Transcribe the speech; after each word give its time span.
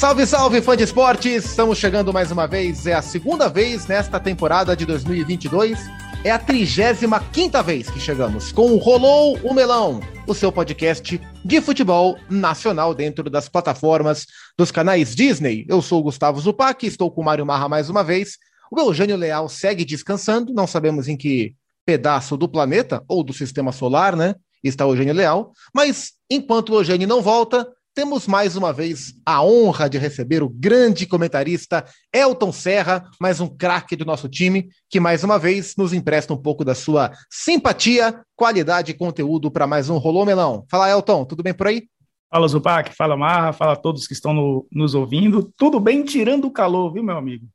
Salve, 0.00 0.26
salve, 0.26 0.62
fã 0.62 0.74
de 0.74 0.82
esportes! 0.82 1.44
Estamos 1.44 1.76
chegando 1.76 2.10
mais 2.10 2.30
uma 2.30 2.46
vez, 2.46 2.86
é 2.86 2.94
a 2.94 3.02
segunda 3.02 3.50
vez 3.50 3.86
nesta 3.86 4.18
temporada 4.18 4.74
de 4.74 4.86
2022. 4.86 5.78
É 6.24 6.30
a 6.30 6.38
35 6.38 7.62
vez 7.62 7.90
que 7.90 8.00
chegamos 8.00 8.50
com 8.50 8.72
o 8.72 8.78
Rolou 8.78 9.38
o 9.42 9.52
Melão, 9.52 10.00
o 10.26 10.32
seu 10.32 10.50
podcast 10.50 11.20
de 11.44 11.60
futebol 11.60 12.16
nacional 12.30 12.94
dentro 12.94 13.28
das 13.28 13.46
plataformas 13.46 14.26
dos 14.56 14.70
canais 14.70 15.14
Disney. 15.14 15.66
Eu 15.68 15.82
sou 15.82 16.00
o 16.00 16.04
Gustavo 16.04 16.40
Zupac, 16.40 16.86
estou 16.86 17.10
com 17.10 17.20
o 17.20 17.24
Mário 17.24 17.44
Marra 17.44 17.68
mais 17.68 17.90
uma 17.90 18.02
vez. 18.02 18.38
O 18.72 18.80
Eugênio 18.80 19.18
Leal 19.18 19.50
segue 19.50 19.84
descansando, 19.84 20.54
não 20.54 20.66
sabemos 20.66 21.08
em 21.08 21.16
que 21.16 21.54
pedaço 21.84 22.38
do 22.38 22.48
planeta 22.48 23.04
ou 23.06 23.22
do 23.22 23.34
sistema 23.34 23.70
solar, 23.70 24.16
né? 24.16 24.34
Está 24.64 24.86
o 24.86 24.92
Eugênio 24.92 25.12
Leal. 25.12 25.52
Mas 25.74 26.12
enquanto 26.30 26.70
o 26.70 26.76
Eugênio 26.76 27.06
não 27.06 27.20
volta, 27.20 27.68
temos 27.94 28.26
mais 28.26 28.56
uma 28.56 28.72
vez 28.72 29.14
a 29.26 29.42
honra 29.42 29.88
de 29.88 29.98
receber 29.98 30.42
o 30.42 30.48
grande 30.48 31.06
comentarista 31.06 31.84
Elton 32.12 32.52
Serra, 32.52 33.08
mais 33.20 33.40
um 33.40 33.48
craque 33.48 33.96
do 33.96 34.04
nosso 34.04 34.28
time, 34.28 34.68
que 34.88 35.00
mais 35.00 35.24
uma 35.24 35.38
vez 35.38 35.74
nos 35.76 35.92
empresta 35.92 36.32
um 36.32 36.36
pouco 36.36 36.64
da 36.64 36.74
sua 36.74 37.10
simpatia, 37.30 38.20
qualidade 38.36 38.92
e 38.92 38.94
conteúdo 38.94 39.50
para 39.50 39.66
mais 39.66 39.90
um 39.90 39.98
Rolô 39.98 40.24
Melão. 40.24 40.64
Fala, 40.70 40.88
Elton, 40.88 41.24
tudo 41.24 41.42
bem 41.42 41.52
por 41.52 41.66
aí? 41.66 41.88
Fala, 42.30 42.46
Zupac, 42.46 42.94
fala, 42.94 43.16
Marra, 43.16 43.52
fala 43.52 43.72
a 43.72 43.76
todos 43.76 44.06
que 44.06 44.12
estão 44.12 44.32
no, 44.32 44.66
nos 44.70 44.94
ouvindo. 44.94 45.52
Tudo 45.56 45.80
bem, 45.80 46.04
tirando 46.04 46.46
o 46.46 46.52
calor, 46.52 46.92
viu, 46.92 47.02
meu 47.02 47.16
amigo? 47.16 47.46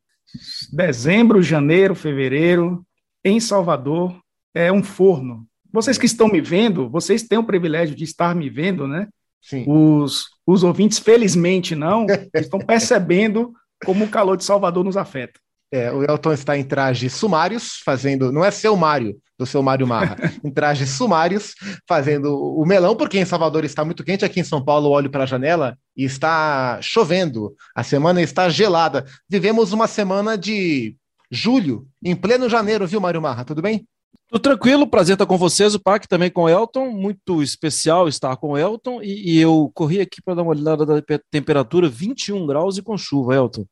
Dezembro, 0.70 1.42
janeiro, 1.42 1.94
fevereiro, 1.94 2.84
em 3.24 3.40
Salvador, 3.40 4.20
é 4.54 4.70
um 4.70 4.82
forno. 4.82 5.46
Vocês 5.72 5.96
que 5.96 6.06
estão 6.06 6.28
me 6.28 6.40
vendo, 6.40 6.88
vocês 6.90 7.22
têm 7.22 7.38
o 7.38 7.44
privilégio 7.44 7.96
de 7.96 8.04
estar 8.04 8.34
me 8.34 8.50
vendo, 8.50 8.86
né? 8.86 9.08
Sim. 9.48 9.64
Os, 9.68 10.24
os 10.44 10.64
ouvintes, 10.64 10.98
felizmente 10.98 11.76
não, 11.76 12.04
estão 12.34 12.58
percebendo 12.58 13.52
como 13.84 14.04
o 14.04 14.10
calor 14.10 14.36
de 14.36 14.44
Salvador 14.44 14.82
nos 14.82 14.96
afeta. 14.96 15.38
É, 15.72 15.92
o 15.92 16.02
Elton 16.02 16.32
está 16.32 16.56
em 16.56 16.64
trajes 16.64 17.12
sumários, 17.12 17.80
fazendo. 17.84 18.32
Não 18.32 18.44
é 18.44 18.50
seu 18.50 18.76
Mário, 18.76 19.16
do 19.38 19.46
seu 19.46 19.62
Mário 19.62 19.86
Marra, 19.86 20.16
em 20.42 20.50
trajes 20.50 20.90
sumários, 20.90 21.54
fazendo 21.88 22.34
o 22.34 22.64
melão, 22.64 22.96
porque 22.96 23.18
em 23.18 23.24
Salvador 23.24 23.64
está 23.64 23.84
muito 23.84 24.02
quente, 24.02 24.24
aqui 24.24 24.40
em 24.40 24.44
São 24.44 24.64
Paulo 24.64 24.90
olho 24.90 25.10
para 25.10 25.22
a 25.22 25.26
janela 25.26 25.76
e 25.96 26.04
está 26.04 26.80
chovendo. 26.82 27.54
A 27.74 27.84
semana 27.84 28.20
está 28.20 28.48
gelada. 28.48 29.04
Vivemos 29.28 29.72
uma 29.72 29.86
semana 29.86 30.36
de 30.36 30.96
julho, 31.30 31.86
em 32.02 32.16
pleno 32.16 32.48
janeiro, 32.48 32.86
viu, 32.86 33.00
Mário 33.00 33.22
Marra? 33.22 33.44
Tudo 33.44 33.62
bem? 33.62 33.86
Tudo 34.28 34.42
tranquilo, 34.42 34.88
prazer 34.88 35.14
estar 35.14 35.26
com 35.26 35.38
vocês, 35.38 35.74
o 35.74 35.80
PAC 35.80 36.08
também 36.08 36.30
com 36.30 36.42
o 36.42 36.48
Elton, 36.48 36.90
muito 36.90 37.42
especial 37.42 38.08
estar 38.08 38.36
com 38.36 38.50
o 38.50 38.58
Elton, 38.58 39.00
e, 39.00 39.34
e 39.34 39.38
eu 39.38 39.70
corri 39.72 40.00
aqui 40.00 40.20
para 40.20 40.34
dar 40.34 40.42
uma 40.42 40.50
olhada 40.50 40.84
da 40.84 41.00
temperatura, 41.30 41.88
21 41.88 42.44
graus 42.44 42.76
e 42.76 42.82
com 42.82 42.98
chuva, 42.98 43.36
Elton. 43.36 43.64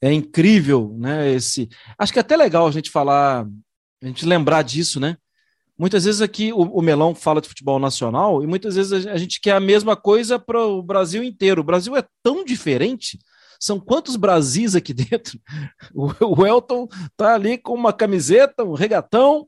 É 0.00 0.12
incrível, 0.12 0.94
né, 0.98 1.32
esse... 1.32 1.68
Acho 1.98 2.12
que 2.12 2.18
é 2.18 2.22
até 2.22 2.36
legal 2.36 2.68
a 2.68 2.70
gente 2.70 2.90
falar, 2.90 3.46
a 4.02 4.06
gente 4.06 4.24
lembrar 4.24 4.62
disso, 4.62 5.00
né? 5.00 5.16
Muitas 5.78 6.04
vezes 6.04 6.22
aqui 6.22 6.52
o, 6.52 6.62
o 6.62 6.80
Melão 6.80 7.14
fala 7.14 7.40
de 7.40 7.48
futebol 7.48 7.78
nacional 7.78 8.42
e 8.42 8.46
muitas 8.46 8.76
vezes 8.76 9.06
a, 9.06 9.12
a 9.12 9.16
gente 9.16 9.40
quer 9.40 9.52
a 9.52 9.60
mesma 9.60 9.96
coisa 9.96 10.38
para 10.38 10.64
o 10.64 10.82
Brasil 10.82 11.22
inteiro. 11.22 11.60
O 11.60 11.64
Brasil 11.64 11.96
é 11.96 12.04
tão 12.22 12.44
diferente, 12.44 13.18
são 13.60 13.80
quantos 13.80 14.16
Brasis 14.16 14.74
aqui 14.74 14.92
dentro? 14.94 15.38
O, 15.94 16.46
Elton 16.46 16.86
tá 17.16 17.34
ali 17.34 17.58
com 17.58 17.74
uma 17.74 17.92
camiseta, 17.92 18.64
um 18.64 18.74
regatão, 18.74 19.46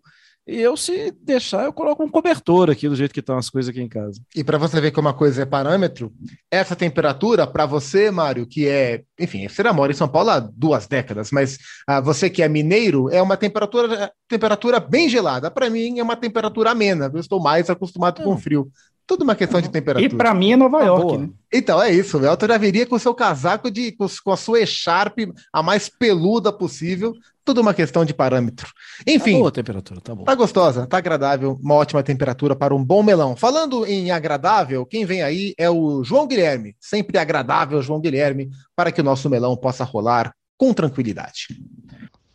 e 0.48 0.62
eu, 0.62 0.76
se 0.78 1.12
deixar, 1.22 1.64
eu 1.64 1.72
coloco 1.74 2.02
um 2.02 2.08
cobertor 2.08 2.70
aqui 2.70 2.88
do 2.88 2.96
jeito 2.96 3.12
que 3.12 3.20
estão 3.20 3.36
as 3.36 3.50
coisas 3.50 3.68
aqui 3.68 3.82
em 3.82 3.88
casa. 3.88 4.18
E 4.34 4.42
para 4.42 4.56
você 4.56 4.80
ver 4.80 4.92
como 4.92 5.06
uma 5.06 5.14
coisa 5.14 5.42
é 5.42 5.44
parâmetro, 5.44 6.10
essa 6.50 6.74
temperatura, 6.74 7.46
para 7.46 7.66
você, 7.66 8.10
Mário, 8.10 8.46
que 8.46 8.66
é, 8.66 9.02
enfim, 9.20 9.46
você 9.46 9.62
mora 9.70 9.92
em 9.92 9.94
São 9.94 10.08
Paulo 10.08 10.30
há 10.30 10.40
duas 10.40 10.86
décadas, 10.86 11.30
mas 11.30 11.58
ah, 11.86 12.00
você 12.00 12.30
que 12.30 12.42
é 12.42 12.48
mineiro, 12.48 13.10
é 13.10 13.20
uma 13.20 13.36
temperatura, 13.36 14.10
temperatura 14.26 14.80
bem 14.80 15.06
gelada. 15.06 15.50
Para 15.50 15.68
mim, 15.68 15.98
é 15.98 16.02
uma 16.02 16.16
temperatura 16.16 16.70
amena. 16.70 17.10
Eu 17.12 17.20
estou 17.20 17.38
mais 17.38 17.68
acostumado 17.68 18.22
com 18.22 18.38
frio. 18.38 18.70
Tudo 19.08 19.22
uma 19.22 19.34
questão 19.34 19.58
de 19.58 19.70
temperatura. 19.70 20.06
E 20.06 20.14
para 20.14 20.34
mim 20.34 20.52
é 20.52 20.56
Nova 20.56 20.80
tá 20.80 20.84
York, 20.84 21.16
né? 21.16 21.30
Então 21.50 21.82
é 21.82 21.90
isso, 21.90 22.18
o 22.18 22.26
Elton 22.26 22.46
já 22.46 22.58
viria 22.58 22.84
com 22.84 22.94
o 22.94 22.98
seu 22.98 23.14
casaco 23.14 23.70
de 23.70 23.92
com, 23.92 24.06
com 24.22 24.32
a 24.32 24.36
sua 24.36 24.60
echarpe 24.60 25.32
a 25.50 25.62
mais 25.62 25.88
peluda 25.88 26.52
possível. 26.52 27.14
Tudo 27.42 27.62
uma 27.62 27.72
questão 27.72 28.04
de 28.04 28.12
parâmetro. 28.12 28.70
Enfim. 29.06 29.32
Tá 29.32 29.38
boa 29.38 29.48
a 29.48 29.52
temperatura, 29.52 30.00
tá 30.02 30.14
bom. 30.14 30.24
Tá 30.24 30.34
gostosa, 30.34 30.86
tá 30.86 30.98
agradável, 30.98 31.58
uma 31.62 31.76
ótima 31.76 32.02
temperatura 32.02 32.54
para 32.54 32.74
um 32.74 32.84
bom 32.84 33.02
melão. 33.02 33.34
Falando 33.34 33.86
em 33.86 34.10
agradável, 34.10 34.84
quem 34.84 35.06
vem 35.06 35.22
aí 35.22 35.54
é 35.56 35.70
o 35.70 36.04
João 36.04 36.26
Guilherme. 36.26 36.76
Sempre 36.78 37.16
agradável, 37.16 37.80
João 37.80 38.02
Guilherme, 38.02 38.50
para 38.76 38.92
que 38.92 39.00
o 39.00 39.04
nosso 39.04 39.30
melão 39.30 39.56
possa 39.56 39.84
rolar 39.84 40.34
com 40.58 40.74
tranquilidade. 40.74 41.46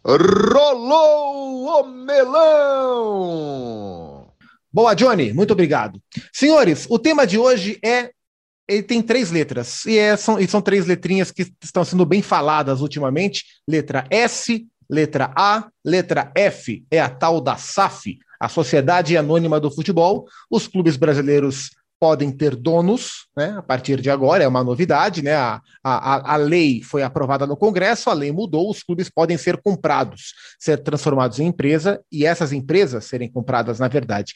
Rolou 0.03 1.81
o 1.81 1.83
melão! 2.03 3.33
Boa, 4.73 4.95
Johnny, 4.95 5.31
muito 5.31 5.53
obrigado. 5.53 6.01
Senhores, 6.33 6.87
o 6.89 6.97
tema 6.97 7.27
de 7.27 7.37
hoje 7.37 7.77
é. 7.85 8.09
Ele 8.67 8.81
tem 8.81 9.01
três 9.01 9.29
letras, 9.29 9.85
e, 9.85 9.97
é, 9.97 10.15
são, 10.15 10.39
e 10.39 10.47
são 10.47 10.61
três 10.61 10.85
letrinhas 10.85 11.31
que 11.31 11.53
estão 11.61 11.83
sendo 11.83 12.05
bem 12.05 12.21
faladas 12.21 12.81
ultimamente: 12.81 13.43
letra 13.67 14.07
S, 14.09 14.65
letra 14.89 15.31
A, 15.35 15.67
letra 15.85 16.31
F. 16.33 16.83
É 16.89 16.99
a 16.99 17.09
tal 17.09 17.39
da 17.39 17.55
SAF, 17.55 18.17
a 18.39 18.49
Sociedade 18.49 19.15
Anônima 19.15 19.59
do 19.59 19.69
Futebol. 19.69 20.25
Os 20.49 20.65
clubes 20.65 20.95
brasileiros 20.95 21.71
podem 22.03 22.29
ter 22.33 22.53
donos, 22.53 23.27
né, 23.33 23.55
a 23.57 23.61
partir 23.61 24.01
de 24.01 24.09
agora, 24.09 24.43
é 24.43 24.47
uma 24.47 24.61
novidade, 24.61 25.21
né, 25.21 25.35
a, 25.35 25.61
a, 25.81 26.33
a 26.33 26.35
lei 26.35 26.81
foi 26.83 27.01
aprovada 27.01 27.47
no 27.47 27.55
Congresso, 27.55 28.09
a 28.09 28.13
lei 28.13 28.29
mudou, 28.29 28.69
os 28.69 28.83
clubes 28.83 29.09
podem 29.09 29.37
ser 29.37 29.55
comprados, 29.61 30.33
ser 30.59 30.83
transformados 30.83 31.39
em 31.39 31.47
empresa, 31.47 32.01
e 32.11 32.25
essas 32.25 32.51
empresas 32.51 33.05
serem 33.05 33.31
compradas, 33.31 33.79
na 33.79 33.87
verdade. 33.87 34.33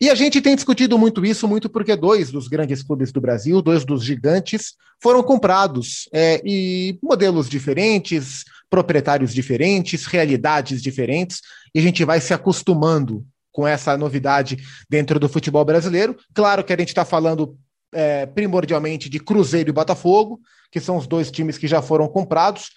E 0.00 0.10
a 0.10 0.14
gente 0.16 0.40
tem 0.40 0.56
discutido 0.56 0.98
muito 0.98 1.24
isso, 1.24 1.46
muito 1.46 1.70
porque 1.70 1.94
dois 1.94 2.32
dos 2.32 2.48
grandes 2.48 2.82
clubes 2.82 3.12
do 3.12 3.20
Brasil, 3.20 3.62
dois 3.62 3.84
dos 3.84 4.02
gigantes, 4.02 4.72
foram 5.00 5.22
comprados, 5.22 6.08
é, 6.12 6.42
e 6.44 6.98
modelos 7.00 7.48
diferentes, 7.48 8.42
proprietários 8.68 9.32
diferentes, 9.32 10.04
realidades 10.04 10.82
diferentes, 10.82 11.42
e 11.72 11.78
a 11.78 11.82
gente 11.82 12.04
vai 12.04 12.20
se 12.20 12.34
acostumando 12.34 13.24
com 13.54 13.66
essa 13.66 13.96
novidade 13.96 14.58
dentro 14.90 15.18
do 15.18 15.28
futebol 15.28 15.64
brasileiro. 15.64 16.16
Claro 16.34 16.64
que 16.64 16.72
a 16.72 16.76
gente 16.76 16.88
está 16.88 17.04
falando 17.04 17.56
é, 17.92 18.26
primordialmente 18.26 19.08
de 19.08 19.20
Cruzeiro 19.20 19.70
e 19.70 19.72
Botafogo, 19.72 20.40
que 20.72 20.80
são 20.80 20.96
os 20.96 21.06
dois 21.06 21.30
times 21.30 21.56
que 21.56 21.68
já 21.68 21.80
foram 21.80 22.08
comprados. 22.08 22.72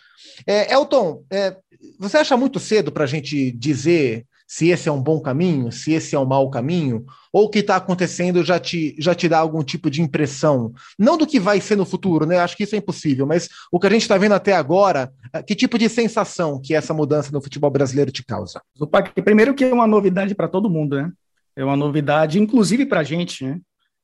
É, 0.46 0.72
Elton, 0.72 1.24
é, 1.32 1.58
você 2.00 2.18
acha 2.18 2.38
muito 2.38 2.60
cedo 2.60 2.92
para 2.92 3.06
a 3.06 3.08
gente 3.08 3.52
dizer 3.52 4.24
se 4.48 4.70
esse 4.70 4.88
é 4.88 4.92
um 4.92 5.02
bom 5.02 5.20
caminho, 5.20 5.72
se 5.74 5.92
esse 5.92 6.16
é 6.16 6.20
um 6.20 6.26
mau 6.26 6.50
caminho, 6.50 7.06
ou 7.34 7.46
o 7.46 7.50
que 7.50 7.60
está 7.60 7.76
acontecendo 7.76 8.44
já 8.46 8.58
te, 8.58 8.96
já 8.98 9.14
te 9.14 9.28
dá 9.28 9.40
algum 9.40 9.62
tipo 9.62 9.90
de 9.90 10.02
impressão? 10.02 10.74
Não 10.98 11.18
do 11.18 11.28
que 11.28 11.38
vai 11.38 11.60
ser 11.60 11.76
no 11.76 11.86
futuro, 11.86 12.26
né? 12.26 12.40
Acho 12.40 12.56
que 12.56 12.64
isso 12.64 12.74
é 12.74 12.78
impossível, 12.78 13.28
mas 13.28 13.50
o 13.70 13.78
que 13.78 13.88
a 13.88 13.90
gente 13.90 14.04
está 14.04 14.18
vendo 14.18 14.32
até 14.32 14.54
agora, 14.54 15.12
eh, 15.34 15.44
que 15.44 15.54
tipo 15.54 15.78
de 15.78 15.90
sensação 15.90 16.62
que 16.64 16.74
essa 16.74 16.94
mudança 16.94 17.30
no 17.32 17.42
futebol 17.42 17.70
brasileiro 17.70 18.10
te 18.10 18.24
causa? 18.24 18.62
Primeiro 19.24 19.54
que 19.54 19.66
é 19.66 19.74
uma 19.74 19.86
novidade 19.86 20.34
para 20.34 20.48
todo 20.48 20.70
mundo, 20.70 20.96
né? 20.96 21.12
É 21.54 21.66
uma 21.66 21.76
novidade, 21.76 22.40
inclusive 22.40 22.86
para 22.86 23.02
a 23.02 23.04
gente, 23.04 23.44
né? 23.44 23.60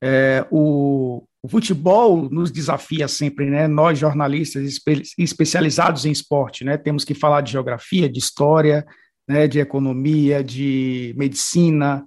É, 0.05 0.45
o, 0.51 1.23
o, 1.41 1.47
futebol 1.47 2.27
nos 2.29 2.51
desafia 2.51 3.07
sempre, 3.07 3.49
né? 3.49 3.69
Nós, 3.69 3.97
jornalistas 3.97 4.63
espe 4.65 5.01
especializados 5.17 6.05
em 6.05 6.11
esporte, 6.11 6.65
né? 6.65 6.75
Temos 6.75 7.05
que 7.05 7.13
falar 7.13 7.39
de 7.39 7.53
geografia, 7.53 8.09
de 8.09 8.19
história, 8.19 8.85
né, 9.27 9.47
de 9.47 9.59
economia, 9.59 10.43
de 10.43 11.13
medicina, 11.17 12.05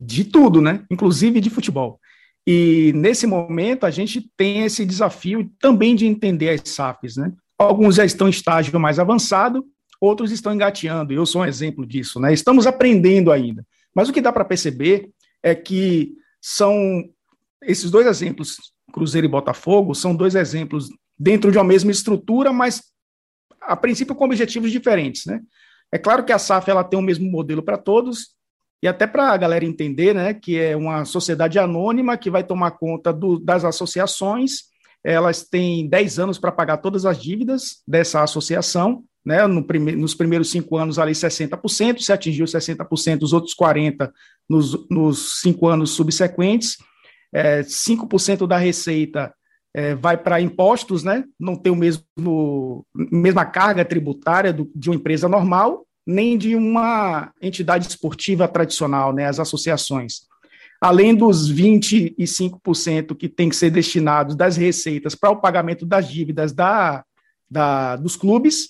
de 0.00 0.24
tudo, 0.24 0.60
né, 0.60 0.84
inclusive 0.90 1.40
de 1.40 1.50
futebol. 1.50 2.00
E 2.46 2.92
nesse 2.94 3.26
momento 3.26 3.84
a 3.84 3.90
gente 3.90 4.30
tem 4.36 4.62
esse 4.62 4.84
desafio 4.84 5.50
também 5.58 5.96
de 5.96 6.06
entender 6.06 6.50
as 6.50 6.68
SAFs, 6.68 7.16
né? 7.16 7.32
Alguns 7.58 7.96
já 7.96 8.04
estão 8.04 8.28
em 8.28 8.30
estágio 8.30 8.78
mais 8.78 8.98
avançado, 8.98 9.64
outros 10.00 10.30
estão 10.30 10.54
engateando, 10.54 11.12
eu 11.12 11.26
sou 11.26 11.42
um 11.42 11.46
exemplo 11.46 11.84
disso, 11.84 12.20
né? 12.20 12.32
Estamos 12.32 12.66
aprendendo 12.66 13.32
ainda. 13.32 13.66
Mas 13.94 14.08
o 14.08 14.12
que 14.12 14.20
dá 14.20 14.32
para 14.32 14.44
perceber 14.44 15.10
é 15.42 15.54
que 15.54 16.12
são 16.40 17.08
esses 17.62 17.90
dois 17.90 18.06
exemplos, 18.06 18.56
Cruzeiro 18.92 19.26
e 19.26 19.30
Botafogo, 19.30 19.94
são 19.94 20.14
dois 20.14 20.36
exemplos 20.36 20.88
dentro 21.18 21.50
de 21.50 21.58
uma 21.58 21.64
mesma 21.64 21.90
estrutura, 21.90 22.52
mas 22.52 22.82
a 23.60 23.74
princípio 23.74 24.14
com 24.14 24.24
objetivos 24.24 24.70
diferentes, 24.70 25.24
né? 25.26 25.40
É 25.92 25.98
claro 25.98 26.24
que 26.24 26.32
a 26.32 26.38
SAF 26.38 26.70
ela 26.70 26.84
tem 26.84 26.98
o 26.98 27.02
mesmo 27.02 27.30
modelo 27.30 27.62
para 27.62 27.78
todos, 27.78 28.36
e 28.82 28.88
até 28.88 29.06
para 29.06 29.30
a 29.30 29.36
galera 29.36 29.64
entender, 29.64 30.14
né, 30.14 30.34
que 30.34 30.58
é 30.58 30.76
uma 30.76 31.04
sociedade 31.04 31.58
anônima 31.58 32.16
que 32.16 32.30
vai 32.30 32.44
tomar 32.44 32.72
conta 32.72 33.12
do, 33.12 33.38
das 33.38 33.64
associações, 33.64 34.64
elas 35.02 35.44
têm 35.44 35.88
10 35.88 36.18
anos 36.18 36.38
para 36.38 36.52
pagar 36.52 36.78
todas 36.78 37.06
as 37.06 37.20
dívidas 37.20 37.82
dessa 37.86 38.22
associação, 38.22 39.04
né, 39.24 39.46
no 39.46 39.64
prime 39.64 39.96
nos 39.96 40.14
primeiros 40.14 40.50
cinco 40.50 40.76
anos 40.76 40.98
ali 40.98 41.12
60%, 41.12 42.00
se 42.00 42.12
atingiu 42.12 42.44
60%, 42.44 43.22
os 43.22 43.32
outros 43.32 43.54
40% 43.56 44.10
nos, 44.48 44.88
nos 44.88 45.40
cinco 45.40 45.68
anos 45.68 45.90
subsequentes, 45.90 46.76
é, 47.32 47.62
5% 47.62 48.46
da 48.46 48.56
receita 48.56 49.32
é, 49.76 49.94
vai 49.94 50.16
para 50.16 50.40
impostos, 50.40 51.04
né? 51.04 51.22
Não 51.38 51.54
tem 51.54 51.70
o 51.70 51.76
mesmo 51.76 52.82
mesma 52.94 53.44
carga 53.44 53.84
tributária 53.84 54.50
do, 54.50 54.70
de 54.74 54.88
uma 54.88 54.96
empresa 54.96 55.28
normal, 55.28 55.86
nem 56.06 56.38
de 56.38 56.56
uma 56.56 57.30
entidade 57.42 57.86
esportiva 57.86 58.48
tradicional, 58.48 59.12
né? 59.12 59.26
As 59.26 59.38
associações. 59.38 60.22
Além 60.80 61.14
dos 61.14 61.52
25% 61.52 63.14
que 63.14 63.28
tem 63.28 63.50
que 63.50 63.56
ser 63.56 63.68
destinados 63.68 64.34
das 64.34 64.56
receitas 64.56 65.14
para 65.14 65.28
o 65.28 65.36
pagamento 65.42 65.84
das 65.84 66.08
dívidas 66.08 66.54
da, 66.54 67.04
da, 67.50 67.96
dos 67.96 68.16
clubes, 68.16 68.68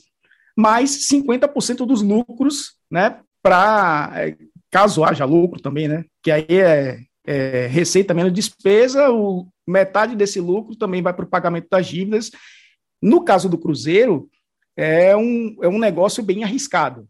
mais 0.57 1.09
50% 1.09 1.87
dos 1.87 2.03
lucros, 2.03 2.73
né? 2.91 3.21
Para 3.41 4.11
é, 4.17 4.37
caso 4.73 5.05
haja 5.05 5.25
lucro 5.25 5.61
também, 5.61 5.87
né? 5.87 6.05
Que 6.21 6.33
aí 6.33 6.47
é, 6.49 6.99
é 7.27 7.67
receita 7.67 8.15
menos 8.15 8.33
despesa, 8.33 9.11
o, 9.11 9.49
metade 9.67 10.15
desse 10.15 10.41
lucro 10.41 10.77
também 10.77 11.03
vai 11.03 11.13
para 11.13 11.25
o 11.25 11.29
pagamento 11.29 11.69
das 11.69 11.87
dívidas. 11.87 12.31
No 13.03 13.25
caso 13.25 13.49
do 13.49 13.59
Cruzeiro, 13.59 14.31
é 14.77 15.17
um, 15.17 15.57
é 15.63 15.69
um 15.69 15.79
negócio 15.79 16.23
bem 16.23 16.45
arriscado. 16.45 17.09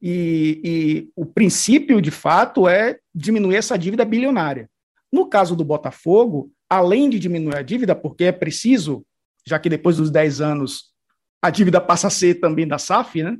E, 0.00 0.60
e 0.64 1.10
o 1.14 1.26
princípio, 1.26 2.00
de 2.00 2.10
fato, 2.10 2.68
é 2.68 2.98
diminuir 3.14 3.56
essa 3.56 3.76
dívida 3.76 4.04
bilionária. 4.04 4.68
No 5.12 5.28
caso 5.28 5.54
do 5.54 5.64
Botafogo, 5.64 6.50
além 6.68 7.08
de 7.08 7.18
diminuir 7.18 7.56
a 7.56 7.62
dívida, 7.62 7.94
porque 7.94 8.24
é 8.24 8.32
preciso, 8.32 9.04
já 9.46 9.58
que 9.58 9.68
depois 9.68 9.96
dos 9.96 10.10
10 10.10 10.40
anos 10.40 10.92
a 11.40 11.50
dívida 11.50 11.80
passa 11.80 12.06
a 12.06 12.10
ser 12.10 12.36
também 12.36 12.66
da 12.66 12.78
SAF, 12.78 13.22
né? 13.22 13.36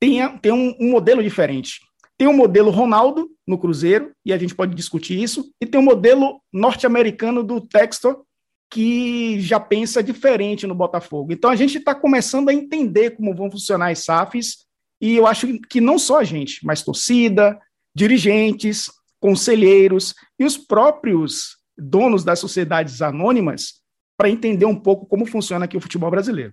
tem, 0.00 0.38
tem 0.38 0.52
um, 0.52 0.76
um 0.80 0.90
modelo 0.90 1.22
diferente. 1.22 1.80
Tem 2.18 2.26
o 2.26 2.32
modelo 2.32 2.70
Ronaldo 2.70 3.30
no 3.46 3.58
Cruzeiro, 3.58 4.12
e 4.24 4.32
a 4.32 4.38
gente 4.38 4.54
pode 4.54 4.74
discutir 4.74 5.22
isso, 5.22 5.52
e 5.60 5.66
tem 5.66 5.80
o 5.80 5.84
modelo 5.84 6.40
norte-americano 6.52 7.42
do 7.42 7.60
Textor, 7.60 8.22
que 8.70 9.38
já 9.40 9.60
pensa 9.60 10.02
diferente 10.02 10.66
no 10.66 10.74
Botafogo. 10.74 11.32
Então 11.32 11.50
a 11.50 11.56
gente 11.56 11.78
está 11.78 11.94
começando 11.94 12.48
a 12.48 12.54
entender 12.54 13.10
como 13.10 13.34
vão 13.34 13.50
funcionar 13.50 13.90
as 13.90 14.00
SAFs, 14.04 14.66
e 15.00 15.14
eu 15.14 15.26
acho 15.26 15.58
que 15.68 15.80
não 15.80 15.98
só 15.98 16.20
a 16.20 16.24
gente, 16.24 16.64
mas 16.64 16.82
torcida, 16.82 17.58
dirigentes, 17.94 18.90
conselheiros 19.20 20.14
e 20.38 20.44
os 20.44 20.56
próprios 20.56 21.56
donos 21.76 22.24
das 22.24 22.38
sociedades 22.38 23.02
anônimas 23.02 23.80
para 24.16 24.30
entender 24.30 24.64
um 24.64 24.74
pouco 24.74 25.06
como 25.06 25.26
funciona 25.26 25.66
aqui 25.66 25.76
o 25.76 25.80
futebol 25.80 26.10
brasileiro. 26.10 26.52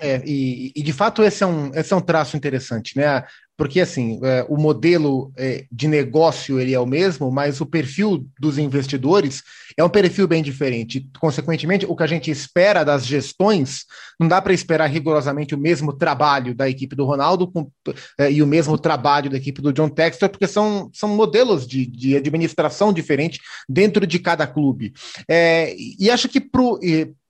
É, 0.00 0.22
e, 0.24 0.72
e, 0.74 0.82
de 0.82 0.92
fato 0.92 1.22
esse 1.22 1.42
é, 1.42 1.46
um, 1.46 1.70
esse 1.74 1.92
é 1.92 1.96
um 1.96 2.00
traço 2.00 2.36
interessante, 2.36 2.96
né? 2.96 3.24
porque 3.60 3.78
assim 3.78 4.18
é, 4.22 4.46
o 4.48 4.56
modelo 4.56 5.30
é, 5.36 5.66
de 5.70 5.86
negócio 5.86 6.58
ele 6.58 6.72
é 6.72 6.80
o 6.80 6.86
mesmo, 6.86 7.30
mas 7.30 7.60
o 7.60 7.66
perfil 7.66 8.26
dos 8.40 8.56
investidores 8.56 9.42
é 9.76 9.84
um 9.84 9.88
perfil 9.90 10.26
bem 10.26 10.42
diferente. 10.42 11.06
Consequentemente, 11.20 11.84
o 11.84 11.94
que 11.94 12.02
a 12.02 12.06
gente 12.06 12.30
espera 12.30 12.82
das 12.82 13.04
gestões 13.04 13.84
não 14.18 14.26
dá 14.26 14.40
para 14.40 14.54
esperar 14.54 14.86
rigorosamente 14.86 15.54
o 15.54 15.58
mesmo 15.58 15.92
trabalho 15.92 16.54
da 16.54 16.70
equipe 16.70 16.96
do 16.96 17.04
Ronaldo 17.04 17.46
com, 17.46 17.70
é, 18.18 18.32
e 18.32 18.42
o 18.42 18.46
mesmo 18.46 18.78
trabalho 18.78 19.28
da 19.28 19.36
equipe 19.36 19.60
do 19.60 19.74
John 19.74 19.90
Textor, 19.90 20.30
porque 20.30 20.46
são, 20.46 20.90
são 20.94 21.10
modelos 21.10 21.66
de, 21.66 21.84
de 21.84 22.16
administração 22.16 22.94
diferentes 22.94 23.40
dentro 23.68 24.06
de 24.06 24.18
cada 24.18 24.46
clube. 24.46 24.94
É, 25.28 25.76
e 25.98 26.10
acho 26.10 26.30
que 26.30 26.40
pro, 26.40 26.80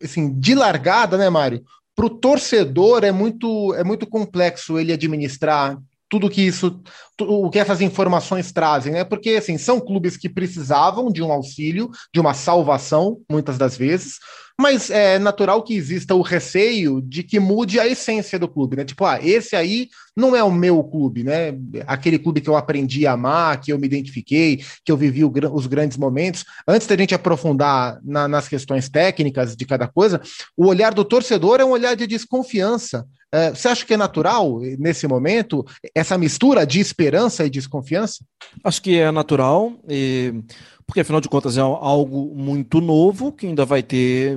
assim, 0.01 0.33
de 0.39 0.55
largada, 0.55 1.19
né, 1.19 1.29
Mário? 1.29 1.65
Para 2.00 2.06
o 2.06 2.19
torcedor 2.19 3.05
é 3.05 3.12
muito, 3.12 3.75
é 3.75 3.85
muito 3.85 4.06
complexo 4.06 4.79
ele 4.79 4.91
administrar 4.91 5.79
tudo 6.08 6.31
que 6.31 6.41
isso, 6.41 6.82
o 7.20 7.50
que 7.50 7.58
essas 7.58 7.82
informações 7.82 8.50
trazem, 8.50 8.94
né? 8.94 9.05
Porque 9.05 9.32
assim, 9.32 9.58
são 9.58 9.79
clubes 9.79 10.17
que 10.17 10.26
precisavam 10.26 11.12
de 11.12 11.23
um 11.23 11.31
auxílio, 11.31 11.91
de 12.11 12.19
uma 12.19 12.32
salvação, 12.32 13.19
muitas 13.31 13.58
das 13.58 13.76
vezes, 13.76 14.14
mas 14.61 14.91
é 14.91 15.19
natural 15.19 15.62
que 15.62 15.75
exista 15.75 16.15
o 16.15 16.23
receio 16.23 17.01
de 17.01 17.23
que 17.23 17.41
mude 17.41 17.81
a 17.81 17.87
essência 17.87 18.39
do 18.39 18.47
clube, 18.47 18.77
né? 18.77 18.85
Tipo, 18.85 19.05
ah, 19.05 19.19
esse 19.23 19.57
aí 19.57 19.89
não 20.17 20.37
é 20.37 20.45
o 20.45 20.53
meu 20.53 20.85
clube, 20.85 21.25
né? 21.25 21.55
Aquele 21.87 22.19
clube 22.19 22.41
que 22.41 22.49
eu 22.51 22.57
aprendi 22.57 23.07
a 23.07 23.12
amar, 23.12 23.61
que 23.61 23.73
eu 23.73 23.79
me 23.79 23.87
identifiquei, 23.87 24.62
que 24.85 24.93
eu 24.93 24.97
vivi 24.97 25.25
os 25.25 25.67
grandes 25.67 25.97
momentos. 25.97 26.45
Antes 26.69 26.87
da 26.87 26.97
gente 26.97 27.15
aprofundar 27.15 27.99
na, 28.05 28.29
nas 28.29 28.49
questões 28.49 28.89
técnicas 28.89 29.57
de 29.57 29.65
cada 29.65 29.89
coisa, 29.89 30.21
o 30.57 30.67
olhar 30.67 30.93
do 30.93 31.05
torcedor 31.05 31.61
é 31.61 31.65
um 31.65 31.71
olhar 31.71 31.97
de 31.97 32.07
desconfiança 32.07 33.07
é, 33.33 33.51
você 33.51 33.69
acha 33.69 33.87
que 33.87 33.95
é 33.95 33.97
natural, 33.97 34.59
nesse 34.79 35.07
momento, 35.07 35.65
essa 35.95 36.19
mistura 36.19 36.67
de 36.67 36.81
esperança 36.81 37.45
e 37.45 37.51
desconfiança? 37.51 38.25
Acho 38.65 38.83
que 38.83 38.99
é 38.99 39.11
natural, 39.11 39.73
e... 39.89 40.35
porque 40.91 41.03
afinal 41.03 41.21
de 41.21 41.29
contas 41.29 41.57
é 41.57 41.61
algo 41.61 42.35
muito 42.35 42.81
novo 42.81 43.31
que 43.31 43.47
ainda 43.47 43.65
vai 43.65 43.81
ter, 43.81 44.37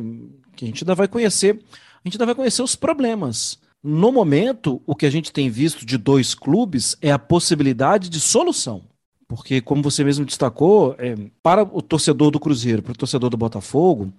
que 0.56 0.66
a 0.66 0.68
gente 0.68 0.84
ainda 0.84 0.94
vai 0.94 1.08
conhecer, 1.08 1.56
a 1.56 2.08
gente 2.08 2.14
ainda 2.14 2.28
vai 2.28 2.36
conhecer 2.36 2.62
os 2.62 2.76
problemas. 2.76 3.58
No 3.84 4.12
momento, 4.12 4.80
o 4.86 4.96
que 4.96 5.08
a 5.08 5.10
gente 5.10 5.34
tem 5.34 5.50
visto 5.50 5.84
de 5.84 5.98
dois 5.98 6.36
clubes 6.36 6.96
é 7.02 7.12
a 7.12 7.18
possibilidade 7.18 8.08
de 8.08 8.20
solução. 8.20 8.84
Porque, 9.28 9.62
como 9.62 9.82
você 9.82 10.04
mesmo 10.04 10.26
destacou, 10.26 10.96
é, 11.00 11.16
para 11.42 11.64
o 11.64 11.82
torcedor 11.82 12.30
do 12.30 12.40
Cruzeiro, 12.40 12.84
para 12.84 12.92
o 12.92 12.98
torcedor 12.98 13.32
do 13.32 13.38
Botafogo, 13.38 14.14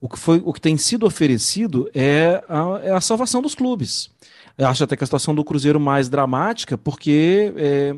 o 0.00 0.08
que, 0.08 0.16
foi, 0.16 0.40
o 0.44 0.52
que 0.52 0.60
tem 0.60 0.76
sido 0.76 1.06
oferecido 1.06 1.90
é 1.92 2.40
a, 2.48 2.80
é 2.84 2.92
a 2.92 3.00
salvação 3.00 3.42
dos 3.42 3.56
clubes. 3.56 4.10
Eu 4.56 4.68
acho 4.68 4.84
até 4.84 4.96
que 4.96 5.02
a 5.02 5.06
situação 5.08 5.34
do 5.34 5.42
Cruzeiro 5.42 5.80
mais 5.80 6.08
dramática, 6.08 6.78
porque 6.78 7.52
é, 7.56 7.96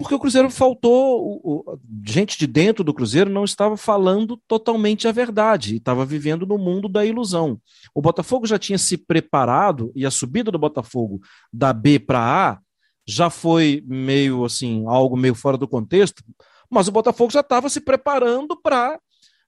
porque 0.00 0.14
o 0.14 0.18
Cruzeiro 0.18 0.48
faltou, 0.48 1.20
o, 1.22 1.40
o, 1.44 1.78
gente 2.02 2.38
de 2.38 2.46
dentro 2.46 2.82
do 2.82 2.94
Cruzeiro 2.94 3.28
não 3.28 3.44
estava 3.44 3.76
falando 3.76 4.40
totalmente 4.48 5.06
a 5.06 5.12
verdade, 5.12 5.76
estava 5.76 6.06
vivendo 6.06 6.46
no 6.46 6.56
mundo 6.56 6.88
da 6.88 7.04
ilusão. 7.04 7.60
O 7.94 8.00
Botafogo 8.00 8.46
já 8.46 8.58
tinha 8.58 8.78
se 8.78 8.96
preparado 8.96 9.92
e 9.94 10.06
a 10.06 10.10
subida 10.10 10.50
do 10.50 10.58
Botafogo 10.58 11.20
da 11.52 11.74
B 11.74 11.98
para 11.98 12.18
A 12.18 12.58
já 13.06 13.28
foi 13.28 13.84
meio 13.86 14.42
assim, 14.42 14.84
algo 14.86 15.18
meio 15.18 15.34
fora 15.34 15.58
do 15.58 15.68
contexto, 15.68 16.24
mas 16.70 16.88
o 16.88 16.92
Botafogo 16.92 17.30
já 17.30 17.40
estava 17.40 17.68
se 17.68 17.82
preparando 17.82 18.58
para 18.58 18.98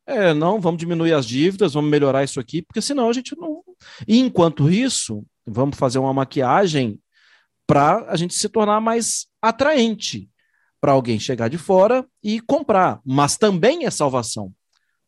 é, 0.07 0.35
não, 0.35 0.61
vamos 0.61 0.81
diminuir 0.81 1.15
as 1.15 1.25
dívidas, 1.25 1.73
vamos 1.73 1.91
melhorar 1.91 2.25
isso 2.25 2.39
aqui, 2.39 2.61
porque 2.61 2.83
senão 2.83 3.09
a 3.09 3.13
gente 3.15 3.35
não. 3.39 3.63
E 4.07 4.19
enquanto 4.19 4.69
isso, 4.69 5.25
vamos 5.47 5.79
fazer 5.79 5.99
uma 5.99 6.13
maquiagem 6.13 7.01
para 7.67 8.05
a 8.11 8.17
gente 8.17 8.35
se 8.35 8.51
tornar 8.51 8.83
mais 8.83 9.29
atraente 9.41 10.29
para 10.83 10.93
alguém 10.93 11.21
chegar 11.21 11.47
de 11.47 11.57
fora 11.57 12.05
e 12.21 12.41
comprar. 12.41 13.01
Mas 13.07 13.37
também 13.37 13.87
é 13.87 13.91
salvação. 13.91 14.53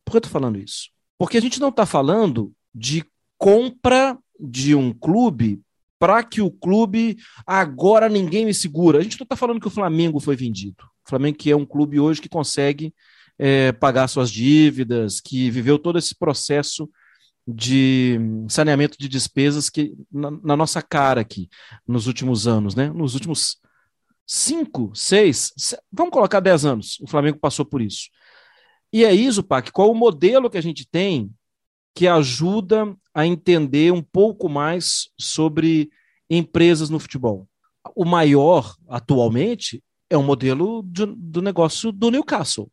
Por 0.04 0.12
que 0.12 0.16
eu 0.16 0.20
estou 0.20 0.30
falando 0.30 0.56
isso? 0.56 0.90
Porque 1.18 1.36
a 1.36 1.40
gente 1.40 1.60
não 1.60 1.70
está 1.70 1.84
falando 1.84 2.52
de 2.72 3.04
compra 3.36 4.16
de 4.38 4.72
um 4.76 4.92
clube 4.92 5.60
para 5.98 6.22
que 6.22 6.40
o 6.40 6.50
clube 6.50 7.16
agora 7.44 8.08
ninguém 8.08 8.46
me 8.46 8.54
segura. 8.54 9.00
A 9.00 9.02
gente 9.02 9.18
não 9.18 9.24
está 9.24 9.34
falando 9.34 9.60
que 9.60 9.66
o 9.66 9.70
Flamengo 9.70 10.20
foi 10.20 10.36
vendido. 10.36 10.84
O 11.04 11.08
Flamengo 11.08 11.38
que 11.38 11.50
é 11.50 11.56
um 11.56 11.66
clube 11.66 11.98
hoje 11.98 12.20
que 12.20 12.28
consegue 12.28 12.94
é, 13.36 13.72
pagar 13.72 14.06
suas 14.06 14.30
dívidas, 14.30 15.20
que 15.20 15.50
viveu 15.50 15.76
todo 15.76 15.98
esse 15.98 16.14
processo 16.14 16.88
de 17.46 18.16
saneamento 18.48 18.96
de 18.96 19.08
despesas 19.08 19.68
que 19.68 19.92
na, 20.10 20.30
na, 20.30 20.56
nossa 20.56 20.80
cara 20.80 21.20
aqui 21.20 21.48
nos 21.86 22.06
últimos 22.06 22.46
anos, 22.46 22.76
né? 22.76 22.90
Nos 22.90 23.14
últimos 23.14 23.58
cinco, 24.26 24.90
seis, 24.94 25.52
vamos 25.92 26.12
colocar 26.12 26.40
dez 26.40 26.64
anos, 26.64 26.98
o 27.00 27.06
Flamengo 27.06 27.38
passou 27.38 27.64
por 27.64 27.80
isso. 27.80 28.08
E 28.92 29.04
é 29.04 29.12
isso, 29.12 29.42
Pac, 29.42 29.70
qual 29.72 29.90
o 29.90 29.94
modelo 29.94 30.48
que 30.48 30.58
a 30.58 30.62
gente 30.62 30.86
tem 30.88 31.30
que 31.94 32.06
ajuda 32.06 32.96
a 33.12 33.26
entender 33.26 33.92
um 33.92 34.02
pouco 34.02 34.48
mais 34.48 35.08
sobre 35.18 35.90
empresas 36.28 36.90
no 36.90 36.98
futebol? 36.98 37.48
O 37.94 38.04
maior 38.04 38.74
atualmente 38.88 39.82
é 40.08 40.16
o 40.16 40.22
modelo 40.22 40.82
de, 40.84 41.06
do 41.06 41.42
negócio 41.42 41.92
do 41.92 42.10
Newcastle 42.10 42.70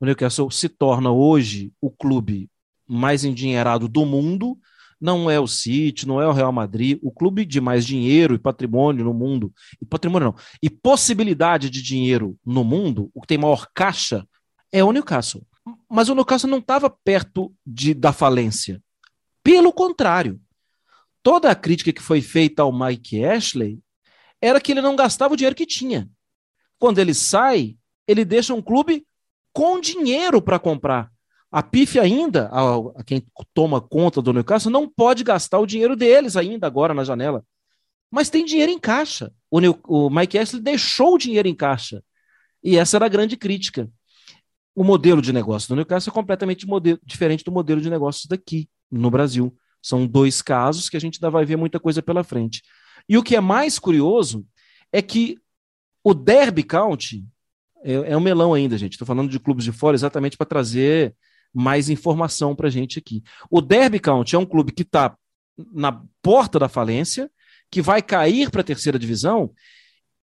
o 0.00 0.04
Newcastle 0.04 0.50
se 0.50 0.68
torna 0.68 1.10
hoje 1.10 1.72
o 1.80 1.90
clube 1.90 2.48
mais 2.86 3.24
endinheirado 3.24 3.88
do 3.88 4.06
mundo. 4.06 4.56
Não 5.00 5.30
é 5.30 5.38
o 5.38 5.46
City, 5.46 6.06
não 6.06 6.20
é 6.20 6.26
o 6.26 6.32
Real 6.32 6.52
Madrid, 6.52 6.98
o 7.02 7.10
clube 7.10 7.44
de 7.44 7.60
mais 7.60 7.86
dinheiro 7.86 8.34
e 8.34 8.38
patrimônio 8.38 9.04
no 9.04 9.14
mundo, 9.14 9.52
e 9.80 9.84
patrimônio 9.84 10.28
não, 10.28 10.42
e 10.62 10.68
possibilidade 10.68 11.70
de 11.70 11.80
dinheiro 11.80 12.36
no 12.44 12.64
mundo, 12.64 13.10
o 13.14 13.20
que 13.20 13.28
tem 13.28 13.38
maior 13.38 13.66
caixa 13.72 14.26
é 14.72 14.82
o 14.82 14.92
Newcastle. 14.92 15.46
Mas 15.88 16.08
o 16.08 16.14
Newcastle 16.14 16.50
não 16.50 16.58
estava 16.58 16.90
perto 16.90 17.54
de, 17.66 17.94
da 17.94 18.12
falência. 18.12 18.82
Pelo 19.42 19.72
contrário, 19.72 20.40
toda 21.22 21.50
a 21.50 21.54
crítica 21.54 21.92
que 21.92 22.02
foi 22.02 22.20
feita 22.20 22.62
ao 22.62 22.72
Mike 22.72 23.24
Ashley 23.24 23.78
era 24.40 24.60
que 24.60 24.72
ele 24.72 24.80
não 24.80 24.96
gastava 24.96 25.34
o 25.34 25.36
dinheiro 25.36 25.56
que 25.56 25.66
tinha. 25.66 26.08
Quando 26.78 26.98
ele 26.98 27.14
sai, 27.14 27.76
ele 28.06 28.24
deixa 28.24 28.54
um 28.54 28.62
clube 28.62 29.06
com 29.52 29.80
dinheiro 29.80 30.40
para 30.40 30.58
comprar. 30.58 31.10
A 31.50 31.62
PIF 31.62 31.98
ainda, 31.98 32.48
a, 32.48 33.00
a, 33.00 33.04
quem 33.04 33.24
toma 33.54 33.80
conta 33.80 34.20
do 34.20 34.32
Newcastle, 34.32 34.70
não 34.70 34.88
pode 34.88 35.24
gastar 35.24 35.58
o 35.58 35.66
dinheiro 35.66 35.96
deles 35.96 36.36
ainda 36.36 36.66
agora 36.66 36.92
na 36.92 37.04
janela. 37.04 37.42
Mas 38.10 38.28
tem 38.30 38.44
dinheiro 38.44 38.70
em 38.70 38.78
caixa. 38.78 39.32
O, 39.50 39.60
New, 39.60 39.78
o 39.86 40.10
Mike 40.10 40.38
Ashley 40.38 40.62
deixou 40.62 41.14
o 41.14 41.18
dinheiro 41.18 41.48
em 41.48 41.54
caixa. 41.54 42.02
E 42.62 42.76
essa 42.76 42.96
era 42.96 43.06
a 43.06 43.08
grande 43.08 43.36
crítica. 43.36 43.90
o 44.74 44.84
modelo 44.84 45.22
de 45.22 45.32
negócio 45.32 45.68
do 45.68 45.76
Newcastle 45.76 46.10
é 46.10 46.14
completamente 46.14 46.66
modelo, 46.66 47.00
diferente 47.02 47.44
do 47.44 47.50
modelo 47.52 47.80
de 47.80 47.90
negócios 47.90 48.26
daqui 48.26 48.68
no 48.90 49.10
Brasil. 49.10 49.56
São 49.82 50.06
dois 50.06 50.42
casos 50.42 50.88
que 50.88 50.96
a 50.96 51.00
gente 51.00 51.16
ainda 51.16 51.30
vai 51.30 51.44
ver 51.44 51.56
muita 51.56 51.80
coisa 51.80 52.02
pela 52.02 52.22
frente. 52.22 52.62
E 53.08 53.16
o 53.16 53.22
que 53.22 53.36
é 53.36 53.40
mais 53.40 53.78
curioso 53.78 54.46
é 54.92 55.00
que 55.00 55.38
o 56.04 56.12
Derby 56.14 56.62
County 56.62 57.24
é, 57.82 58.12
é 58.12 58.16
um 58.16 58.20
melão 58.20 58.54
ainda, 58.54 58.76
gente. 58.76 58.92
Estou 58.92 59.06
falando 59.06 59.30
de 59.30 59.40
clubes 59.40 59.64
de 59.64 59.72
fora 59.72 59.94
exatamente 59.94 60.36
para 60.36 60.46
trazer 60.46 61.14
mais 61.54 61.88
informação 61.88 62.54
para 62.54 62.68
a 62.68 62.70
gente 62.70 62.98
aqui. 62.98 63.22
O 63.50 63.60
Derby 63.60 63.98
County 63.98 64.36
é 64.36 64.38
um 64.38 64.46
clube 64.46 64.72
que 64.72 64.82
está 64.82 65.16
na 65.72 66.02
porta 66.22 66.58
da 66.58 66.68
falência, 66.68 67.30
que 67.70 67.82
vai 67.82 68.00
cair 68.00 68.50
para 68.50 68.60
a 68.60 68.64
terceira 68.64 68.98
divisão 68.98 69.52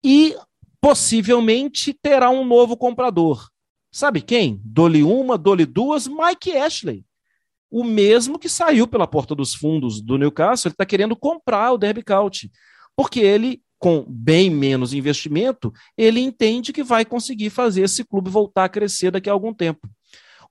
e 0.03 0.35
possivelmente 0.79 1.93
terá 1.93 2.29
um 2.29 2.45
novo 2.45 2.77
comprador. 2.77 3.49
Sabe 3.91 4.21
quem? 4.21 4.59
Dole 4.63 5.03
uma, 5.03 5.37
dole 5.37 5.65
duas, 5.65 6.07
Mike 6.07 6.55
Ashley. 6.55 7.05
O 7.71 7.83
mesmo 7.83 8.37
que 8.37 8.47
saiu 8.47 8.87
pela 8.87 9.07
porta 9.07 9.33
dos 9.33 9.55
fundos 9.55 10.01
do 10.01 10.17
Newcastle, 10.17 10.69
ele 10.69 10.73
está 10.73 10.85
querendo 10.85 11.15
comprar 11.15 11.71
o 11.71 11.77
Derby 11.77 12.03
County, 12.03 12.51
porque 12.95 13.19
ele, 13.19 13.61
com 13.79 14.05
bem 14.07 14.49
menos 14.49 14.93
investimento, 14.93 15.73
ele 15.97 16.19
entende 16.19 16.71
que 16.71 16.83
vai 16.83 17.03
conseguir 17.03 17.49
fazer 17.49 17.83
esse 17.83 18.03
clube 18.03 18.29
voltar 18.29 18.65
a 18.65 18.69
crescer 18.69 19.11
daqui 19.11 19.29
a 19.29 19.33
algum 19.33 19.53
tempo. 19.53 19.89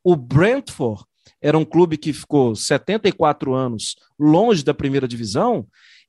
O 0.04 0.14
Brentford 0.14 1.02
era 1.40 1.58
um 1.58 1.64
clube 1.64 1.96
que 1.96 2.12
ficou 2.12 2.54
74 2.54 3.54
anos 3.54 3.96
longe 4.18 4.62
da 4.62 4.72
primeira 4.72 5.08
divisão 5.08 5.66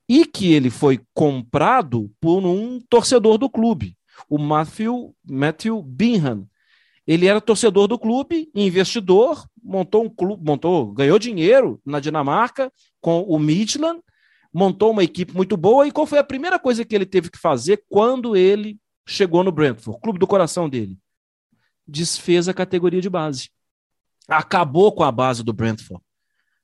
e 0.08 0.24
que 0.24 0.52
ele 0.52 0.70
foi 0.70 1.00
comprado 1.12 2.08
por 2.20 2.44
um 2.44 2.78
torcedor 2.88 3.38
do 3.38 3.50
clube 3.50 3.96
o 4.28 4.38
Matthew, 4.38 5.14
Matthew. 5.24 5.84
Ele 7.06 7.26
era 7.26 7.40
torcedor 7.40 7.86
do 7.86 7.98
clube, 7.98 8.50
investidor, 8.54 9.46
montou 9.62 10.04
um 10.04 10.08
clube, 10.08 10.44
montou, 10.44 10.92
ganhou 10.92 11.18
dinheiro 11.18 11.80
na 11.84 12.00
Dinamarca 12.00 12.72
com 13.00 13.22
o 13.22 13.38
Midland, 13.38 14.00
montou 14.52 14.90
uma 14.90 15.04
equipe 15.04 15.34
muito 15.34 15.56
boa. 15.56 15.86
E 15.86 15.92
qual 15.92 16.06
foi 16.06 16.18
a 16.18 16.24
primeira 16.24 16.58
coisa 16.58 16.84
que 16.84 16.94
ele 16.94 17.06
teve 17.06 17.30
que 17.30 17.38
fazer 17.38 17.84
quando 17.88 18.36
ele 18.36 18.78
chegou 19.06 19.44
no 19.44 19.52
Brentford, 19.52 20.00
clube 20.00 20.18
do 20.18 20.26
coração 20.26 20.68
dele? 20.68 20.98
Desfez 21.86 22.48
a 22.48 22.54
categoria 22.54 23.00
de 23.00 23.08
base. 23.08 23.50
Acabou 24.28 24.92
com 24.92 25.02
a 25.02 25.12
base 25.12 25.42
do 25.42 25.52
Brentford. 25.52 26.02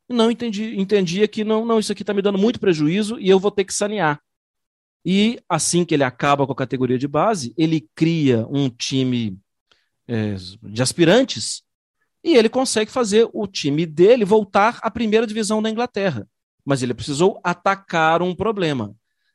Não 0.08 0.30
entendi, 0.30 0.78
entendia 0.78 1.26
que 1.26 1.44
não, 1.44 1.64
não, 1.64 1.78
isso 1.78 1.92
aqui 1.92 2.02
está 2.02 2.12
me 2.12 2.22
dando 2.22 2.38
muito 2.38 2.60
prejuízo 2.60 3.18
e 3.18 3.28
eu 3.28 3.38
vou 3.38 3.50
ter 3.50 3.64
que 3.64 3.72
sanear. 3.72 4.20
E 5.04 5.40
assim 5.48 5.84
que 5.84 5.94
ele 5.94 6.04
acaba 6.04 6.46
com 6.46 6.52
a 6.52 6.56
categoria 6.56 6.98
de 6.98 7.08
base, 7.08 7.52
ele 7.56 7.88
cria 7.94 8.46
um 8.48 8.68
time 8.68 9.38
é, 10.06 10.34
de 10.62 10.82
aspirantes 10.82 11.62
e 12.22 12.36
ele 12.36 12.48
consegue 12.48 12.90
fazer 12.90 13.28
o 13.32 13.46
time 13.46 13.84
dele 13.84 14.24
voltar 14.24 14.78
à 14.82 14.90
primeira 14.90 15.26
divisão 15.26 15.60
da 15.60 15.70
Inglaterra. 15.70 16.28
Mas 16.64 16.82
ele 16.82 16.94
precisou 16.94 17.40
atacar 17.42 18.22
um 18.22 18.34
problema. 18.34 18.94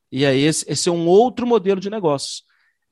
E 0.10 0.25
aí, 0.25 0.39
esse, 0.39 0.65
esse 0.69 0.88
é 0.88 0.91
um 0.91 1.05
outro 1.05 1.46
modelo 1.46 1.81
de 1.81 1.89
negócios. 1.89 2.43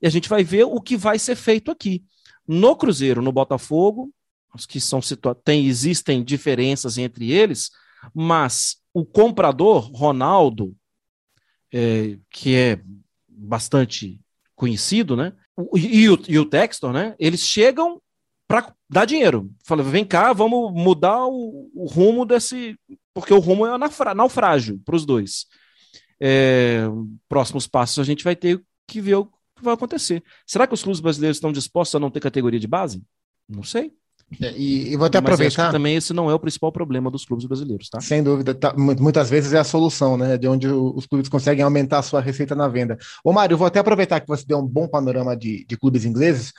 E 0.02 0.06
a 0.06 0.10
gente 0.10 0.28
vai 0.28 0.44
ver 0.44 0.64
o 0.64 0.80
que 0.80 0.96
vai 0.96 1.18
ser 1.18 1.34
feito 1.34 1.70
aqui. 1.70 2.04
No 2.46 2.76
Cruzeiro, 2.76 3.22
no 3.22 3.32
Botafogo, 3.32 4.12
que 4.64 4.80
são 4.80 5.00
tem, 5.44 5.66
existem 5.66 6.24
diferenças 6.24 6.96
entre 6.96 7.32
eles, 7.32 7.70
mas 8.14 8.76
o 8.94 9.04
comprador, 9.04 9.90
Ronaldo, 9.92 10.74
é, 11.72 12.18
que 12.30 12.54
é 12.54 12.80
bastante 13.28 14.18
conhecido, 14.54 15.16
né? 15.16 15.34
E, 15.74 16.08
o, 16.08 16.18
e 16.28 16.38
o 16.38 16.44
Textor, 16.44 16.92
né? 16.92 17.14
Eles 17.18 17.40
chegam 17.40 18.00
para 18.46 18.74
dar 18.88 19.04
dinheiro. 19.04 19.50
Fala, 19.64 19.82
vem 19.82 20.04
cá, 20.04 20.32
vamos 20.32 20.72
mudar 20.72 21.26
o, 21.26 21.70
o, 21.74 21.86
rumo 21.86 22.24
desse. 22.24 22.78
Porque 23.12 23.34
o 23.34 23.38
rumo 23.38 23.66
é 23.66 24.14
naufrágio 24.14 24.80
para 24.84 24.96
os 24.96 25.04
dois. 25.04 25.46
É, 26.20 26.84
próximos 27.28 27.66
passos 27.66 27.98
a 27.98 28.04
gente 28.04 28.24
vai 28.24 28.36
ter 28.36 28.62
que 28.86 29.00
ver 29.00 29.16
o 29.16 29.26
que 29.26 29.62
vai 29.62 29.74
acontecer. 29.74 30.22
Será 30.46 30.66
que 30.66 30.74
os 30.74 30.82
clubes 30.82 31.00
brasileiros 31.00 31.36
estão 31.36 31.52
dispostos 31.52 31.94
a 31.94 32.00
não 32.00 32.10
ter 32.10 32.20
categoria 32.20 32.60
de 32.60 32.66
base? 32.66 33.02
Não 33.48 33.62
sei. 33.62 33.92
É, 34.42 34.52
e, 34.56 34.92
e, 34.92 34.96
vou 34.96 35.06
até 35.06 35.20
Mas 35.20 35.34
aproveitar. 35.34 35.70
também 35.70 35.94
esse 35.94 36.12
não 36.12 36.28
é 36.28 36.34
o 36.34 36.38
principal 36.38 36.72
problema 36.72 37.10
dos 37.10 37.24
clubes 37.24 37.46
brasileiros, 37.46 37.88
tá? 37.88 38.00
Sem 38.00 38.24
dúvida, 38.24 38.54
tá, 38.54 38.74
muitas 38.76 39.30
vezes 39.30 39.52
é 39.52 39.58
a 39.58 39.64
solução, 39.64 40.16
né? 40.16 40.36
De 40.36 40.48
onde 40.48 40.66
os 40.68 41.06
clubes 41.06 41.28
conseguem 41.28 41.64
aumentar 41.64 42.00
a 42.00 42.02
sua 42.02 42.20
receita 42.20 42.54
na 42.54 42.66
venda. 42.66 42.98
Ô, 43.22 43.32
Mário, 43.32 43.56
vou 43.56 43.68
até 43.68 43.78
aproveitar 43.78 44.20
que 44.20 44.26
você 44.26 44.44
deu 44.44 44.58
um 44.58 44.66
bom 44.66 44.88
panorama 44.88 45.36
de, 45.36 45.64
de 45.64 45.76
clubes 45.76 46.04
ingleses 46.04 46.52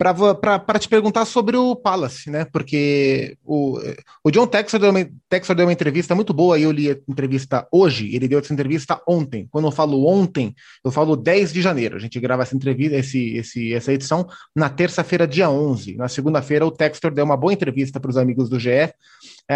para 0.00 0.78
te 0.78 0.88
perguntar 0.88 1.26
sobre 1.26 1.58
o 1.58 1.76
Palace, 1.76 2.30
né? 2.30 2.46
Porque 2.46 3.36
o, 3.44 3.78
o 4.24 4.30
John 4.30 4.46
Texor 4.46 4.80
deu, 4.80 4.88
uma, 4.90 5.04
deu 5.04 5.66
uma 5.66 5.72
entrevista 5.72 6.14
muito 6.14 6.32
boa, 6.32 6.58
eu 6.58 6.72
li 6.72 6.90
a 6.90 6.96
entrevista 7.06 7.68
hoje, 7.70 8.14
ele 8.16 8.26
deu 8.26 8.38
essa 8.38 8.52
entrevista 8.54 8.98
ontem. 9.06 9.46
Quando 9.50 9.66
eu 9.66 9.70
falo 9.70 10.06
ontem, 10.06 10.54
eu 10.82 10.90
falo 10.90 11.14
10 11.14 11.52
de 11.52 11.60
janeiro. 11.60 11.96
A 11.96 11.98
gente 11.98 12.18
grava 12.18 12.42
essa 12.42 12.56
entrevista, 12.56 12.96
esse, 12.96 13.36
esse, 13.36 13.74
essa 13.74 13.92
edição 13.92 14.26
na 14.56 14.70
terça-feira, 14.70 15.28
dia 15.28 15.50
11. 15.50 15.96
Na 15.96 16.08
segunda-feira, 16.08 16.66
o 16.66 16.70
Textor 16.70 17.10
deu 17.10 17.26
uma 17.26 17.36
boa 17.36 17.52
entrevista 17.52 18.00
para 18.00 18.10
os 18.10 18.16
amigos 18.16 18.48
do 18.48 18.58
GE, 18.58 18.70
é, 18.70 18.94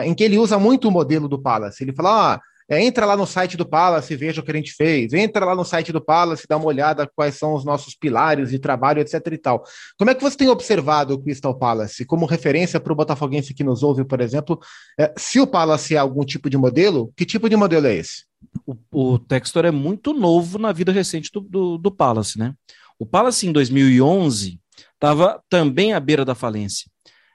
em 0.05 0.13
que 0.13 0.25
ele 0.25 0.37
usa 0.37 0.59
muito 0.59 0.89
o 0.89 0.91
modelo 0.91 1.27
do 1.27 1.41
Palace. 1.41 1.83
Ele 1.83 1.95
fala, 1.95 2.35
ah, 2.35 2.41
é, 2.69 2.83
entra 2.83 3.05
lá 3.05 3.17
no 3.17 3.27
site 3.27 3.57
do 3.57 3.67
Palace 3.67 4.13
e 4.13 4.17
veja 4.17 4.41
o 4.41 4.45
que 4.45 4.51
a 4.51 4.55
gente 4.55 4.73
fez. 4.73 5.13
Entra 5.13 5.45
lá 5.45 5.55
no 5.55 5.65
site 5.65 5.93
do 5.93 6.01
Palace 6.01 6.47
dá 6.49 6.57
uma 6.57 6.67
olhada 6.67 7.11
quais 7.15 7.37
são 7.37 7.55
os 7.55 7.65
nossos 7.65 7.95
pilares 7.95 8.51
de 8.51 8.59
trabalho, 8.59 9.01
etc 9.01 9.21
e 9.33 9.39
tal. 9.39 9.65
Como 9.99 10.11
é 10.11 10.15
que 10.15 10.23
você 10.23 10.37
tem 10.37 10.49
observado 10.49 11.15
o 11.15 11.23
Crystal 11.23 11.57
Palace 11.59 12.05
como 12.07 12.25
referência 12.25 12.81
para 12.81 12.93
o 12.93 12.97
botafoguense 12.97 13.53
que 13.53 13.63
nos 13.63 13.83
ouve, 13.83 14.05
por 14.05 14.21
exemplo? 14.21 14.59
É, 14.99 15.13
se 15.17 15.41
o 15.41 15.47
Palace 15.47 15.95
é 15.95 15.99
algum 15.99 16.25
tipo 16.25 16.49
de 16.49 16.57
modelo, 16.57 17.13
que 17.17 17.27
tipo 17.27 17.49
de 17.49 17.57
modelo 17.57 17.87
é 17.87 17.95
esse? 17.97 18.25
O, 18.67 18.77
o 18.91 19.19
Textor 19.19 19.65
é 19.65 19.71
muito 19.71 20.15
novo 20.15 20.59
na 20.59 20.73
vida 20.73 20.93
recente 20.93 21.31
do, 21.33 21.41
do, 21.41 21.79
do 21.79 21.91
Palace, 21.91 22.39
né? 22.39 22.55
O 22.99 23.05
Palace 23.05 23.47
em 23.47 23.53
2011 23.53 24.59
estava 24.95 25.43
também 25.51 25.93
à 25.93 26.01
beira 26.01 26.25
da 26.25 26.35
falência 26.35 26.94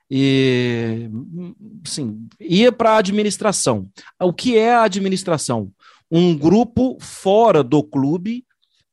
e 0.09 1.09
assim, 1.85 2.27
ia 2.39 2.71
para 2.71 2.91
a 2.91 2.97
administração. 2.97 3.89
O 4.19 4.33
que 4.33 4.57
é 4.57 4.73
a 4.73 4.83
administração? 4.83 5.71
Um 6.11 6.35
grupo 6.35 6.97
fora 6.99 7.63
do 7.63 7.83
clube 7.83 8.43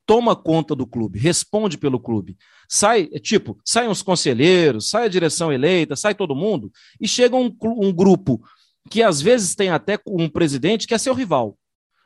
toma 0.04 0.36
conta 0.36 0.74
do 0.74 0.86
clube, 0.86 1.18
responde 1.18 1.76
pelo 1.76 1.98
clube. 1.98 2.36
Sai, 2.68 3.06
tipo, 3.06 3.58
saem 3.64 3.88
os 3.88 4.02
conselheiros, 4.02 4.88
sai 4.88 5.06
a 5.06 5.08
direção 5.08 5.52
eleita, 5.52 5.96
sai 5.96 6.14
todo 6.14 6.36
mundo, 6.36 6.70
e 7.00 7.08
chega 7.08 7.34
um, 7.34 7.54
um 7.62 7.92
grupo 7.92 8.40
que 8.88 9.02
às 9.02 9.20
vezes 9.20 9.54
tem 9.54 9.70
até 9.70 9.98
um 10.06 10.28
presidente 10.28 10.86
que 10.86 10.94
é 10.94 10.98
seu 10.98 11.12
rival, 11.12 11.58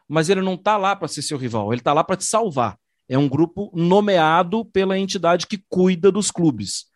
mas 0.08 0.30
ele 0.30 0.40
não 0.40 0.54
está 0.54 0.76
lá 0.76 0.96
para 0.96 1.08
ser 1.08 1.22
seu 1.22 1.36
rival, 1.36 1.72
ele 1.72 1.80
está 1.80 1.92
lá 1.92 2.02
para 2.02 2.16
te 2.16 2.24
salvar. 2.24 2.78
É 3.06 3.18
um 3.18 3.28
grupo 3.28 3.70
nomeado 3.74 4.64
pela 4.64 4.98
entidade 4.98 5.46
que 5.46 5.62
cuida 5.68 6.10
dos 6.10 6.30
clubes. 6.30 6.86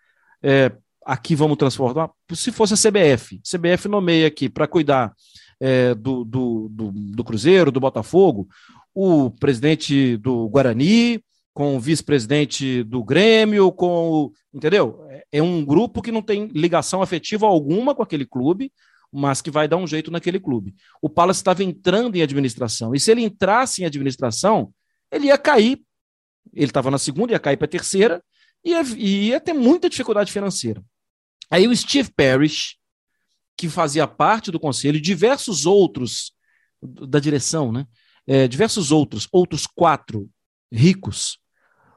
É, 0.43 0.73
aqui 1.05 1.35
vamos 1.35 1.57
transformar. 1.57 2.11
Se 2.33 2.51
fosse 2.51 2.75
a 2.75 2.77
CBF, 2.77 3.41
CBF 3.41 3.89
nomeia 3.89 4.27
aqui 4.27 4.49
para 4.49 4.67
cuidar 4.67 5.13
é, 5.61 5.95
do, 5.95 6.25
do, 6.25 6.69
do, 6.71 6.93
do, 6.93 7.25
Cruzeiro, 7.25 7.71
do 7.71 7.81
Botafogo, 7.81 8.49
o 8.95 9.31
presidente 9.31 10.17
do 10.17 10.49
Guarani, 10.49 11.23
com 11.53 11.77
o 11.77 11.81
vice-presidente 11.81 12.83
do 12.83 13.03
Grêmio, 13.05 13.71
com 13.71 14.11
o. 14.11 14.33
Entendeu? 14.53 15.05
É, 15.09 15.25
é 15.33 15.43
um 15.43 15.65
grupo 15.65 16.03
que 16.03 16.13
não 16.13 16.23
tem 16.23 16.47
ligação 16.49 17.01
afetiva 17.01 17.47
alguma 17.47 17.95
com 17.95 18.03
aquele 18.03 18.27
clube, 18.27 18.73
mas 19.13 19.41
que 19.41 19.51
vai 19.51 19.69
dar 19.69 19.77
um 19.77 19.87
jeito 19.87 20.11
naquele 20.11 20.41
clube. 20.41 20.75
O 21.01 21.09
Palace 21.09 21.41
estava 21.41 21.63
entrando 21.63 22.17
em 22.17 22.23
administração, 22.23 22.95
e 22.95 23.01
se 23.01 23.11
ele 23.11 23.23
entrasse 23.23 23.83
em 23.83 23.87
administração, 23.87 24.73
ele 25.11 25.27
ia 25.27 25.39
cair. 25.39 25.81
Ele 26.53 26.67
estava 26.67 26.91
na 26.91 26.99
segunda, 26.99 27.33
ia 27.33 27.39
cair 27.39 27.57
para 27.57 27.67
a 27.67 27.71
terceira, 27.71 28.23
e 28.65 28.71
ia, 28.71 28.83
ia 28.97 29.41
ter 29.41 29.53
muita 29.53 29.89
dificuldade 29.89 30.33
financeira. 30.33 30.83
Aí 31.51 31.67
o 31.69 31.77
Steve 31.77 32.11
Parrish, 32.15 32.77
que 33.57 33.69
fazia 33.69 34.07
parte 34.07 34.51
do 34.51 34.61
conselho, 34.61 34.97
e 34.97 35.01
diversos 35.01 35.67
outros 35.67 36.33
da 36.83 37.19
direção, 37.19 37.73
né? 37.73 37.87
É, 38.27 38.49
diversos 38.49 38.91
outros, 38.91 39.29
outros 39.33 39.67
quatro 39.67 40.29
ricos, 40.73 41.39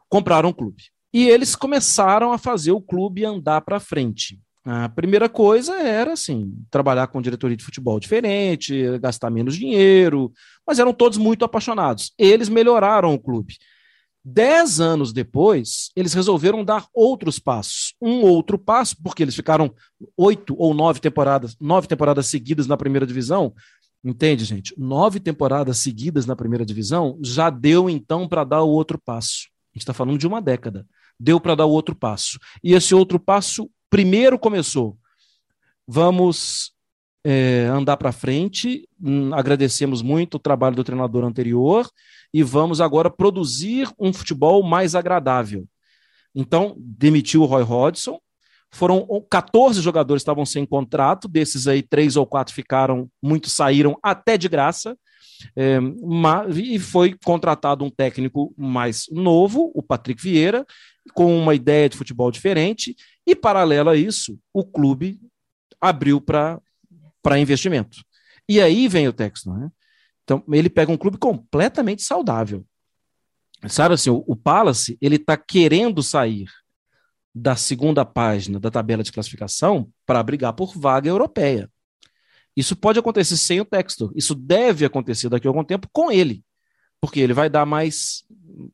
compraram 0.09 0.49
o 0.49 0.53
clube. 0.53 0.83
E 1.13 1.27
eles 1.29 1.55
começaram 1.55 2.31
a 2.31 2.37
fazer 2.37 2.71
o 2.71 2.81
clube 2.81 3.25
andar 3.25 3.61
para 3.61 3.79
frente. 3.79 4.39
A 4.69 4.89
primeira 4.89 5.29
coisa 5.29 5.79
era 5.79 6.11
assim, 6.11 6.53
trabalhar 6.69 7.07
com 7.07 7.21
diretoria 7.21 7.55
de 7.55 7.63
futebol 7.63 7.99
diferente, 8.01 8.99
gastar 8.99 9.29
menos 9.29 9.55
dinheiro, 9.55 10.31
mas 10.67 10.77
eram 10.77 10.93
todos 10.93 11.17
muito 11.17 11.45
apaixonados. 11.45 12.11
Eles 12.17 12.49
melhoraram 12.49 13.13
o 13.13 13.19
clube. 13.19 13.57
Dez 14.29 14.81
anos 14.81 15.13
depois, 15.13 15.89
eles 15.95 16.13
resolveram 16.13 16.61
dar 16.61 16.85
outros 16.93 17.39
passos. 17.39 17.95
Um 18.01 18.23
outro 18.23 18.57
passo, 18.57 19.01
porque 19.01 19.23
eles 19.23 19.33
ficaram 19.33 19.73
oito 20.17 20.53
ou 20.57 20.73
nove 20.73 20.99
temporadas, 20.99 21.55
nove 21.61 21.87
temporadas 21.87 22.27
seguidas 22.27 22.67
na 22.67 22.75
primeira 22.75 23.07
divisão. 23.07 23.53
Entende, 24.03 24.43
gente? 24.43 24.77
Nove 24.77 25.21
temporadas 25.21 25.77
seguidas 25.77 26.25
na 26.25 26.35
primeira 26.35 26.65
divisão 26.65 27.17
já 27.23 27.49
deu 27.49 27.89
então 27.89 28.27
para 28.27 28.43
dar 28.43 28.63
o 28.63 28.69
outro 28.69 28.99
passo. 28.99 29.47
A 29.73 29.77
gente 29.77 29.83
está 29.83 29.93
falando 29.93 30.17
de 30.17 30.27
uma 30.27 30.41
década. 30.41 30.85
Deu 31.17 31.39
para 31.39 31.55
dar 31.55 31.65
o 31.65 31.71
outro 31.71 31.95
passo. 31.95 32.37
E 32.61 32.73
esse 32.73 32.93
outro 32.93 33.17
passo, 33.17 33.71
primeiro 33.89 34.37
começou. 34.37 34.97
Vamos 35.87 36.73
é, 37.23 37.65
andar 37.71 37.97
para 37.97 38.11
frente. 38.11 38.87
Hum, 39.01 39.33
agradecemos 39.33 40.01
muito 40.01 40.35
o 40.35 40.39
trabalho 40.39 40.75
do 40.75 40.83
treinador 40.83 41.23
anterior 41.23 41.89
e 42.33 42.43
vamos 42.43 42.81
agora 42.81 43.09
produzir 43.09 43.89
um 43.99 44.13
futebol 44.13 44.63
mais 44.63 44.95
agradável. 44.95 45.65
Então, 46.33 46.75
demitiu 46.77 47.41
o 47.41 47.45
Roy 47.45 47.63
Hodgson. 47.63 48.19
Foram 48.69 49.07
14 49.29 49.81
jogadores 49.81 50.21
estavam 50.21 50.45
sem 50.45 50.65
contrato, 50.65 51.27
desses 51.27 51.67
aí, 51.67 51.81
três 51.81 52.15
ou 52.15 52.25
quatro 52.25 52.53
ficaram, 52.53 53.09
muitos 53.21 53.53
saíram 53.53 53.97
até 54.03 54.37
de 54.37 54.49
graça. 54.49 54.97
É, 55.55 55.79
e 56.55 56.79
foi 56.79 57.15
contratado 57.23 57.85
um 57.85 57.89
técnico 57.89 58.53
mais 58.57 59.05
novo, 59.11 59.71
o 59.73 59.81
Patrick 59.81 60.21
Vieira, 60.21 60.65
com 61.13 61.37
uma 61.37 61.55
ideia 61.55 61.87
de 61.87 61.97
futebol 61.97 62.31
diferente, 62.31 62.95
e 63.25 63.35
paralelo 63.35 63.89
a 63.89 63.95
isso, 63.95 64.37
o 64.53 64.63
clube 64.63 65.19
abriu 65.79 66.19
para 66.19 66.59
investimento. 67.35 67.97
E 68.47 68.61
aí 68.61 68.87
vem 68.87 69.07
o 69.07 69.13
texto, 69.13 69.51
né? 69.51 69.69
Então, 70.23 70.43
ele 70.51 70.69
pega 70.69 70.91
um 70.91 70.97
clube 70.97 71.17
completamente 71.17 72.03
saudável. 72.03 72.65
Sabe 73.67 73.95
assim, 73.95 74.09
o, 74.09 74.23
o 74.27 74.35
Palace, 74.35 74.97
ele 75.01 75.15
está 75.15 75.35
querendo 75.35 76.03
sair 76.03 76.47
da 77.33 77.55
segunda 77.55 78.05
página 78.05 78.59
da 78.59 78.69
tabela 78.69 79.03
de 79.03 79.11
classificação 79.11 79.89
para 80.05 80.21
brigar 80.21 80.53
por 80.53 80.77
vaga 80.77 81.09
europeia. 81.09 81.69
Isso 82.55 82.75
pode 82.75 82.99
acontecer 82.99 83.37
sem 83.37 83.61
o 83.61 83.65
Textor. 83.65 84.11
Isso 84.15 84.35
deve 84.35 84.85
acontecer 84.85 85.29
daqui 85.29 85.47
a 85.47 85.49
algum 85.49 85.63
tempo 85.63 85.87
com 85.93 86.11
ele, 86.11 86.43
porque 86.99 87.19
ele 87.19 87.33
vai 87.33 87.49
dar 87.49 87.65
mais 87.65 88.23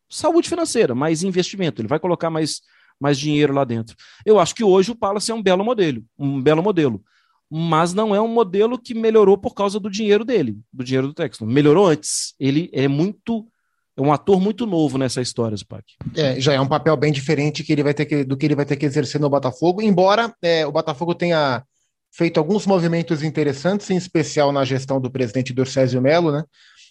saúde 0.10 0.50
financeira, 0.50 0.96
mais 0.96 1.24
investimento, 1.24 1.82
ele 1.82 1.90
vai 1.90 2.00
colocar 2.00 2.30
mais, 2.30 2.62
mais 3.00 3.20
dinheiro 3.20 3.54
lá 3.54 3.66
dentro. 3.66 3.96
Eu 4.26 4.40
acho 4.40 4.56
que 4.56 4.64
hoje 4.64 4.92
o 4.92 4.96
Palace 4.96 5.30
é 5.30 5.36
um 5.36 5.44
belo 5.44 5.64
modelo, 5.64 6.04
um 6.18 6.42
belo 6.42 6.64
modelo 6.64 7.04
mas 7.50 7.94
não 7.94 8.16
é 8.16 8.22
um 8.22 8.28
modelo 8.28 8.80
que 8.80 8.94
melhorou 8.94 9.38
por 9.38 9.54
causa 9.54 9.80
do 9.80 9.90
dinheiro 9.90 10.26
dele, 10.26 10.58
do 10.72 10.84
dinheiro 10.84 11.08
do 11.08 11.14
Texton. 11.14 11.46
Melhorou 11.46 11.88
antes. 11.88 12.34
Ele 12.40 12.70
é 12.74 12.88
muito 12.88 13.48
é 13.96 14.02
um 14.02 14.12
ator 14.12 14.42
muito 14.42 14.66
novo 14.66 14.98
nessa 14.98 15.22
história, 15.22 15.56
Zupac. 15.56 15.84
É, 16.16 16.40
já 16.40 16.54
é 16.54 16.60
um 16.60 16.68
papel 16.68 16.98
bem 16.98 17.12
diferente 17.12 17.64
que 17.64 17.72
ele 17.72 17.84
vai 17.84 17.94
ter 17.94 18.06
que, 18.06 18.24
do 18.24 18.36
que 18.36 18.46
ele 18.46 18.56
vai 18.56 18.66
ter 18.66 18.76
que 18.76 18.88
exercer 18.88 19.22
no 19.22 19.30
Botafogo, 19.30 19.84
embora 19.84 20.34
é, 20.42 20.66
o 20.66 20.72
Botafogo 20.72 21.14
tenha 21.14 21.64
feito 22.12 22.40
alguns 22.40 22.66
movimentos 22.66 23.22
interessantes, 23.22 23.90
em 23.90 23.96
especial 23.96 24.52
na 24.52 24.66
gestão 24.66 25.00
do 25.00 25.12
presidente 25.12 25.54
Dorcésio 25.54 26.02
Melo, 26.02 26.32
né? 26.32 26.44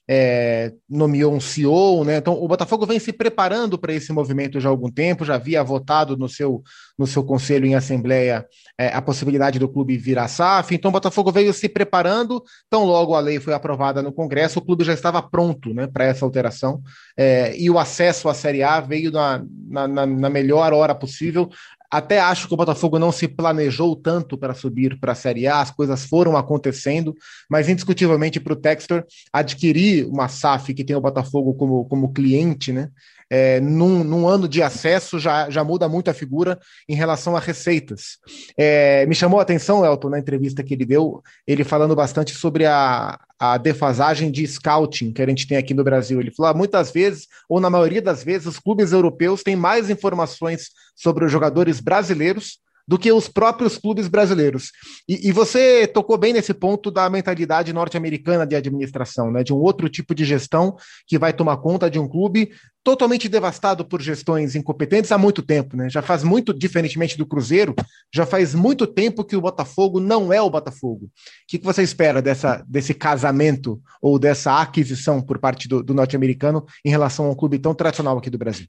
É, 0.08 0.72
nomeou 0.88 1.32
um 1.32 1.40
CEO, 1.40 2.04
né? 2.04 2.16
Então 2.16 2.34
o 2.34 2.48
Botafogo 2.48 2.86
vem 2.86 2.98
se 2.98 3.12
preparando 3.12 3.78
para 3.78 3.92
esse 3.92 4.12
movimento 4.12 4.60
já 4.60 4.68
há 4.68 4.72
algum 4.72 4.90
tempo, 4.90 5.24
já 5.24 5.36
havia 5.36 5.62
votado 5.62 6.16
no 6.16 6.28
seu, 6.28 6.62
no 6.98 7.06
seu 7.06 7.22
conselho 7.22 7.66
em 7.66 7.74
assembleia 7.74 8.44
é, 8.78 8.88
a 8.88 9.00
possibilidade 9.00 9.58
do 9.58 9.68
clube 9.68 9.96
virar 9.96 10.28
SAF. 10.28 10.74
Então 10.74 10.88
o 10.88 10.92
Botafogo 10.92 11.30
veio 11.30 11.52
se 11.52 11.68
preparando. 11.68 12.42
Então 12.66 12.84
logo 12.84 13.14
a 13.14 13.20
lei 13.20 13.38
foi 13.38 13.54
aprovada 13.54 14.02
no 14.02 14.12
Congresso, 14.12 14.58
o 14.58 14.62
clube 14.62 14.84
já 14.84 14.92
estava 14.92 15.22
pronto, 15.22 15.72
né, 15.72 15.86
para 15.86 16.04
essa 16.04 16.24
alteração. 16.24 16.82
É, 17.16 17.56
e 17.56 17.70
o 17.70 17.78
acesso 17.78 18.28
à 18.28 18.34
Série 18.34 18.62
A 18.62 18.80
veio 18.80 19.12
na, 19.12 19.44
na, 19.68 20.06
na 20.06 20.30
melhor 20.30 20.72
hora 20.72 20.94
possível. 20.94 21.48
Até 21.92 22.18
acho 22.18 22.48
que 22.48 22.54
o 22.54 22.56
Botafogo 22.56 22.98
não 22.98 23.12
se 23.12 23.28
planejou 23.28 23.94
tanto 23.94 24.38
para 24.38 24.54
subir 24.54 24.98
para 24.98 25.12
a 25.12 25.14
Série 25.14 25.46
A, 25.46 25.60
as 25.60 25.70
coisas 25.70 26.06
foram 26.06 26.38
acontecendo, 26.38 27.14
mas 27.50 27.68
indiscutivelmente 27.68 28.40
para 28.40 28.54
o 28.54 28.56
Textor 28.56 29.04
adquirir 29.30 30.06
uma 30.06 30.26
SAF 30.26 30.72
que 30.72 30.84
tem 30.84 30.96
o 30.96 31.02
Botafogo 31.02 31.52
como, 31.52 31.84
como 31.84 32.14
cliente, 32.14 32.72
né? 32.72 32.88
É, 33.34 33.60
num, 33.60 34.04
num, 34.04 34.28
ano 34.28 34.46
de 34.46 34.62
acesso 34.62 35.18
já, 35.18 35.48
já 35.48 35.64
muda 35.64 35.88
muito 35.88 36.10
a 36.10 36.12
figura 36.12 36.60
em 36.86 36.94
relação 36.94 37.34
a 37.34 37.40
receitas. 37.40 38.18
É, 38.58 39.06
me 39.06 39.14
chamou 39.14 39.40
a 39.40 39.42
atenção, 39.42 39.82
Elton, 39.82 40.10
na 40.10 40.18
entrevista 40.18 40.62
que 40.62 40.74
ele 40.74 40.84
deu, 40.84 41.22
ele 41.46 41.64
falando 41.64 41.96
bastante 41.96 42.34
sobre 42.34 42.66
a, 42.66 43.18
a 43.38 43.56
defasagem 43.56 44.30
de 44.30 44.46
scouting 44.46 45.14
que 45.14 45.22
a 45.22 45.26
gente 45.26 45.48
tem 45.48 45.56
aqui 45.56 45.72
no 45.72 45.82
Brasil. 45.82 46.20
Ele 46.20 46.30
falou: 46.30 46.50
ah, 46.50 46.54
muitas 46.54 46.90
vezes, 46.90 47.26
ou 47.48 47.58
na 47.58 47.70
maioria 47.70 48.02
das 48.02 48.22
vezes, 48.22 48.46
os 48.46 48.58
clubes 48.58 48.92
europeus 48.92 49.42
têm 49.42 49.56
mais 49.56 49.88
informações 49.88 50.66
sobre 50.94 51.24
os 51.24 51.32
jogadores 51.32 51.80
brasileiros 51.80 52.58
do 52.86 52.98
que 52.98 53.12
os 53.12 53.28
próprios 53.28 53.78
clubes 53.78 54.08
brasileiros. 54.08 54.70
E, 55.08 55.28
e 55.28 55.32
você 55.32 55.86
tocou 55.86 56.18
bem 56.18 56.32
nesse 56.32 56.52
ponto 56.52 56.90
da 56.90 57.08
mentalidade 57.08 57.72
norte-americana 57.72 58.46
de 58.46 58.56
administração, 58.56 59.30
né? 59.30 59.42
De 59.42 59.52
um 59.52 59.58
outro 59.58 59.88
tipo 59.88 60.14
de 60.14 60.24
gestão 60.24 60.76
que 61.06 61.18
vai 61.18 61.32
tomar 61.32 61.56
conta 61.58 61.90
de 61.90 61.98
um 61.98 62.08
clube 62.08 62.50
totalmente 62.84 63.28
devastado 63.28 63.84
por 63.84 64.02
gestões 64.02 64.56
incompetentes 64.56 65.12
há 65.12 65.18
muito 65.18 65.40
tempo, 65.42 65.76
né? 65.76 65.88
Já 65.88 66.02
faz 66.02 66.24
muito, 66.24 66.52
diferentemente 66.52 67.16
do 67.16 67.26
Cruzeiro, 67.26 67.74
já 68.12 68.26
faz 68.26 68.54
muito 68.54 68.86
tempo 68.86 69.24
que 69.24 69.36
o 69.36 69.40
Botafogo 69.40 70.00
não 70.00 70.32
é 70.32 70.42
o 70.42 70.50
Botafogo. 70.50 71.06
O 71.06 71.10
que, 71.46 71.58
que 71.58 71.64
você 71.64 71.82
espera 71.82 72.20
dessa, 72.20 72.64
desse 72.68 72.92
casamento 72.92 73.80
ou 74.00 74.18
dessa 74.18 74.60
aquisição 74.60 75.22
por 75.22 75.38
parte 75.38 75.68
do, 75.68 75.82
do 75.82 75.94
norte-americano 75.94 76.64
em 76.84 76.90
relação 76.90 77.26
a 77.26 77.30
um 77.30 77.36
clube 77.36 77.58
tão 77.58 77.74
tradicional 77.74 78.18
aqui 78.18 78.30
do 78.30 78.38
Brasil? 78.38 78.66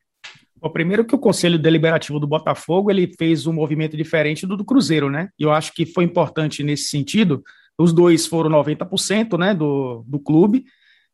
O 0.63 0.69
primeiro 0.69 1.03
que 1.03 1.13
o 1.13 1.19
Conselho 1.19 1.59
Deliberativo 1.59 2.21
do 2.21 2.25
Botafogo 2.25 2.89
ele 2.89 3.13
fez 3.19 3.45
um 3.45 3.51
movimento 3.51 3.97
diferente 3.97 4.47
do 4.47 4.55
do 4.55 4.63
Cruzeiro, 4.63 5.09
né? 5.09 5.27
Eu 5.37 5.51
acho 5.51 5.73
que 5.73 5.85
foi 5.85 6.05
importante 6.05 6.63
nesse 6.63 6.85
sentido. 6.85 7.43
Os 7.77 7.91
dois 7.91 8.25
foram 8.25 8.49
90% 8.49 9.37
né, 9.37 9.53
do, 9.53 10.05
do 10.07 10.17
clube 10.19 10.63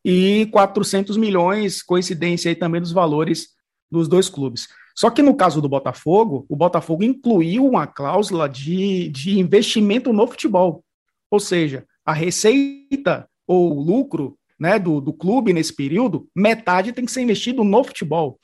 e 0.04 0.46
400 0.52 1.16
milhões, 1.16 1.82
coincidência 1.82 2.48
aí 2.48 2.54
também 2.54 2.80
dos 2.80 2.92
valores 2.92 3.48
dos 3.90 4.06
dois 4.06 4.28
clubes. 4.28 4.68
Só 4.94 5.10
que 5.10 5.20
no 5.20 5.34
caso 5.34 5.60
do 5.60 5.68
Botafogo, 5.68 6.46
o 6.48 6.54
Botafogo 6.54 7.02
incluiu 7.02 7.66
uma 7.66 7.88
cláusula 7.88 8.48
de, 8.48 9.08
de 9.08 9.40
investimento 9.40 10.12
no 10.12 10.28
futebol. 10.28 10.84
Ou 11.28 11.40
seja, 11.40 11.84
a 12.06 12.12
receita 12.12 13.28
ou 13.48 13.80
lucro 13.82 14.38
né, 14.60 14.78
do, 14.78 15.00
do 15.00 15.12
clube 15.12 15.52
nesse 15.52 15.74
período, 15.74 16.28
metade 16.36 16.92
tem 16.92 17.04
que 17.04 17.10
ser 17.10 17.22
investido 17.22 17.64
no 17.64 17.82
futebol. 17.82 18.38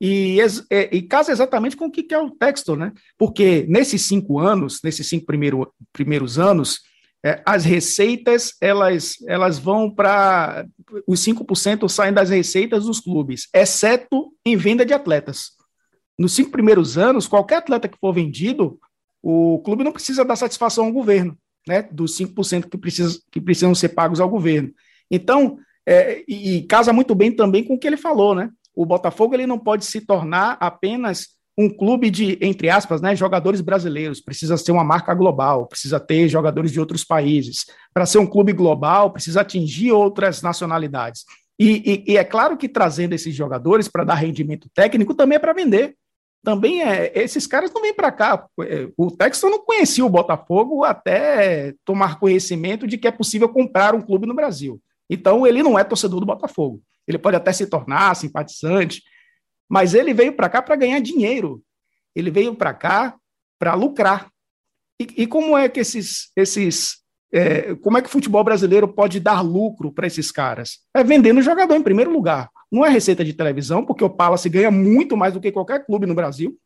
E, 0.00 0.38
é, 0.70 0.96
e 0.96 1.02
casa 1.02 1.30
exatamente 1.30 1.76
com 1.76 1.86
o 1.86 1.90
que 1.90 2.14
é 2.14 2.18
o 2.18 2.30
texto, 2.30 2.74
né? 2.74 2.92
Porque 3.18 3.66
nesses 3.68 4.02
cinco 4.02 4.38
anos, 4.38 4.80
nesses 4.82 5.06
cinco 5.06 5.26
primeiro, 5.26 5.70
primeiros 5.92 6.38
anos, 6.38 6.80
é, 7.22 7.42
as 7.44 7.64
receitas 7.66 8.54
elas, 8.60 9.16
elas 9.28 9.58
vão 9.58 9.90
para. 9.94 10.64
Os 11.06 11.22
5% 11.22 11.86
saem 11.88 12.14
das 12.14 12.30
receitas 12.30 12.86
dos 12.86 12.98
clubes, 12.98 13.48
exceto 13.54 14.32
em 14.44 14.56
venda 14.56 14.86
de 14.86 14.94
atletas. 14.94 15.50
Nos 16.18 16.32
cinco 16.32 16.50
primeiros 16.50 16.96
anos, 16.96 17.26
qualquer 17.26 17.56
atleta 17.56 17.88
que 17.88 17.98
for 17.98 18.12
vendido, 18.12 18.78
o 19.22 19.58
clube 19.60 19.84
não 19.84 19.92
precisa 19.92 20.24
dar 20.24 20.36
satisfação 20.36 20.86
ao 20.86 20.92
governo, 20.92 21.36
né? 21.68 21.82
Dos 21.92 22.16
5% 22.18 22.70
que, 22.70 22.78
precisa, 22.78 23.20
que 23.30 23.40
precisam 23.40 23.74
ser 23.74 23.90
pagos 23.90 24.20
ao 24.20 24.30
governo. 24.30 24.72
Então, 25.10 25.58
é, 25.86 26.24
e, 26.26 26.56
e 26.56 26.62
casa 26.66 26.92
muito 26.92 27.14
bem 27.14 27.30
também 27.32 27.64
com 27.64 27.74
o 27.74 27.78
que 27.78 27.86
ele 27.86 27.96
falou, 27.98 28.34
né? 28.34 28.50
O 28.74 28.86
Botafogo 28.86 29.34
ele 29.34 29.46
não 29.46 29.58
pode 29.58 29.84
se 29.84 30.00
tornar 30.00 30.56
apenas 30.60 31.28
um 31.58 31.68
clube 31.68 32.10
de, 32.10 32.38
entre 32.40 32.70
aspas, 32.70 33.02
né, 33.02 33.14
jogadores 33.14 33.60
brasileiros, 33.60 34.20
precisa 34.20 34.56
ser 34.56 34.72
uma 34.72 34.84
marca 34.84 35.12
global, 35.12 35.66
precisa 35.66 36.00
ter 36.00 36.28
jogadores 36.28 36.72
de 36.72 36.80
outros 36.80 37.04
países. 37.04 37.66
Para 37.92 38.06
ser 38.06 38.18
um 38.18 38.26
clube 38.26 38.52
global, 38.52 39.10
precisa 39.10 39.42
atingir 39.42 39.92
outras 39.92 40.40
nacionalidades. 40.40 41.24
E, 41.58 42.04
e, 42.06 42.12
e 42.12 42.16
é 42.16 42.24
claro 42.24 42.56
que 42.56 42.68
trazendo 42.68 43.12
esses 43.12 43.34
jogadores 43.34 43.88
para 43.88 44.04
dar 44.04 44.14
rendimento 44.14 44.70
técnico 44.74 45.14
também 45.14 45.36
é 45.36 45.38
para 45.38 45.52
vender. 45.52 45.94
Também 46.42 46.82
é, 46.82 47.12
esses 47.14 47.46
caras 47.46 47.70
não 47.70 47.82
vêm 47.82 47.92
para 47.92 48.10
cá. 48.10 48.46
O 48.96 49.10
Texton 49.10 49.50
não 49.50 49.62
conhecia 49.62 50.06
o 50.06 50.08
Botafogo 50.08 50.84
até 50.84 51.74
tomar 51.84 52.18
conhecimento 52.18 52.86
de 52.86 52.96
que 52.96 53.06
é 53.06 53.10
possível 53.10 53.50
comprar 53.50 53.94
um 53.94 54.00
clube 54.00 54.26
no 54.26 54.32
Brasil. 54.32 54.80
Então 55.10 55.46
ele 55.46 55.62
não 55.62 55.78
é 55.78 55.84
torcedor 55.84 56.20
do 56.20 56.24
Botafogo 56.24 56.80
ele 57.10 57.18
pode 57.18 57.36
até 57.36 57.52
se 57.52 57.66
tornar 57.66 58.14
simpatizante, 58.16 59.02
mas 59.68 59.94
ele 59.94 60.14
veio 60.14 60.32
para 60.32 60.48
cá 60.48 60.62
para 60.62 60.76
ganhar 60.76 61.00
dinheiro. 61.00 61.62
Ele 62.14 62.30
veio 62.30 62.54
para 62.54 62.74
cá 62.74 63.16
para 63.58 63.74
lucrar. 63.74 64.30
E, 65.00 65.22
e, 65.22 65.26
como 65.26 65.56
é 65.56 65.68
que 65.68 65.80
esses, 65.80 66.30
esses 66.36 67.00
é, 67.32 67.74
como 67.76 67.96
é 67.96 68.02
que 68.02 68.08
o 68.08 68.12
futebol 68.12 68.42
brasileiro 68.42 68.88
pode 68.88 69.20
dar 69.20 69.40
lucro 69.40 69.92
para 69.92 70.06
esses 70.06 70.32
caras? 70.32 70.80
É 70.94 71.04
vendendo 71.04 71.40
jogador 71.40 71.74
em 71.76 71.82
primeiro 71.82 72.12
lugar. 72.12 72.50
Não 72.70 72.84
é 72.84 72.88
receita 72.88 73.24
de 73.24 73.32
televisão, 73.32 73.84
porque 73.84 74.04
o 74.04 74.10
Palace 74.10 74.48
ganha 74.48 74.70
muito 74.70 75.16
mais 75.16 75.32
do 75.32 75.40
que 75.40 75.52
qualquer 75.52 75.84
clube 75.84 76.06
no 76.06 76.14
Brasil, 76.14 76.56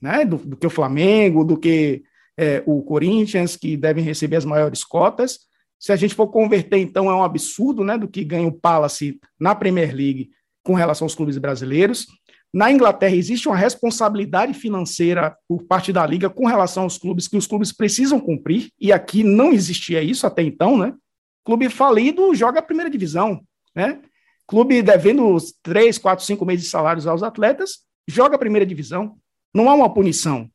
né? 0.00 0.24
Do, 0.24 0.36
do 0.36 0.56
que 0.56 0.66
o 0.66 0.70
Flamengo, 0.70 1.44
do 1.44 1.56
que 1.56 2.02
é, 2.36 2.62
o 2.66 2.82
Corinthians, 2.82 3.56
que 3.56 3.76
devem 3.76 4.02
receber 4.02 4.36
as 4.36 4.44
maiores 4.44 4.82
cotas. 4.84 5.40
Se 5.82 5.90
a 5.90 5.96
gente 5.96 6.14
for 6.14 6.28
converter, 6.28 6.78
então, 6.78 7.10
é 7.10 7.14
um 7.14 7.24
absurdo 7.24 7.82
né, 7.82 7.98
do 7.98 8.06
que 8.06 8.22
ganha 8.22 8.46
o 8.46 8.52
Palace 8.52 9.18
na 9.38 9.52
Premier 9.52 9.92
League 9.92 10.30
com 10.62 10.74
relação 10.74 11.06
aos 11.06 11.14
clubes 11.16 11.36
brasileiros. 11.38 12.06
Na 12.54 12.70
Inglaterra, 12.70 13.16
existe 13.16 13.48
uma 13.48 13.56
responsabilidade 13.56 14.54
financeira 14.54 15.36
por 15.48 15.64
parte 15.64 15.92
da 15.92 16.06
liga 16.06 16.30
com 16.30 16.46
relação 16.46 16.84
aos 16.84 16.98
clubes 16.98 17.26
que 17.26 17.36
os 17.36 17.48
clubes 17.48 17.72
precisam 17.72 18.20
cumprir, 18.20 18.70
e 18.80 18.92
aqui 18.92 19.24
não 19.24 19.52
existia 19.52 20.00
isso 20.00 20.24
até 20.24 20.40
então, 20.40 20.78
né? 20.78 20.94
Clube 21.44 21.68
falido 21.68 22.32
joga 22.32 22.60
a 22.60 22.62
primeira 22.62 22.88
divisão, 22.88 23.42
né? 23.74 24.00
Clube 24.46 24.82
devendo 24.82 25.36
três, 25.64 25.98
quatro, 25.98 26.24
cinco 26.24 26.46
meses 26.46 26.66
de 26.66 26.70
salários 26.70 27.08
aos 27.08 27.24
atletas, 27.24 27.80
joga 28.06 28.36
a 28.36 28.38
primeira 28.38 28.64
divisão. 28.64 29.16
Não 29.52 29.68
há 29.68 29.74
uma 29.74 29.92
punição. 29.92 30.48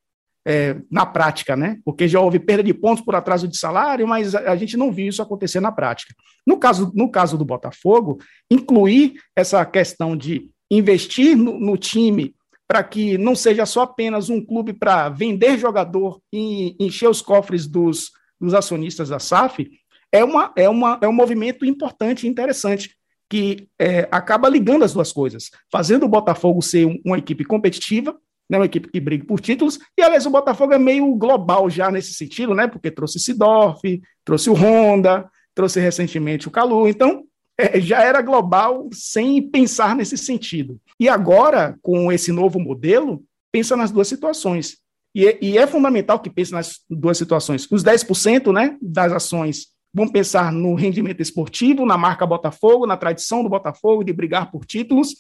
É, 0.49 0.77
na 0.89 1.05
prática, 1.05 1.57
né? 1.57 1.77
Porque 1.83 2.07
já 2.07 2.21
houve 2.21 2.39
perda 2.39 2.63
de 2.63 2.73
pontos 2.73 3.03
por 3.03 3.13
atraso 3.13 3.49
de 3.49 3.57
salário, 3.57 4.07
mas 4.07 4.33
a, 4.33 4.51
a, 4.51 4.55
gente 4.55 4.77
não 4.77 4.93
viu 4.93 5.09
isso 5.09 5.21
acontecer 5.21 5.59
na 5.59 5.73
prática. 5.73 6.15
No 6.45 6.57
caso, 6.57 6.89
no 6.95 7.11
caso 7.11 7.37
do 7.37 7.43
Botafogo, 7.43 8.17
incluir 8.49 9.15
essa 9.35 9.65
questão 9.65 10.15
de 10.15 10.49
investir 10.71 11.35
no, 11.35 11.59
no 11.59 11.75
time 11.75 12.33
para 12.65 12.81
que 12.81 13.17
não 13.17 13.35
seja 13.35 13.65
só 13.65 13.81
apenas 13.81 14.29
um 14.29 14.43
clube 14.43 14.71
para 14.71 15.09
vender 15.09 15.57
jogador 15.57 16.21
e 16.31 16.77
encher 16.79 17.09
os 17.09 17.21
cofres 17.21 17.67
dos, 17.67 18.11
dos 18.39 18.53
acionistas 18.53 19.09
da 19.09 19.19
SAF, 19.19 19.69
é, 20.13 20.23
uma, 20.23 20.53
é, 20.55 20.69
uma, 20.69 20.97
é 21.01 21.07
um 21.09 21.13
movimento 21.13 21.65
importante 21.65 22.25
e 22.25 22.29
interessante 22.29 22.95
que 23.29 23.67
é, 23.77 24.07
acaba 24.09 24.47
ligando 24.47 24.83
as 24.83 24.93
duas 24.93 25.11
coisas, 25.11 25.49
fazendo 25.69 26.05
o 26.05 26.09
Botafogo 26.09 26.61
ser 26.61 26.85
um, 26.85 26.97
uma 27.05 27.17
equipe 27.17 27.43
competitiva, 27.43 28.17
né, 28.49 28.57
uma 28.57 28.65
equipe 28.65 28.89
que 28.89 28.99
briga 28.99 29.25
por 29.25 29.39
títulos, 29.39 29.79
e 29.97 30.01
aliás 30.01 30.25
o 30.25 30.29
Botafogo 30.29 30.73
é 30.73 30.79
meio 30.79 31.13
global 31.15 31.69
já 31.69 31.91
nesse 31.91 32.13
sentido, 32.13 32.53
né, 32.53 32.67
porque 32.67 32.91
trouxe 32.91 33.19
Sidorf, 33.19 33.81
trouxe 34.23 34.49
o 34.49 34.53
Honda, 34.53 35.29
trouxe 35.53 35.79
recentemente 35.79 36.47
o 36.47 36.51
Calu, 36.51 36.87
então 36.87 37.23
é, 37.57 37.79
já 37.81 38.03
era 38.03 38.21
global 38.21 38.87
sem 38.93 39.41
pensar 39.49 39.95
nesse 39.95 40.17
sentido. 40.17 40.79
E 40.99 41.09
agora, 41.09 41.77
com 41.81 42.11
esse 42.11 42.31
novo 42.31 42.59
modelo, 42.59 43.23
pensa 43.51 43.75
nas 43.75 43.91
duas 43.91 44.07
situações. 44.07 44.77
E, 45.15 45.25
é, 45.25 45.37
e 45.41 45.57
é 45.57 45.65
fundamental 45.65 46.19
que 46.19 46.29
pense 46.29 46.51
nas 46.51 46.81
duas 46.87 47.17
situações. 47.17 47.67
Os 47.71 47.83
10% 47.83 48.53
né, 48.53 48.77
das 48.79 49.11
ações 49.11 49.69
vão 49.91 50.07
pensar 50.07 50.51
no 50.51 50.75
rendimento 50.75 51.21
esportivo, 51.21 51.85
na 51.85 51.97
marca 51.97 52.27
Botafogo, 52.27 52.85
na 52.85 52.95
tradição 52.95 53.41
do 53.41 53.49
Botafogo 53.49 54.03
de 54.03 54.13
brigar 54.13 54.51
por 54.51 54.63
títulos, 54.63 55.15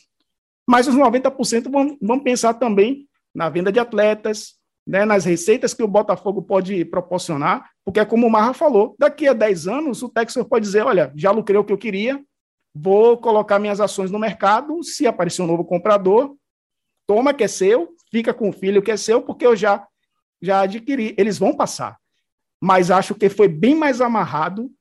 mas 0.69 0.87
os 0.87 0.95
90% 0.95 1.71
vão, 1.71 1.97
vão 1.99 2.19
pensar 2.19 2.53
também 2.53 3.06
na 3.37 3.49
venda 3.49 3.71
de 3.71 3.79
atletas, 3.79 4.55
né, 4.85 5.05
nas 5.05 5.23
receitas 5.23 5.73
que 5.73 5.83
o 5.83 5.87
Botafogo 5.87 6.41
pode 6.41 6.83
proporcionar, 6.85 7.69
porque, 7.85 8.03
como 8.05 8.25
o 8.25 8.29
Marra 8.29 8.53
falou, 8.53 8.95
daqui 8.97 9.27
a 9.27 9.33
10 9.33 9.67
anos 9.67 10.01
o 10.01 10.09
Texas 10.09 10.45
pode 10.45 10.65
dizer: 10.65 10.83
olha, 10.83 11.11
já 11.15 11.31
lucrei 11.31 11.57
o 11.57 11.63
que 11.63 11.71
eu 11.71 11.77
queria, 11.77 12.19
vou 12.73 13.17
colocar 13.17 13.59
minhas 13.59 13.79
ações 13.79 14.09
no 14.09 14.19
mercado, 14.19 14.83
se 14.83 15.05
aparecer 15.05 15.41
um 15.41 15.47
novo 15.47 15.63
comprador, 15.63 16.35
toma 17.05 17.33
que 17.33 17.43
é 17.43 17.47
seu, 17.47 17.89
fica 18.11 18.33
com 18.33 18.49
o 18.49 18.53
filho 18.53 18.81
que 18.81 18.91
é 18.91 18.97
seu, 18.97 19.21
porque 19.21 19.45
eu 19.45 19.55
já, 19.55 19.85
já 20.41 20.61
adquiri. 20.61 21.13
Eles 21.17 21.37
vão 21.37 21.55
passar 21.55 21.97
mas 22.61 22.89
acho 22.91 23.15
que 23.15 23.29
foi 23.29 23.47
bem 23.47 23.75
mais 23.75 24.01
amarrado, 24.01 24.71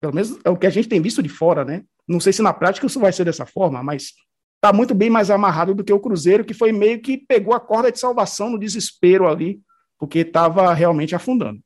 pelo 0.00 0.14
menos 0.14 0.38
é 0.44 0.50
o 0.50 0.56
que 0.56 0.66
a 0.66 0.70
gente 0.70 0.88
tem 0.88 1.00
visto 1.00 1.22
de 1.22 1.28
fora, 1.28 1.64
né? 1.64 1.84
Não 2.06 2.20
sei 2.20 2.32
se 2.32 2.42
na 2.42 2.54
prática 2.54 2.86
isso 2.86 3.00
vai 3.00 3.12
ser 3.12 3.24
dessa 3.24 3.44
forma, 3.44 3.82
mas 3.82 4.12
está 4.58 4.72
muito 4.72 4.94
bem 4.94 5.08
mais 5.08 5.30
amarrado 5.30 5.74
do 5.74 5.84
que 5.84 5.92
o 5.92 6.00
Cruzeiro, 6.00 6.44
que 6.44 6.52
foi 6.52 6.72
meio 6.72 7.00
que 7.00 7.16
pegou 7.16 7.54
a 7.54 7.60
corda 7.60 7.90
de 7.90 7.98
salvação 7.98 8.50
no 8.50 8.58
desespero 8.58 9.28
ali, 9.28 9.60
porque 9.98 10.20
estava 10.20 10.72
realmente 10.74 11.14
afundando. 11.14 11.60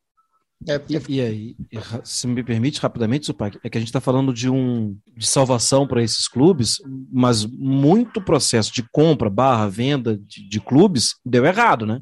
É, 0.69 0.81
e, 0.89 1.17
e, 1.17 1.21
aí, 1.21 1.57
se 2.05 2.27
me 2.27 2.45
permite 2.45 2.81
rapidamente, 2.81 3.27
Zupac, 3.27 3.59
é 3.65 3.69
que 3.69 3.77
a 3.77 3.81
gente 3.81 3.89
está 3.89 4.01
falando 4.01 4.33
de 4.33 4.49
um 4.49 4.97
de 5.17 5.27
salvação 5.27 5.89
para 5.89 6.03
esses 6.03 6.29
clubes, 6.29 6.77
mas 7.11 7.45
muito 7.45 8.23
processo 8.23 8.73
de 8.73 8.85
compra 8.93 9.29
barra 9.29 9.69
venda 9.69 10.17
de, 10.17 10.49
de 10.49 10.61
clubes 10.61 11.17
deu 11.25 11.45
errado, 11.45 11.85
né? 11.85 12.01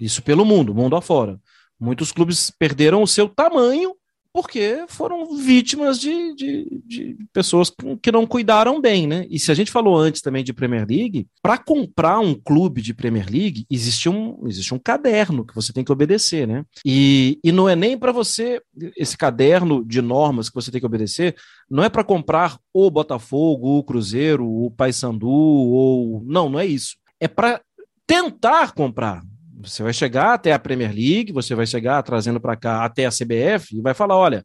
Isso 0.00 0.22
pelo 0.22 0.44
mundo, 0.44 0.74
mundo 0.74 0.96
afora. 0.96 1.38
Muitos 1.78 2.12
clubes 2.12 2.50
perderam 2.50 3.02
o 3.02 3.06
seu 3.06 3.28
tamanho 3.28 3.94
porque 4.32 4.84
foram 4.88 5.36
vítimas 5.36 6.00
de, 6.00 6.34
de, 6.34 6.82
de, 6.86 7.16
pessoas 7.32 7.72
que 8.00 8.10
não 8.10 8.26
cuidaram 8.26 8.80
bem, 8.80 9.06
né? 9.06 9.26
E 9.28 9.38
se 9.38 9.50
a 9.52 9.54
gente 9.54 9.70
falou 9.70 9.96
antes 9.96 10.22
também 10.22 10.42
de 10.42 10.52
Premier 10.52 10.86
League, 10.88 11.26
para 11.42 11.58
comprar 11.58 12.18
um 12.18 12.34
clube 12.34 12.80
de 12.80 12.94
Premier 12.94 13.26
League, 13.30 13.66
existe 13.70 14.08
um, 14.08 14.38
existe 14.46 14.72
um 14.72 14.78
caderno 14.78 15.44
que 15.44 15.54
você 15.54 15.72
tem 15.72 15.84
que 15.84 15.92
obedecer, 15.92 16.46
né? 16.46 16.64
E, 16.84 17.38
e 17.44 17.52
não 17.52 17.68
é 17.68 17.76
nem 17.76 17.98
para 17.98 18.10
você, 18.10 18.62
esse 18.96 19.18
caderno 19.18 19.84
de 19.84 20.00
normas 20.00 20.48
que 20.48 20.54
você 20.54 20.70
tem 20.70 20.80
que 20.80 20.86
obedecer, 20.86 21.36
não 21.68 21.84
é 21.84 21.88
para 21.88 22.04
comprar 22.04 22.58
o 22.72 22.90
Botafogo, 22.90 23.78
o 23.78 23.84
Cruzeiro, 23.84 24.46
o 24.46 24.70
Paysandu, 24.70 25.28
ou. 25.28 26.22
Não, 26.24 26.48
não 26.48 26.58
é 26.58 26.66
isso. 26.66 26.96
É 27.20 27.28
para 27.28 27.60
tentar 28.06 28.72
comprar. 28.72 29.22
Você 29.62 29.82
vai 29.82 29.92
chegar 29.92 30.34
até 30.34 30.52
a 30.52 30.58
Premier 30.58 30.92
League, 30.92 31.32
você 31.32 31.54
vai 31.54 31.66
chegar 31.66 32.02
trazendo 32.02 32.40
para 32.40 32.56
cá 32.56 32.84
até 32.84 33.06
a 33.06 33.10
CBF 33.10 33.76
e 33.76 33.80
vai 33.80 33.94
falar: 33.94 34.16
olha, 34.16 34.44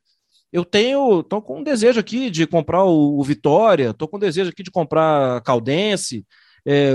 eu 0.51 0.63
tenho, 0.63 1.23
tô 1.23 1.41
com 1.41 1.59
um 1.59 1.63
desejo 1.63 1.99
aqui 1.99 2.29
de 2.29 2.47
comprar 2.47 2.83
o, 2.83 3.19
o 3.19 3.23
Vitória, 3.23 3.93
tô 3.93 4.07
com 4.07 4.17
um 4.17 4.19
desejo 4.19 4.49
aqui 4.49 4.63
de 4.63 4.71
comprar 4.71 5.37
a 5.37 5.41
Caldense. 5.41 6.25
É, 6.65 6.93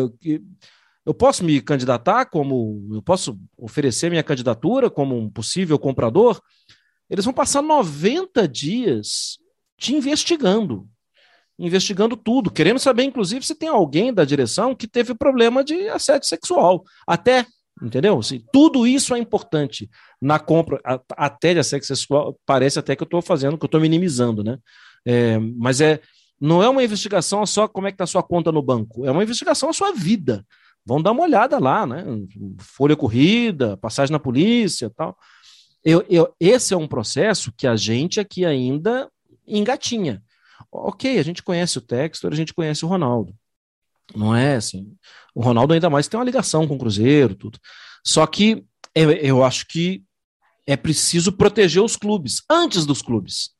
eu 1.04 1.12
posso 1.12 1.44
me 1.44 1.60
candidatar 1.60 2.26
como, 2.26 2.88
eu 2.92 3.02
posso 3.02 3.38
oferecer 3.56 4.08
minha 4.08 4.22
candidatura 4.22 4.88
como 4.88 5.16
um 5.16 5.28
possível 5.28 5.78
comprador? 5.78 6.40
Eles 7.10 7.24
vão 7.24 7.34
passar 7.34 7.60
90 7.60 8.46
dias 8.46 9.38
te 9.76 9.94
investigando, 9.94 10.88
investigando 11.58 12.16
tudo, 12.16 12.50
querendo 12.50 12.78
saber, 12.78 13.02
inclusive, 13.02 13.44
se 13.44 13.54
tem 13.54 13.68
alguém 13.68 14.14
da 14.14 14.24
direção 14.24 14.74
que 14.74 14.86
teve 14.86 15.14
problema 15.14 15.64
de 15.64 15.88
assédio 15.88 16.28
sexual. 16.28 16.84
Até 17.06 17.46
Entendeu? 17.82 18.18
Assim, 18.18 18.44
tudo 18.52 18.86
isso 18.86 19.12
é 19.14 19.18
importante 19.18 19.90
na 20.20 20.38
compra, 20.38 20.80
até 21.16 21.52
de 21.52 21.60
assédio 21.60 21.86
sexual, 21.86 22.38
parece 22.46 22.78
até 22.78 22.94
que 22.94 23.02
eu 23.02 23.06
estou 23.06 23.20
fazendo, 23.20 23.58
que 23.58 23.64
eu 23.64 23.66
estou 23.66 23.80
minimizando, 23.80 24.44
né? 24.44 24.56
É, 25.04 25.36
mas 25.38 25.80
é, 25.80 26.00
não 26.40 26.62
é 26.62 26.68
uma 26.68 26.84
investigação 26.84 27.44
só 27.44 27.66
como 27.66 27.88
é 27.88 27.90
que 27.90 27.96
está 27.96 28.04
a 28.04 28.06
sua 28.06 28.22
conta 28.22 28.52
no 28.52 28.62
banco, 28.62 29.04
é 29.04 29.10
uma 29.10 29.22
investigação 29.22 29.68
a 29.68 29.72
sua 29.72 29.92
vida. 29.92 30.46
Vão 30.84 31.02
dar 31.02 31.12
uma 31.12 31.22
olhada 31.24 31.58
lá, 31.58 31.86
né? 31.86 32.04
Folha 32.58 32.96
corrida, 32.96 33.76
passagem 33.76 34.12
na 34.12 34.18
polícia 34.18 34.90
tal. 34.90 35.16
Eu, 35.84 36.04
eu, 36.08 36.32
esse 36.38 36.74
é 36.74 36.76
um 36.76 36.88
processo 36.88 37.52
que 37.56 37.66
a 37.66 37.74
gente 37.74 38.20
aqui 38.20 38.44
ainda 38.44 39.08
engatinha. 39.46 40.22
Ok, 40.70 41.18
a 41.18 41.22
gente 41.22 41.42
conhece 41.42 41.78
o 41.78 41.80
Textor, 41.80 42.32
a 42.32 42.36
gente 42.36 42.54
conhece 42.54 42.84
o 42.84 42.88
Ronaldo. 42.88 43.34
Não 44.14 44.34
é 44.34 44.56
assim. 44.56 44.94
O 45.34 45.42
Ronaldo 45.42 45.74
ainda 45.74 45.90
mais 45.90 46.08
tem 46.08 46.18
uma 46.18 46.26
ligação 46.26 46.66
com 46.66 46.74
o 46.74 46.78
Cruzeiro, 46.78 47.34
tudo. 47.34 47.58
Só 48.04 48.26
que 48.26 48.64
eu, 48.94 49.42
acho 49.42 49.66
que 49.66 50.02
é 50.66 50.76
preciso 50.76 51.32
proteger 51.32 51.82
os 51.82 51.96
clubes, 51.96 52.42
antes 52.48 52.84
dos 52.84 53.00
clubes. 53.00 53.50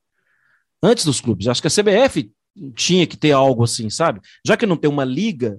Antes 0.83 1.05
dos 1.05 1.21
clubes. 1.21 1.49
Acho 1.49 1.62
que 1.62 1.69
a 1.69 1.71
CBF 1.71 2.31
tinha 2.75 3.07
que 3.07 3.17
ter 3.17 3.33
algo 3.33 3.65
assim, 3.65 3.88
sabe? 3.88 4.21
Já 4.45 4.57
que 4.57 4.67
não 4.67 4.77
tem 4.77 4.91
uma 4.91 5.05
liga 5.05 5.59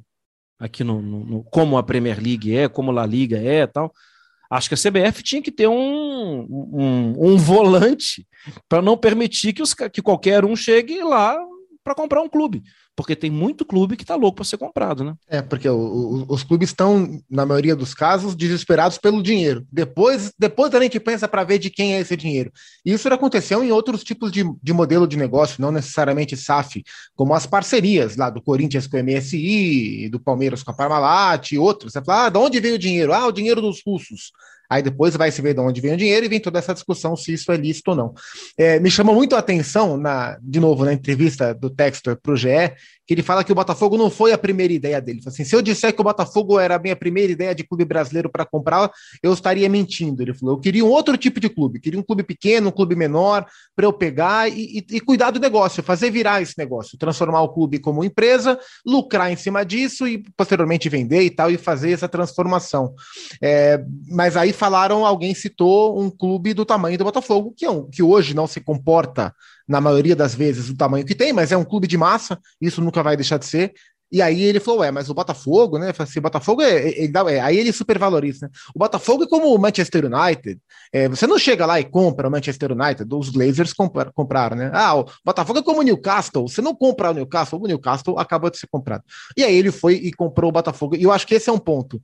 aqui 0.60 0.84
no, 0.84 1.02
no, 1.02 1.26
no 1.26 1.44
como 1.44 1.78
a 1.78 1.84
Premier 1.84 2.22
League 2.22 2.56
é, 2.56 2.68
como 2.68 2.92
a 2.92 2.94
La 2.94 3.06
Liga 3.06 3.38
é 3.38 3.66
tal, 3.66 3.92
acho 4.50 4.70
que 4.70 4.76
a 4.76 4.78
CBF 4.78 5.24
tinha 5.24 5.42
que 5.42 5.52
ter 5.52 5.68
um, 5.68 6.46
um, 6.50 7.16
um 7.18 7.38
volante 7.38 8.28
para 8.70 8.82
não 8.82 8.96
permitir 8.96 9.54
que, 9.54 9.64
os, 9.64 9.74
que 9.74 10.02
qualquer 10.02 10.46
um 10.46 10.56
chegue 10.56 11.02
lá 11.02 11.38
para 11.84 11.96
comprar 11.96 12.22
um 12.22 12.30
clube 12.30 12.64
porque 12.96 13.16
tem 13.16 13.30
muito 13.30 13.66
clube 13.66 13.96
que 13.96 14.04
está 14.04 14.16
louco 14.16 14.36
para 14.36 14.46
ser 14.46 14.58
comprado, 14.58 15.04
né? 15.04 15.16
É, 15.28 15.42
porque 15.42 15.68
o, 15.68 15.76
o, 15.76 16.26
os 16.30 16.44
clubes 16.44 16.70
estão, 16.70 17.20
na 17.30 17.46
maioria 17.46 17.76
dos 17.76 17.94
casos, 17.94 18.36
desesperados 18.36 18.98
pelo 18.98 19.24
dinheiro. 19.24 19.66
Depois, 19.72 20.32
depois 20.38 20.74
a 20.74 20.82
gente 20.82 21.00
pensa 21.00 21.28
para 21.28 21.44
ver 21.44 21.58
de 21.58 21.70
quem 21.70 21.96
é 21.96 22.00
esse 22.00 22.16
dinheiro. 22.16 22.52
E 22.86 22.94
isso 22.94 23.12
aconteceu 23.12 23.64
em 23.64 23.72
outros 23.72 24.04
tipos 24.04 24.32
de, 24.32 24.44
de 24.62 24.74
modelo 24.74 25.08
de 25.08 25.18
negócio, 25.18 25.62
não 25.62 25.72
necessariamente 25.72 26.38
SAF, 26.38 26.84
como 27.16 27.34
as 27.34 27.48
parcerias 27.48 28.16
lá 28.16 28.30
do 28.30 28.42
Corinthians 28.42 28.86
com 28.86 28.98
o 28.98 29.04
MSI, 29.04 30.10
do 30.10 30.20
Palmeiras 30.20 30.62
com 30.62 30.72
a 30.72 30.76
Parmalat 30.76 31.52
e 31.52 31.58
outros. 31.58 31.94
Você 31.94 32.04
fala, 32.04 32.28
ah, 32.28 32.30
de 32.30 32.38
onde 32.38 32.60
veio 32.60 32.76
o 32.76 32.80
dinheiro? 32.80 33.14
Ah, 33.14 33.26
o 33.28 33.32
dinheiro 33.32 33.62
dos 33.62 33.82
russos. 33.86 34.32
Aí 34.70 34.82
depois 34.82 35.16
vai 35.16 35.32
se 35.32 35.42
ver 35.42 35.54
de 35.54 35.60
onde 35.60 35.82
vem 35.82 35.94
o 35.94 35.98
dinheiro 35.98 36.26
e 36.26 36.30
vem 36.30 36.40
toda 36.40 36.60
essa 36.60 36.74
discussão 36.74 37.16
se 37.16 37.34
isso 37.34 37.52
é 37.52 37.58
lícito 37.58 37.92
ou 37.92 37.98
não. 37.98 38.14
É, 38.58 38.80
me 38.80 38.90
chamou 38.90 39.16
muito 39.16 39.36
a 39.36 39.40
atenção, 39.40 39.98
na, 39.98 40.38
de 40.42 40.60
novo, 40.60 40.86
na 40.86 40.94
entrevista 40.94 41.54
do 41.54 41.70
Textor 41.70 42.18
para 42.22 42.34
o 42.34 42.36
GE, 42.36 42.48
que 43.06 43.14
ele 43.14 43.22
fala 43.22 43.44
que 43.44 43.52
o 43.52 43.56
Botafogo 43.56 43.98
não 43.98 44.10
foi 44.10 44.32
a 44.32 44.38
primeira 44.38 44.72
ideia 44.72 45.02
dele. 45.02 45.22
Assim, 45.26 45.44
se 45.44 45.56
eu 45.56 45.62
disser 45.62 45.94
que 45.94 46.00
o 46.00 46.04
Botafogo 46.04 46.60
era 46.60 46.76
a 46.76 46.80
minha 46.80 46.96
primeira 46.96 47.32
ideia 47.32 47.54
de 47.54 47.64
clube 47.64 47.84
brasileiro 47.84 48.30
para 48.30 48.46
comprar, 48.46 48.90
eu 49.22 49.34
estaria 49.34 49.68
mentindo. 49.68 50.22
Ele 50.22 50.34
falou: 50.34 50.56
eu 50.56 50.60
queria 50.60 50.86
um 50.86 50.90
outro 50.90 51.18
tipo 51.18 51.40
de 51.40 51.50
clube, 51.50 51.80
queria 51.80 52.00
um 52.00 52.04
clube 52.04 52.24
pequeno, 52.24 52.70
um 52.70 52.72
clube 52.72 52.96
menor, 52.96 53.46
para 53.76 53.86
eu 53.86 53.94
pegar 53.94 54.50
e, 54.50 54.80
e, 54.80 54.96
e, 54.96 55.00
cuidar 55.02 55.32
do 55.32 55.40
negócio, 55.40 55.84
fazer 55.84 56.10
virar 56.12 56.42
esse 56.42 56.58
negócio, 56.58 56.98
transformar 56.98 57.42
o 57.42 57.50
clube 57.50 57.80
como 57.80 58.04
empresa, 58.04 58.58
lucrar 58.86 59.32
em 59.32 59.36
cima 59.36 59.66
disso 59.66 60.08
e 60.08 60.24
posteriormente 60.38 60.88
vender 60.88 61.24
e 61.24 61.30
tal, 61.30 61.52
e 61.52 61.58
fazer 61.58 61.92
essa 61.92 62.08
transformação. 62.08 62.94
É, 63.42 63.84
mas 64.08 64.38
aí 64.38 64.53
falaram, 64.54 65.06
alguém 65.06 65.34
citou 65.34 66.00
um 66.00 66.10
clube 66.10 66.54
do 66.54 66.66
tamanho 66.66 66.98
do 66.98 67.04
Botafogo, 67.04 67.54
que, 67.56 67.66
é 67.66 67.70
um, 67.70 67.90
que 67.90 68.02
hoje 68.02 68.34
não 68.34 68.48
se 68.48 68.62
comporta 68.62 69.34
na 69.68 69.82
maioria 69.82 70.16
das 70.16 70.36
vezes, 70.36 70.70
o 70.70 70.78
tamanho 70.78 71.06
que 71.06 71.16
tem, 71.16 71.34
mas 71.34 71.52
é 71.52 71.58
um 71.58 71.64
clube 71.64 71.88
de 71.88 71.98
massa, 71.98 72.40
isso 72.62 72.82
nunca 72.82 73.02
vai 73.02 73.16
deixar 73.16 73.38
de 73.38 73.46
ser. 73.46 73.74
E 74.14 74.22
aí 74.22 74.44
ele 74.44 74.60
falou, 74.60 74.84
é, 74.84 74.92
mas 74.92 75.10
o 75.10 75.14
Botafogo, 75.16 75.80
né? 75.80 75.92
Assim, 75.98 76.20
o 76.20 76.22
Botafogo 76.22 76.62
é, 76.62 76.88
é, 76.88 77.06
é, 77.06 77.40
aí 77.42 77.58
ele 77.58 77.74
supervaloriza, 77.74 78.46
né? 78.46 78.52
O 78.76 78.78
Botafogo 78.78 79.24
é 79.24 79.28
como 79.28 79.48
o 79.48 79.58
Manchester 79.58 80.06
United. 80.06 80.62
É, 80.94 81.10
você 81.10 81.26
não 81.26 81.40
chega 81.40 81.66
lá 81.66 81.80
e 81.80 81.84
compra 81.84 82.28
o 82.28 82.32
Manchester 82.32 82.74
United, 82.74 83.08
os 83.12 83.30
Glazers 83.30 83.74
compra, 83.74 84.12
compraram, 84.14 84.56
né? 84.56 84.70
Ah, 84.72 84.98
o 84.98 85.06
Botafogo 85.26 85.58
é 85.58 85.64
como 85.64 85.80
o 85.80 85.84
Newcastle. 85.84 86.48
Você 86.48 86.62
não 86.62 86.76
compra 86.76 87.10
o 87.10 87.14
Newcastle, 87.16 87.60
o 87.60 87.66
Newcastle 87.66 88.20
acabou 88.20 88.52
de 88.52 88.60
ser 88.60 88.68
comprado. 88.68 89.04
E 89.36 89.44
aí 89.44 89.56
ele 89.56 89.72
foi 89.72 89.96
e 89.96 90.14
comprou 90.14 90.50
o 90.50 90.54
Botafogo. 90.54 90.96
E 90.96 91.02
eu 91.02 91.12
acho 91.12 91.26
que 91.26 91.34
esse 91.34 91.50
é 91.50 91.54
um 91.54 91.58
ponto. 91.58 92.00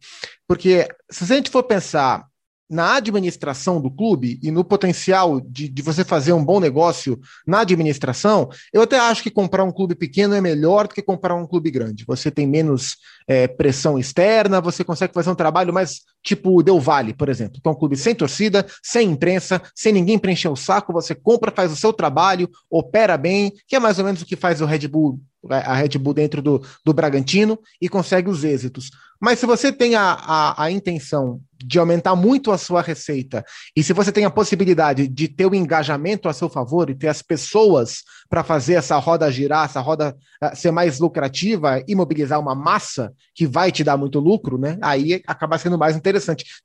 Porque 0.48 0.88
se 1.12 1.26
a 1.26 1.28
gente 1.28 1.52
for 1.52 1.62
pensar 1.62 2.26
na 2.70 2.96
administração 2.98 3.82
do 3.82 3.90
clube 3.90 4.40
e 4.44 4.52
no 4.52 4.64
potencial 4.64 5.42
de, 5.42 5.68
de, 5.68 5.82
você 5.82 6.04
fazer 6.04 6.34
um 6.34 6.46
bom 6.46 6.60
negócio 6.60 7.20
na 7.48 7.62
administração, 7.62 8.50
eu 8.72 8.84
até 8.84 9.00
acho 9.00 9.24
que 9.24 9.32
comprar 9.32 9.64
um 9.64 9.72
clube 9.72 9.96
pequeno 9.96 10.36
é 10.36 10.42
melhor 10.42 10.88
do 10.88 10.94
que 10.94 11.02
comprar 11.02 11.34
um 11.34 11.48
clube 11.48 11.72
grande. 11.72 12.06
Você 12.06 12.30
tem 12.30 12.46
menos 12.46 12.98
é, 13.28 13.48
pressão 13.48 13.98
externa, 13.98 14.62
você 14.62 14.84
consegue 14.84 15.14
fazer 15.14 15.32
um 15.32 15.36
trabalho 15.36 15.74
mais 15.74 16.02
tipo 16.24 16.58
o 16.58 16.64
Del 16.64 16.80
Valle, 16.80 17.14
por 17.14 17.30
exemplo, 17.30 17.60
que 17.62 17.68
é 17.68 17.72
um 17.72 17.76
clube 17.76 17.96
sem 17.96 18.14
torcida, 18.14 18.66
sem 18.84 19.10
imprensa, 19.10 19.62
sem 19.76 19.94
ninguém 19.94 20.20
preencher 20.20 20.50
o 20.50 20.56
saco, 20.56 20.94
você 20.94 21.16
compra, 21.16 21.52
faz 21.52 21.72
o 21.72 21.76
seu 21.76 21.94
trabalho, 21.94 22.50
opera 22.70 23.18
bem, 23.18 23.54
que 23.68 23.76
é 23.76 23.80
mais 23.80 24.00
ou 24.00 24.06
menos 24.06 24.22
o 24.22 24.26
que 24.26 24.36
faz 24.36 24.62
o 24.62 24.66
Red 24.66 24.88
Bull 24.88 25.20
a 25.48 25.74
Red 25.74 25.98
Bull 25.98 26.14
dentro 26.14 26.42
do, 26.42 26.62
do 26.84 26.94
Bragantino 26.94 27.58
e 27.82 27.88
consegue 27.88 28.30
os 28.30 28.44
êxitos. 28.44 28.90
Mas 29.22 29.40
se 29.40 29.46
você 29.46 29.72
tem 29.72 29.96
a, 29.96 30.14
a, 30.14 30.64
a, 30.64 30.72
intenção 30.72 31.42
de 31.58 31.78
aumentar 31.78 32.16
muito 32.16 32.52
a 32.52 32.58
sua 32.58 32.82
receita, 32.82 33.44
e 33.76 33.84
se 33.84 33.92
você 33.92 34.14
tem 34.14 34.24
a 34.24 34.30
possibilidade 34.30 35.10
de 35.10 35.28
ter 35.28 35.46
o 35.46 35.54
engajamento 35.54 36.30
a 36.30 36.34
seu 36.34 36.48
favor 36.48 36.90
e 36.90 36.96
ter 36.96 37.10
as 37.10 37.22
pessoas 37.22 38.04
para 38.30 38.46
fazer 38.46 38.76
essa 38.76 38.98
roda 38.98 39.30
girar, 39.30 39.66
essa 39.66 39.82
roda 39.82 40.16
uh, 40.42 40.56
ser 40.56 40.72
mais 40.72 41.00
lucrativa 41.00 41.84
e 41.86 41.96
mobilizar 41.96 42.40
uma 42.40 42.56
massa 42.56 43.12
que 43.36 43.46
vai 43.46 43.74
te 43.74 43.84
dar 43.84 43.98
muito 43.98 44.20
lucro, 44.20 44.58
né? 44.58 44.78
Aí 44.82 45.22
acaba 45.28 45.58
sendo 45.58 45.78
mais 45.78 45.98
interessante. 45.98 46.09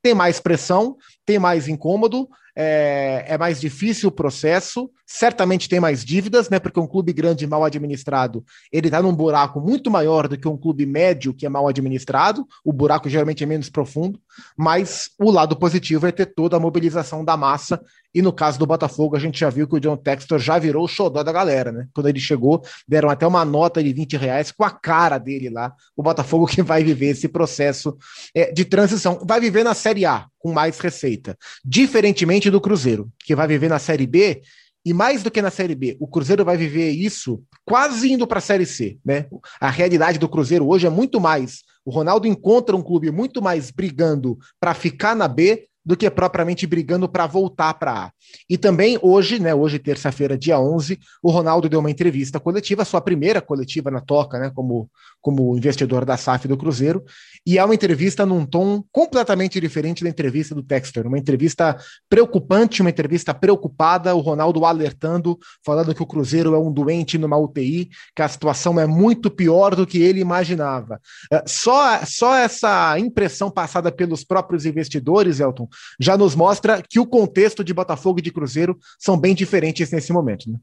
Tem 0.02 0.14
mais 0.14 0.40
pressão, 0.40 0.96
tem 1.24 1.38
mais 1.38 1.68
incômodo, 1.68 2.28
é, 2.56 3.24
é, 3.28 3.38
mais 3.38 3.60
difícil 3.60 4.08
o 4.08 4.12
processo, 4.12 4.90
certamente 5.06 5.68
tem 5.68 5.80
mais 5.80 6.04
dívidas, 6.04 6.48
né? 6.48 6.58
Porque 6.58 6.78
um 6.78 6.86
clube 6.86 7.12
grande 7.12 7.46
mal 7.46 7.64
administrado, 7.64 8.44
ele 8.72 8.88
está 8.88 9.02
num 9.02 9.14
buraco 9.14 9.60
muito 9.60 9.90
maior 9.90 10.28
do 10.28 10.38
que 10.38 10.48
um 10.48 10.56
clube 10.56 10.86
médio 10.86 11.34
que 11.34 11.46
é 11.46 11.48
mal 11.48 11.66
administrado. 11.66 12.46
O 12.64 12.72
buraco 12.72 13.08
geralmente 13.08 13.42
é 13.42 13.46
menos 13.46 13.68
profundo, 13.68 14.20
mas 14.56 15.10
o 15.18 15.30
lado 15.30 15.56
positivo 15.56 16.06
é 16.06 16.12
ter 16.12 16.26
toda 16.26 16.56
a 16.56 16.60
mobilização 16.60 17.24
da 17.24 17.36
massa 17.36 17.80
e 18.14 18.22
no 18.22 18.32
caso 18.32 18.58
do 18.58 18.66
Botafogo, 18.66 19.16
a 19.16 19.18
gente 19.18 19.40
já 19.40 19.50
viu 19.50 19.66
que 19.66 19.74
o 19.74 19.80
John 19.80 19.96
Textor 19.96 20.38
já 20.38 20.56
virou 20.56 20.84
o 20.84 20.88
xodó 20.88 21.22
da 21.24 21.32
galera, 21.32 21.72
né? 21.72 21.88
Quando 21.92 22.08
ele 22.08 22.20
chegou, 22.20 22.62
deram 22.86 23.10
até 23.10 23.26
uma 23.26 23.44
nota 23.44 23.82
de 23.82 23.92
20 23.92 24.16
reais 24.16 24.52
com 24.52 24.62
a 24.62 24.70
cara 24.70 25.18
dele 25.18 25.50
lá. 25.50 25.72
O 25.96 26.02
Botafogo 26.02 26.46
que 26.46 26.62
vai 26.62 26.84
viver 26.84 27.06
esse 27.06 27.26
processo 27.26 27.96
é, 28.32 28.52
de 28.52 28.64
transição. 28.64 29.18
Vai 29.26 29.40
viver 29.40 29.64
na 29.64 29.74
Série 29.74 30.06
A, 30.06 30.26
com 30.44 30.52
mais 30.52 30.78
receita. 30.78 31.38
Diferentemente 31.64 32.50
do 32.50 32.60
Cruzeiro, 32.60 33.10
que 33.24 33.34
vai 33.34 33.48
viver 33.48 33.70
na 33.70 33.78
Série 33.78 34.06
B. 34.06 34.42
E 34.84 34.92
mais 34.92 35.22
do 35.22 35.30
que 35.30 35.40
na 35.40 35.50
Série 35.50 35.74
B, 35.74 35.96
o 35.98 36.06
Cruzeiro 36.06 36.44
vai 36.44 36.58
viver 36.58 36.90
isso 36.90 37.42
quase 37.64 38.12
indo 38.12 38.26
para 38.26 38.36
a 38.36 38.42
Série 38.42 38.66
C, 38.66 38.98
né? 39.02 39.24
A 39.58 39.70
realidade 39.70 40.18
do 40.18 40.28
Cruzeiro 40.28 40.68
hoje 40.68 40.86
é 40.86 40.90
muito 40.90 41.18
mais. 41.18 41.62
O 41.82 41.90
Ronaldo 41.90 42.28
encontra 42.28 42.76
um 42.76 42.82
clube 42.82 43.10
muito 43.10 43.40
mais 43.40 43.70
brigando 43.70 44.38
para 44.60 44.74
ficar 44.74 45.16
na 45.16 45.26
B 45.26 45.66
do 45.84 45.96
que 45.96 46.08
propriamente 46.08 46.66
brigando 46.66 47.08
para 47.08 47.26
voltar 47.26 47.74
para 47.74 48.06
A. 48.06 48.12
E 48.48 48.56
também 48.56 48.98
hoje, 49.02 49.38
né, 49.38 49.54
hoje 49.54 49.78
terça-feira, 49.78 50.38
dia 50.38 50.58
11, 50.58 50.98
o 51.22 51.30
Ronaldo 51.30 51.68
deu 51.68 51.80
uma 51.80 51.90
entrevista 51.90 52.40
coletiva, 52.40 52.84
sua 52.84 53.00
primeira 53.00 53.40
coletiva 53.40 53.90
na 53.90 54.00
toca, 54.00 54.38
né, 54.38 54.50
como, 54.54 54.88
como 55.20 55.56
investidor 55.56 56.04
da 56.04 56.16
SAF 56.16 56.48
do 56.48 56.56
Cruzeiro, 56.56 57.04
e 57.46 57.58
é 57.58 57.64
uma 57.64 57.74
entrevista 57.74 58.24
num 58.24 58.46
tom 58.46 58.82
completamente 58.90 59.60
diferente 59.60 60.02
da 60.02 60.08
entrevista 60.08 60.54
do 60.54 60.62
Textor, 60.62 61.06
uma 61.06 61.18
entrevista 61.18 61.76
preocupante, 62.08 62.80
uma 62.80 62.90
entrevista 62.90 63.34
preocupada, 63.34 64.14
o 64.14 64.20
Ronaldo 64.20 64.64
alertando, 64.64 65.38
falando 65.64 65.94
que 65.94 66.02
o 66.02 66.06
Cruzeiro 66.06 66.54
é 66.54 66.58
um 66.58 66.72
doente 66.72 67.18
numa 67.18 67.36
UTI, 67.36 67.90
que 68.16 68.22
a 68.22 68.28
situação 68.28 68.80
é 68.80 68.86
muito 68.86 69.30
pior 69.30 69.74
do 69.74 69.86
que 69.86 70.02
ele 70.02 70.20
imaginava. 70.20 70.98
É, 71.30 71.42
só, 71.46 72.00
só 72.06 72.34
essa 72.34 72.98
impressão 72.98 73.50
passada 73.50 73.92
pelos 73.92 74.24
próprios 74.24 74.64
investidores, 74.64 75.40
Elton, 75.40 75.68
já 76.00 76.16
nos 76.16 76.34
mostra 76.34 76.82
que 76.82 77.00
o 77.00 77.06
contexto 77.06 77.64
de 77.64 77.74
Botafogo 77.74 78.18
e 78.18 78.22
de 78.22 78.32
Cruzeiro 78.32 78.78
são 78.98 79.18
bem 79.18 79.34
diferentes 79.34 79.90
nesse 79.90 80.12
momento. 80.12 80.50
Né? 80.50 80.58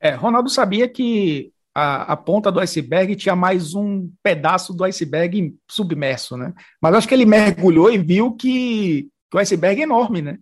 É, 0.00 0.14
Ronaldo 0.14 0.50
sabia 0.50 0.88
que 0.88 1.52
a, 1.74 2.12
a, 2.12 2.16
ponta 2.16 2.52
do 2.52 2.60
iceberg 2.60 3.16
tinha 3.16 3.34
mais 3.34 3.74
um 3.74 4.10
pedaço 4.22 4.72
do 4.72 4.84
iceberg 4.84 5.54
submerso, 5.68 6.36
né? 6.36 6.52
Mas 6.80 6.94
acho 6.94 7.08
que 7.08 7.14
ele 7.14 7.26
mergulhou 7.26 7.90
e 7.90 7.98
viu 7.98 8.32
que, 8.32 9.08
que 9.30 9.36
o 9.36 9.38
iceberg 9.38 9.80
é 9.80 9.84
enorme, 9.84 10.22
né? 10.22 10.38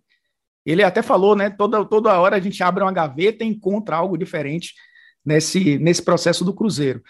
Ele 0.65 0.83
até 0.83 1.01
falou, 1.01 1.35
né? 1.35 1.49
Toda, 1.49 1.85
toda 1.85 2.21
hora 2.21 2.37
a 2.37 2.41
gente 2.41 2.63
abre 2.63 2.85
uma 2.85 2.93
gaveta 2.93 3.45
e 3.45 3.49
encontra 3.49 3.97
algo 3.97 4.19
diferente 4.19 4.75
nesse, 5.25 5.79
nesse 5.79 6.03
processo 6.03 6.45
do 6.45 6.55
Cruzeiro. 6.55 7.03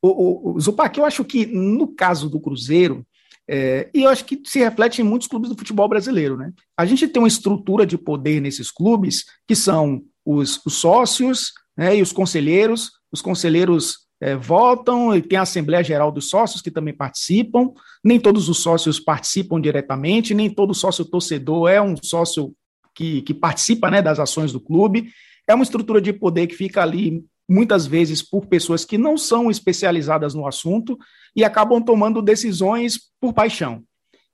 O, 0.00 0.08
o, 0.08 0.54
o 0.54 0.60
Zupac, 0.60 0.98
eu 0.98 1.04
acho 1.04 1.24
que 1.24 1.46
no 1.46 1.88
caso 1.88 2.30
do 2.30 2.40
Cruzeiro, 2.40 3.06
é, 3.48 3.88
e 3.94 4.02
eu 4.02 4.10
acho 4.10 4.24
que 4.24 4.40
se 4.44 4.58
reflete 4.58 5.00
em 5.00 5.04
muitos 5.04 5.28
clubes 5.28 5.48
do 5.48 5.56
futebol 5.56 5.88
brasileiro, 5.88 6.36
né? 6.36 6.52
A 6.76 6.84
gente 6.84 7.06
tem 7.06 7.22
uma 7.22 7.28
estrutura 7.28 7.86
de 7.86 7.96
poder 7.96 8.40
nesses 8.40 8.70
clubes 8.70 9.24
que 9.46 9.54
são 9.54 10.02
os, 10.24 10.60
os 10.66 10.74
sócios 10.74 11.52
né, 11.76 11.96
e 11.96 12.02
os 12.02 12.12
conselheiros. 12.12 12.92
Os 13.12 13.22
conselheiros 13.22 14.06
é, 14.20 14.34
votam 14.34 15.14
e 15.14 15.22
tem 15.22 15.38
a 15.38 15.42
Assembleia 15.42 15.84
Geral 15.84 16.10
dos 16.10 16.28
Sócios 16.28 16.60
que 16.60 16.70
também 16.70 16.94
participam. 16.94 17.72
Nem 18.02 18.18
todos 18.18 18.48
os 18.48 18.58
sócios 18.58 18.98
participam 18.98 19.60
diretamente, 19.60 20.34
nem 20.34 20.50
todo 20.50 20.74
sócio 20.74 21.04
torcedor 21.04 21.70
é 21.70 21.80
um 21.80 21.94
sócio 22.02 22.52
que, 22.94 23.22
que 23.22 23.32
participa 23.34 23.90
né, 23.90 24.02
das 24.02 24.18
ações 24.18 24.52
do 24.52 24.60
clube. 24.60 25.08
É 25.46 25.54
uma 25.54 25.62
estrutura 25.62 26.00
de 26.00 26.12
poder 26.12 26.48
que 26.48 26.56
fica 26.56 26.82
ali 26.82 27.24
muitas 27.48 27.86
vezes 27.86 28.22
por 28.22 28.46
pessoas 28.46 28.84
que 28.84 28.98
não 28.98 29.16
são 29.16 29.50
especializadas 29.50 30.34
no 30.34 30.46
assunto 30.46 30.98
e 31.34 31.44
acabam 31.44 31.80
tomando 31.82 32.22
decisões 32.22 32.98
por 33.20 33.32
paixão. 33.32 33.82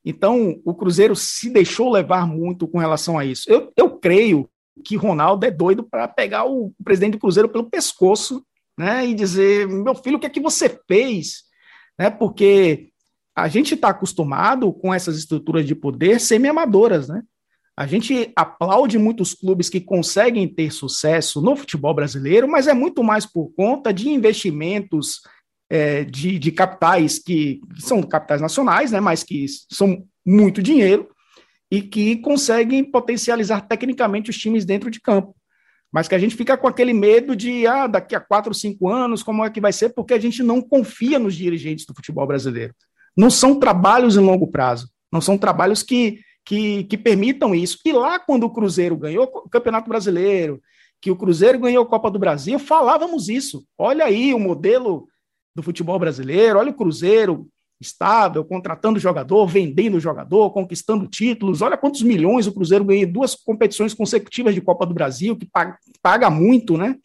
Então, 0.05 0.61
o 0.65 0.75
Cruzeiro 0.75 1.15
se 1.15 1.51
deixou 1.51 1.91
levar 1.91 2.27
muito 2.27 2.67
com 2.67 2.79
relação 2.79 3.19
a 3.19 3.25
isso. 3.25 3.51
Eu, 3.51 3.73
eu 3.77 3.99
creio 3.99 4.49
que 4.85 4.97
Ronaldo 4.97 5.47
é 5.47 5.51
doido 5.51 5.85
para 5.85 6.09
pegar 6.09 6.45
o 6.45 6.73
presidente 6.83 7.13
do 7.13 7.21
Cruzeiro 7.21 7.49
pelo 7.49 7.71
pescoço 7.71 8.45
né, 8.77 9.07
e 9.07 9.15
dizer: 9.15 9.69
meu 9.69 9.95
filho, 9.95 10.17
o 10.17 10.21
que 10.21 10.27
é 10.27 10.31
que 10.31 10.41
você 10.41 10.69
fez? 10.89 11.43
Né, 11.99 12.11
porque 12.11 12.89
a 13.35 13.49
gente 13.49 13.75
está 13.75 13.89
acostumado 13.89 14.73
com 14.73 14.93
essas 14.93 15.17
estruturas 15.17 15.65
de 15.65 15.75
poder 15.75 16.21
semi-amadoras, 16.21 17.09
né? 17.09 17.23
A 17.77 17.87
gente 17.87 18.31
aplaude 18.37 18.99
muitos 18.99 19.33
clubes 19.33 19.71
que 19.71 19.81
conseguem 19.81 20.47
ter 20.47 20.71
sucesso 20.71 21.41
no 21.41 21.57
futebol 21.57 21.95
brasileiro, 21.95 22.47
mas 22.47 22.67
é 22.69 22.75
muito 22.75 23.03
mais 23.03 23.25
por 23.25 23.51
conta 23.55 23.93
de 23.93 24.11
investimentos 24.11 25.21
é, 25.71 26.05
de, 26.05 26.39
de, 26.39 26.53
capitais 26.53 27.19
que, 27.19 27.61
que 27.75 27.83
são 27.83 28.03
capitais 28.03 28.43
nacionais, 28.43 28.93
né, 28.93 29.01
mas 29.01 29.25
que 29.25 29.47
são 29.71 30.05
muito 30.25 30.63
dinheiro 30.63 31.09
e 31.71 31.81
que 31.81 32.17
conseguem 32.17 32.85
potencializar 32.85 33.63
tecnicamente 33.63 34.29
os 34.29 34.37
times 34.37 34.67
dentro 34.67 34.91
de 34.91 35.01
campo. 35.01 35.35
Mas 35.91 36.09
que 36.09 36.15
a 36.15 36.19
gente 36.19 36.37
fica 36.37 36.59
com 36.59 36.69
aquele 36.69 36.93
medo 36.93 37.35
de, 37.35 37.67
ah, 37.67 37.87
daqui 37.87 38.15
a 38.15 38.21
quatro, 38.21 38.53
cinco 38.53 38.89
anos, 38.91 39.23
como 39.23 39.43
é 39.43 39.51
que 39.51 39.61
vai 39.61 39.73
ser? 39.73 39.91
Porque 39.91 40.13
a 40.13 40.21
gente 40.21 40.43
não 40.43 40.61
confia 40.61 41.19
nos 41.19 41.35
dirigentes 41.35 41.87
do 41.87 41.95
futebol 41.95 42.27
brasileiro. 42.27 42.75
Não 43.17 43.31
são 43.31 43.59
trabalhos 43.59 44.17
em 44.17 44.21
longo 44.21 44.47
prazo, 44.47 44.91
não 45.11 45.23
são 45.23 45.39
trabalhos 45.39 45.83
que 45.83 46.21
que, 46.45 46.85
que 46.85 46.99
permitam 46.99 47.55
isso. 47.55 47.79
E 47.85 47.93
lá, 47.93 48.19
quando 48.19 48.45
o 48.45 48.51
Cruzeiro 48.51 48.97
ganhou 48.97 49.25
o 49.25 49.49
Campeonato 49.49 49.89
Brasileiro, 49.89 50.61
que 51.01 51.11
o 51.11 51.17
Cruzeiro 51.17 51.59
ganhou 51.59 51.85
a 51.85 51.89
Copa 51.89 52.11
do 52.11 52.19
Brasil, 52.19 52.59
falávamos 52.59 53.29
isso. 53.29 53.65
Olha 53.77 54.05
aí 54.05 54.33
o 54.33 54.39
modelo 54.39 55.09
do 55.55 55.63
futebol 55.63 55.99
brasileiro, 55.99 56.59
olha 56.59 56.71
o 56.71 56.75
Cruzeiro 56.75 57.49
estável, 57.81 58.45
contratando 58.45 59.01
jogador, 59.01 59.45
vendendo 59.47 59.99
jogador, 59.99 60.51
conquistando 60.53 61.07
títulos. 61.09 61.61
Olha 61.61 61.77
quantos 61.77 62.03
milhões 62.03 62.47
o 62.47 62.53
Cruzeiro 62.53 62.85
ganhou 62.85 63.03
em 63.03 63.11
duas 63.11 63.35
competições 63.35 63.93
consecutivas 63.93 64.55
de 64.55 64.61
Copa 64.61 64.87
do 64.87 64.95
Brasil, 64.95 65.37
que 65.37 65.49
paga, 66.01 66.31
muito, 66.31 66.79
né? 66.79 66.97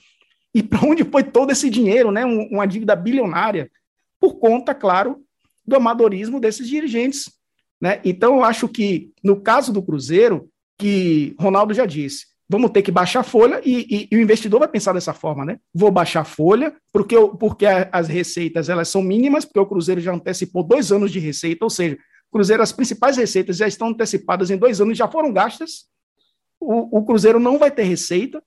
E 0.54 0.62
para 0.62 0.86
onde 0.86 1.04
foi 1.04 1.24
todo 1.24 1.52
esse 1.52 1.70
dinheiro, 1.70 2.12
né? 2.12 2.24
uma 2.26 2.68
dívida 2.68 2.96
bilionária, 2.96 3.70
por 4.20 4.36
conta, 4.36 4.74
claro, 4.74 5.20
do 5.66 5.76
amadorismo 5.76 6.40
desses 6.40 6.68
dirigentes 6.68 7.37
né? 7.82 8.02
Então, 8.04 8.38
eu 8.38 8.44
acho 8.44 8.68
que, 8.68 9.12
no 9.24 9.40
caso 9.40 9.72
do 9.72 9.82
Cruzeiro, 9.82 10.50
que 10.78 11.36
Ronaldo 11.40 11.74
já 11.74 11.86
disse, 11.86 12.28
vamos 12.50 12.72
ter 12.72 12.82
que 12.82 12.92
baixar 12.92 13.22
a 13.22 13.24
folha 13.24 13.62
e, 13.64 13.86
e, 13.90 14.08
e, 14.12 14.16
o 14.16 14.22
investidor 14.22 14.60
vai 14.60 14.70
pensar 14.70 14.94
dessa 14.94 15.14
forma, 15.14 15.44
né? 15.44 15.60
Vou 15.74 15.92
baixar 15.92 16.22
a 16.22 16.26
folha, 16.26 16.76
porque, 16.92 17.16
eu, 17.16 17.30
porque 17.30 17.66
a, 17.66 17.90
as 17.92 18.08
receitas 18.08 18.70
elas 18.70 18.88
são 18.88 19.02
mínimas, 19.02 19.46
porque 19.46 19.60
o 19.60 19.66
Cruzeiro 19.66 20.02
já 20.02 20.14
antecipou 20.14 20.64
dois 20.64 20.92
anos 20.92 21.12
de 21.12 21.20
receita, 21.20 21.66
ou 21.66 21.70
seja, 21.70 21.98
Cruzeiro, 22.32 22.62
as 22.62 22.72
principais 22.72 23.18
receitas 23.18 23.58
já 23.58 23.68
estão 23.68 23.90
antecipadas 23.90 24.50
em 24.50 24.58
dois 24.58 24.82
anos, 24.82 24.98
já 24.98 25.08
foram 25.08 25.32
gastas. 25.32 25.86
O, 26.60 27.00
o 27.00 27.06
Cruzeiro 27.06 27.40
não 27.40 27.58
vai 27.58 27.72
ter 27.72 27.84
receita, 27.84 28.44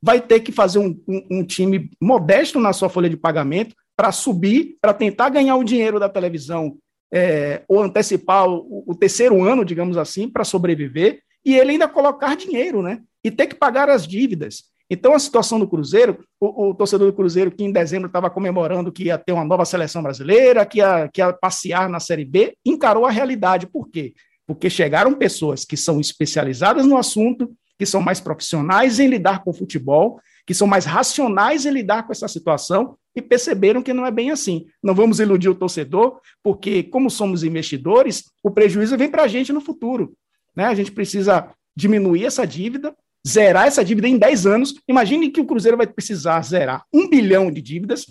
vai 0.00 0.20
ter 0.20 0.40
que 0.40 0.52
fazer 0.52 0.78
um, 0.78 1.00
um, 1.08 1.38
um 1.38 1.44
time 1.44 1.90
modesto 2.00 2.60
na 2.60 2.72
sua 2.72 2.88
folha 2.88 3.08
de 3.08 3.16
pagamento 3.16 3.74
para 3.96 4.12
subir, 4.12 4.76
para 4.80 4.92
tentar 4.92 5.28
ganhar 5.28 5.56
o 5.56 5.64
dinheiro 5.64 5.98
da 5.98 6.08
televisão 6.08 6.78
é, 7.12 7.62
ou 7.68 7.82
antecipar 7.82 8.48
o, 8.48 8.84
o, 8.86 8.94
terceiro 8.94 9.42
ano, 9.44 9.64
digamos 9.64 9.96
assim, 9.96 10.28
para 10.28 10.44
sobreviver, 10.44 11.20
e 11.44 11.54
ele 11.54 11.72
ainda 11.72 11.88
colocar 11.88 12.36
dinheiro, 12.36 12.82
né? 12.82 13.00
E 13.22 13.30
ter 13.30 13.46
que 13.46 13.54
pagar 13.54 13.88
as 13.88 14.06
dívidas. 14.06 14.64
Então, 14.88 15.14
a 15.14 15.18
situação 15.18 15.58
do 15.58 15.68
Cruzeiro, 15.68 16.24
o, 16.40 16.70
o 16.70 16.74
torcedor 16.74 17.08
do 17.10 17.16
Cruzeiro 17.16 17.50
que 17.50 17.64
em 17.64 17.72
dezembro 17.72 18.06
estava 18.06 18.30
comemorando 18.30 18.92
que 18.92 19.04
ia 19.04 19.18
ter 19.18 19.32
uma 19.32 19.44
nova 19.44 19.64
seleção 19.64 20.02
brasileira, 20.02 20.66
que 20.66 20.78
ia, 20.78 21.08
que 21.08 21.20
ia 21.20 21.32
passear 21.32 21.88
na 21.88 22.00
Série 22.00 22.24
B, 22.24 22.54
encarou 22.64 23.06
a 23.06 23.10
realidade. 23.10 23.66
Por 23.66 23.88
quê? 23.88 24.14
porque 24.46 24.68
chegaram 24.68 25.14
pessoas 25.14 25.64
que 25.64 25.76
são 25.76 26.00
especializadas 26.00 26.86
no 26.86 26.96
assunto, 26.96 27.50
que 27.78 27.86
são 27.86 28.00
mais 28.00 28.20
profissionais 28.20 28.98
em 28.98 29.06
lidar 29.08 29.42
com 29.42 29.50
o 29.50 29.54
futebol, 29.54 30.20
que 30.46 30.54
são 30.54 30.66
mais 30.66 30.84
racionais 30.84 31.64
em 31.64 31.70
lidar 31.70 32.04
com 32.04 32.12
essa 32.12 32.28
situação 32.28 32.96
e 33.14 33.20
perceberam 33.20 33.82
que 33.82 33.92
não 33.92 34.06
é 34.06 34.10
bem 34.10 34.30
assim. 34.30 34.66
Não 34.82 34.94
vamos 34.94 35.20
iludir 35.20 35.48
o 35.48 35.54
torcedor, 35.54 36.20
porque, 36.42 36.82
como 36.82 37.10
somos 37.10 37.44
investidores, 37.44 38.24
o 38.42 38.50
prejuízo 38.50 38.96
vem 38.96 39.10
para 39.10 39.24
a 39.24 39.28
gente 39.28 39.52
no 39.52 39.60
futuro. 39.60 40.14
Né? 40.56 40.64
A 40.64 40.74
gente 40.74 40.92
precisa 40.92 41.52
diminuir 41.76 42.24
essa 42.24 42.46
dívida, 42.46 42.94
zerar 43.26 43.66
essa 43.66 43.84
dívida 43.84 44.08
em 44.08 44.18
10 44.18 44.46
anos. 44.46 44.74
Imagine 44.88 45.30
que 45.30 45.40
o 45.40 45.46
Cruzeiro 45.46 45.76
vai 45.76 45.86
precisar 45.86 46.42
zerar 46.42 46.84
um 46.92 47.08
bilhão 47.08 47.50
de 47.50 47.60
dívidas. 47.60 48.06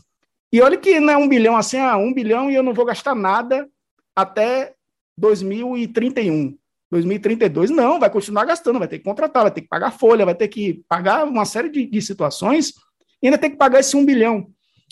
E 0.51 0.61
olha 0.61 0.77
que 0.77 0.99
não 0.99 1.13
é 1.13 1.17
um 1.17 1.27
bilhão 1.27 1.55
assim, 1.55 1.77
ah, 1.77 1.97
um 1.97 2.13
bilhão 2.13 2.51
e 2.51 2.55
eu 2.55 2.63
não 2.63 2.73
vou 2.73 2.85
gastar 2.85 3.15
nada 3.15 3.67
até 4.15 4.73
2031, 5.17 6.57
2032. 6.91 7.69
Não, 7.69 7.99
vai 7.99 8.09
continuar 8.09 8.45
gastando, 8.45 8.79
vai 8.79 8.87
ter 8.87 8.97
que 8.97 9.05
contratar, 9.05 9.43
vai 9.43 9.51
ter 9.51 9.61
que 9.61 9.67
pagar 9.67 9.91
folha, 9.91 10.25
vai 10.25 10.35
ter 10.35 10.47
que 10.49 10.83
pagar 10.89 11.25
uma 11.25 11.45
série 11.45 11.69
de, 11.69 11.85
de 11.85 12.01
situações 12.01 12.73
e 13.21 13.27
ainda 13.27 13.37
tem 13.37 13.51
que 13.51 13.57
pagar 13.57 13.79
esse 13.79 13.95
um 13.95 14.05
bilhão. 14.05 14.47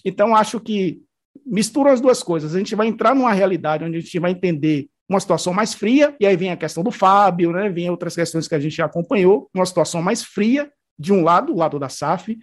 Então, 0.05 0.35
acho 0.35 0.59
que 0.59 1.01
misturam 1.45 1.91
as 1.91 2.01
duas 2.01 2.23
coisas. 2.23 2.55
A 2.55 2.57
gente 2.57 2.75
vai 2.75 2.87
entrar 2.87 3.15
numa 3.15 3.33
realidade 3.33 3.83
onde 3.83 3.97
a 3.97 4.01
gente 4.01 4.19
vai 4.19 4.31
entender 4.31 4.87
uma 5.07 5.19
situação 5.19 5.51
mais 5.51 5.73
fria, 5.73 6.15
e 6.19 6.25
aí 6.27 6.37
vem 6.37 6.51
a 6.51 6.57
questão 6.57 6.83
do 6.83 6.91
Fábio, 6.91 7.51
né? 7.51 7.67
Vem 7.69 7.89
outras 7.89 8.15
questões 8.15 8.47
que 8.47 8.53
a 8.53 8.59
gente 8.59 8.75
já 8.75 8.85
acompanhou, 8.85 9.49
uma 9.53 9.65
situação 9.65 10.03
mais 10.03 10.23
fria, 10.23 10.71
de 10.99 11.11
um 11.11 11.23
lado, 11.23 11.51
o 11.51 11.57
lado 11.57 11.79
da 11.79 11.89
SAF, 11.89 12.37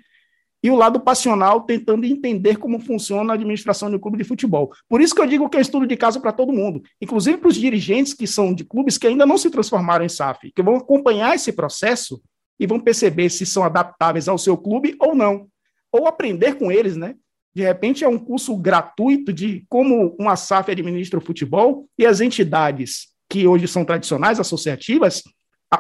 e 0.62 0.70
o 0.70 0.74
lado 0.74 0.98
passional 0.98 1.60
tentando 1.60 2.04
entender 2.04 2.56
como 2.56 2.80
funciona 2.80 3.32
a 3.32 3.34
administração 3.34 3.88
de 3.88 3.94
um 3.94 4.00
clube 4.00 4.18
de 4.18 4.24
futebol. 4.24 4.72
Por 4.88 5.00
isso 5.00 5.14
que 5.14 5.20
eu 5.20 5.26
digo 5.26 5.48
que 5.48 5.56
é 5.56 5.60
estudo 5.60 5.86
de 5.86 5.96
caso 5.96 6.20
para 6.20 6.32
todo 6.32 6.52
mundo, 6.52 6.82
inclusive 7.00 7.38
para 7.38 7.48
os 7.48 7.54
dirigentes 7.54 8.14
que 8.14 8.26
são 8.26 8.52
de 8.52 8.64
clubes 8.64 8.98
que 8.98 9.06
ainda 9.06 9.24
não 9.24 9.38
se 9.38 9.48
transformaram 9.48 10.04
em 10.04 10.08
SAF, 10.08 10.50
que 10.52 10.62
vão 10.62 10.74
acompanhar 10.74 11.36
esse 11.36 11.52
processo 11.52 12.20
e 12.58 12.66
vão 12.66 12.80
perceber 12.80 13.28
se 13.30 13.46
são 13.46 13.62
adaptáveis 13.62 14.26
ao 14.26 14.38
seu 14.38 14.56
clube 14.56 14.96
ou 14.98 15.14
não, 15.14 15.46
ou 15.92 16.08
aprender 16.08 16.54
com 16.54 16.72
eles, 16.72 16.96
né? 16.96 17.14
De 17.56 17.62
repente 17.62 18.04
é 18.04 18.08
um 18.08 18.18
curso 18.18 18.54
gratuito 18.54 19.32
de 19.32 19.64
como 19.66 20.14
uma 20.20 20.36
SAF 20.36 20.70
administra 20.70 21.18
o 21.18 21.24
futebol 21.24 21.88
e 21.98 22.04
as 22.04 22.20
entidades 22.20 23.06
que 23.30 23.46
hoje 23.46 23.66
são 23.66 23.82
tradicionais, 23.82 24.38
associativas, 24.38 25.22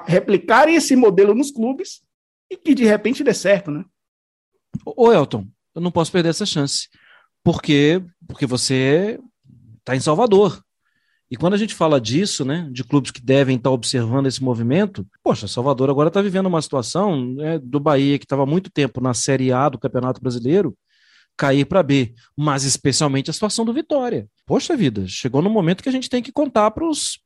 replicarem 0.06 0.74
esse 0.74 0.96
modelo 0.96 1.34
nos 1.34 1.50
clubes 1.50 2.00
e 2.50 2.56
que 2.56 2.74
de 2.74 2.86
repente 2.86 3.22
dê 3.22 3.34
certo, 3.34 3.70
né? 3.70 3.84
Ô, 4.86 5.12
Elton, 5.12 5.46
eu 5.74 5.82
não 5.82 5.90
posso 5.90 6.10
perder 6.10 6.30
essa 6.30 6.46
chance. 6.46 6.88
Por 7.44 7.60
quê? 7.60 8.02
Porque 8.26 8.46
você 8.46 9.20
está 9.80 9.94
em 9.94 10.00
Salvador. 10.00 10.62
E 11.30 11.36
quando 11.36 11.52
a 11.52 11.58
gente 11.58 11.74
fala 11.74 12.00
disso, 12.00 12.42
né, 12.42 12.70
de 12.72 12.84
clubes 12.84 13.10
que 13.10 13.20
devem 13.20 13.56
estar 13.56 13.68
tá 13.68 13.74
observando 13.74 14.24
esse 14.24 14.42
movimento, 14.42 15.06
poxa, 15.22 15.46
Salvador 15.46 15.90
agora 15.90 16.08
está 16.08 16.22
vivendo 16.22 16.46
uma 16.46 16.62
situação 16.62 17.34
né, 17.34 17.58
do 17.58 17.78
Bahia 17.78 18.18
que 18.18 18.24
estava 18.24 18.46
muito 18.46 18.70
tempo 18.70 18.98
na 18.98 19.12
Série 19.12 19.52
A 19.52 19.68
do 19.68 19.78
Campeonato 19.78 20.22
Brasileiro, 20.22 20.74
cair 21.36 21.64
para 21.66 21.82
B, 21.82 22.14
mas 22.36 22.64
especialmente 22.64 23.30
a 23.30 23.32
situação 23.32 23.64
do 23.64 23.72
Vitória. 23.72 24.26
Poxa 24.46 24.76
vida, 24.76 25.06
chegou 25.06 25.42
no 25.42 25.50
momento 25.50 25.82
que 25.82 25.88
a 25.88 25.92
gente 25.92 26.08
tem 26.08 26.22
que 26.22 26.32
contar 26.32 26.70
para 26.70 26.88
os. 26.88 27.18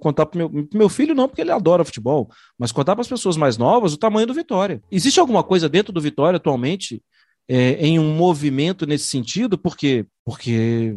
contar 0.00 0.26
para 0.26 0.38
meu, 0.38 0.68
meu 0.72 0.88
filho, 0.88 1.14
não, 1.14 1.28
porque 1.28 1.42
ele 1.42 1.52
adora 1.52 1.84
futebol, 1.84 2.30
mas 2.58 2.72
contar 2.72 2.94
para 2.94 3.02
as 3.02 3.08
pessoas 3.08 3.36
mais 3.36 3.58
novas 3.58 3.92
o 3.92 3.98
tamanho 3.98 4.26
do 4.26 4.34
Vitória. 4.34 4.82
Existe 4.90 5.20
alguma 5.20 5.42
coisa 5.42 5.68
dentro 5.68 5.92
do 5.92 6.00
Vitória 6.00 6.38
atualmente 6.38 7.02
é, 7.48 7.72
em 7.84 7.98
um 7.98 8.14
movimento 8.14 8.86
nesse 8.86 9.06
sentido? 9.06 9.58
Por 9.58 9.76
quê? 9.76 10.06
Porque 10.24 10.94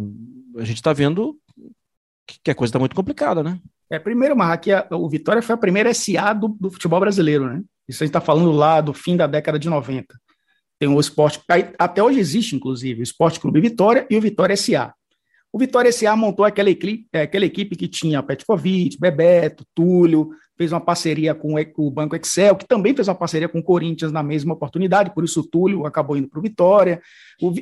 a 0.58 0.64
gente 0.64 0.78
está 0.78 0.94
vendo 0.94 1.38
que 2.44 2.52
a 2.52 2.56
coisa 2.56 2.70
está 2.70 2.80
muito 2.80 2.96
complicada, 2.96 3.44
né? 3.44 3.60
É, 3.90 4.00
primeiro, 4.00 4.36
Marra, 4.36 4.60
a, 4.90 4.96
o 4.96 5.10
Vitória 5.10 5.42
foi 5.42 5.54
a 5.54 5.58
primeira 5.58 5.94
SA 5.94 6.34
do, 6.34 6.48
do 6.48 6.72
futebol 6.72 7.00
brasileiro, 7.00 7.48
né? 7.48 7.62
Isso 7.88 8.04
a 8.04 8.06
gente 8.06 8.16
está 8.16 8.22
falando 8.22 8.52
lá 8.52 8.80
do 8.80 8.94
fim 8.94 9.18
da 9.18 9.28
década 9.28 9.60
de 9.60 9.70
90. 9.70 10.16
Tem 10.84 10.90
o 10.90 11.00
esporte, 11.00 11.40
até 11.80 12.04
hoje 12.04 12.20
existe, 12.20 12.58
inclusive, 12.58 13.00
o 13.00 13.04
Esporte 13.04 13.40
Clube 13.40 13.62
Vitória 13.62 14.06
e 14.10 14.18
o 14.18 14.22
Vitória 14.22 14.54
SA. 14.58 14.94
O 15.50 15.58
Vitória 15.58 15.90
SA 15.94 16.14
montou 16.14 16.44
aquela 16.44 16.70
equipe, 16.70 17.08
é, 17.14 17.22
aquela 17.22 17.46
equipe 17.46 17.78
que 17.78 17.88
tinha 17.88 18.22
Petkovic, 18.22 19.00
Bebeto, 19.00 19.66
Túlio, 19.74 20.32
fez 20.58 20.74
uma 20.74 20.82
parceria 20.82 21.34
com 21.34 21.56
o 21.78 21.90
Banco 21.90 22.18
Excel, 22.18 22.58
que 22.58 22.68
também 22.68 22.94
fez 22.94 23.08
uma 23.08 23.16
parceria 23.16 23.48
com 23.48 23.60
o 23.60 23.64
Corinthians 23.64 24.12
na 24.12 24.22
mesma 24.22 24.56
oportunidade, 24.56 25.14
por 25.14 25.24
isso 25.24 25.40
o 25.40 25.48
Túlio 25.48 25.86
acabou 25.86 26.18
indo 26.18 26.28
para 26.28 26.40
o 26.40 26.42
Vitória. 26.42 27.02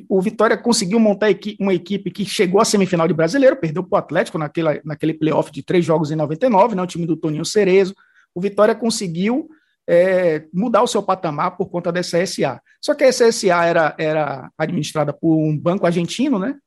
O 0.10 0.20
Vitória 0.20 0.58
conseguiu 0.58 1.00
montar 1.00 1.28
uma 1.60 1.76
equipe 1.76 2.10
que 2.10 2.26
chegou 2.26 2.60
à 2.60 2.66
semifinal 2.66 3.08
de 3.08 3.14
brasileiro, 3.14 3.56
perdeu 3.56 3.84
para 3.84 3.98
o 3.98 4.00
Atlético 4.00 4.40
naquela, 4.40 4.82
naquele 4.84 5.14
playoff 5.14 5.52
de 5.52 5.62
três 5.62 5.86
jogos 5.86 6.10
em 6.10 6.16
99, 6.16 6.74
né, 6.74 6.82
o 6.82 6.88
time 6.88 7.06
do 7.06 7.16
Toninho 7.16 7.46
Cerezo. 7.46 7.94
O 8.34 8.42
Vitória 8.42 8.74
conseguiu 8.74 9.48
é, 9.88 10.46
mudar 10.54 10.84
o 10.84 10.88
seu 10.88 11.04
patamar 11.04 11.58
por 11.58 11.70
conta 11.70 11.92
dessa 11.92 12.26
SA. 12.26 12.62
Só 12.82 12.94
que 12.94 13.04
essa 13.04 13.32
SA 13.32 13.66
era, 13.66 13.96
era 13.98 14.52
administrada 14.58 15.14
por 15.14 15.36
um 15.36 15.58
banco 15.58 15.86
argentino, 15.86 16.40
né? 16.40 16.58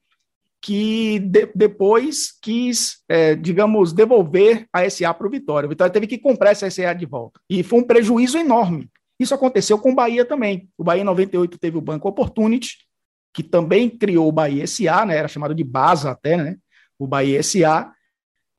Que 0.60 1.18
de, 1.18 1.50
depois 1.54 2.32
quis, 2.40 3.02
é, 3.08 3.34
digamos, 3.34 3.92
devolver 3.92 4.66
a 4.72 4.88
SA 4.88 5.12
para 5.14 5.26
o 5.26 5.30
Vitória. 5.30 5.66
O 5.66 5.70
Vitória 5.70 5.92
teve 5.92 6.06
que 6.06 6.18
comprar 6.18 6.50
essa 6.50 6.68
SA 6.70 6.92
de 6.92 7.06
volta. 7.06 7.40
E 7.48 7.62
foi 7.62 7.80
um 7.80 7.86
prejuízo 7.86 8.38
enorme. 8.38 8.88
Isso 9.18 9.34
aconteceu 9.34 9.78
com 9.78 9.92
o 9.92 9.94
Bahia 9.94 10.24
também. 10.24 10.68
O 10.76 10.84
Bahia 10.84 11.02
em 11.02 11.04
98 11.04 11.58
teve 11.58 11.78
o 11.78 11.82
Banco 11.82 12.08
Opportunity, 12.08 12.78
que 13.32 13.42
também 13.42 13.88
criou 13.88 14.28
o 14.28 14.32
Bahia 14.32 14.66
SA, 14.66 15.06
né? 15.06 15.16
Era 15.16 15.28
chamado 15.28 15.54
de 15.54 15.64
BASA 15.64 16.10
até, 16.10 16.36
né? 16.36 16.56
O 16.98 17.06
Bahia 17.06 17.42
SA, 17.42 17.93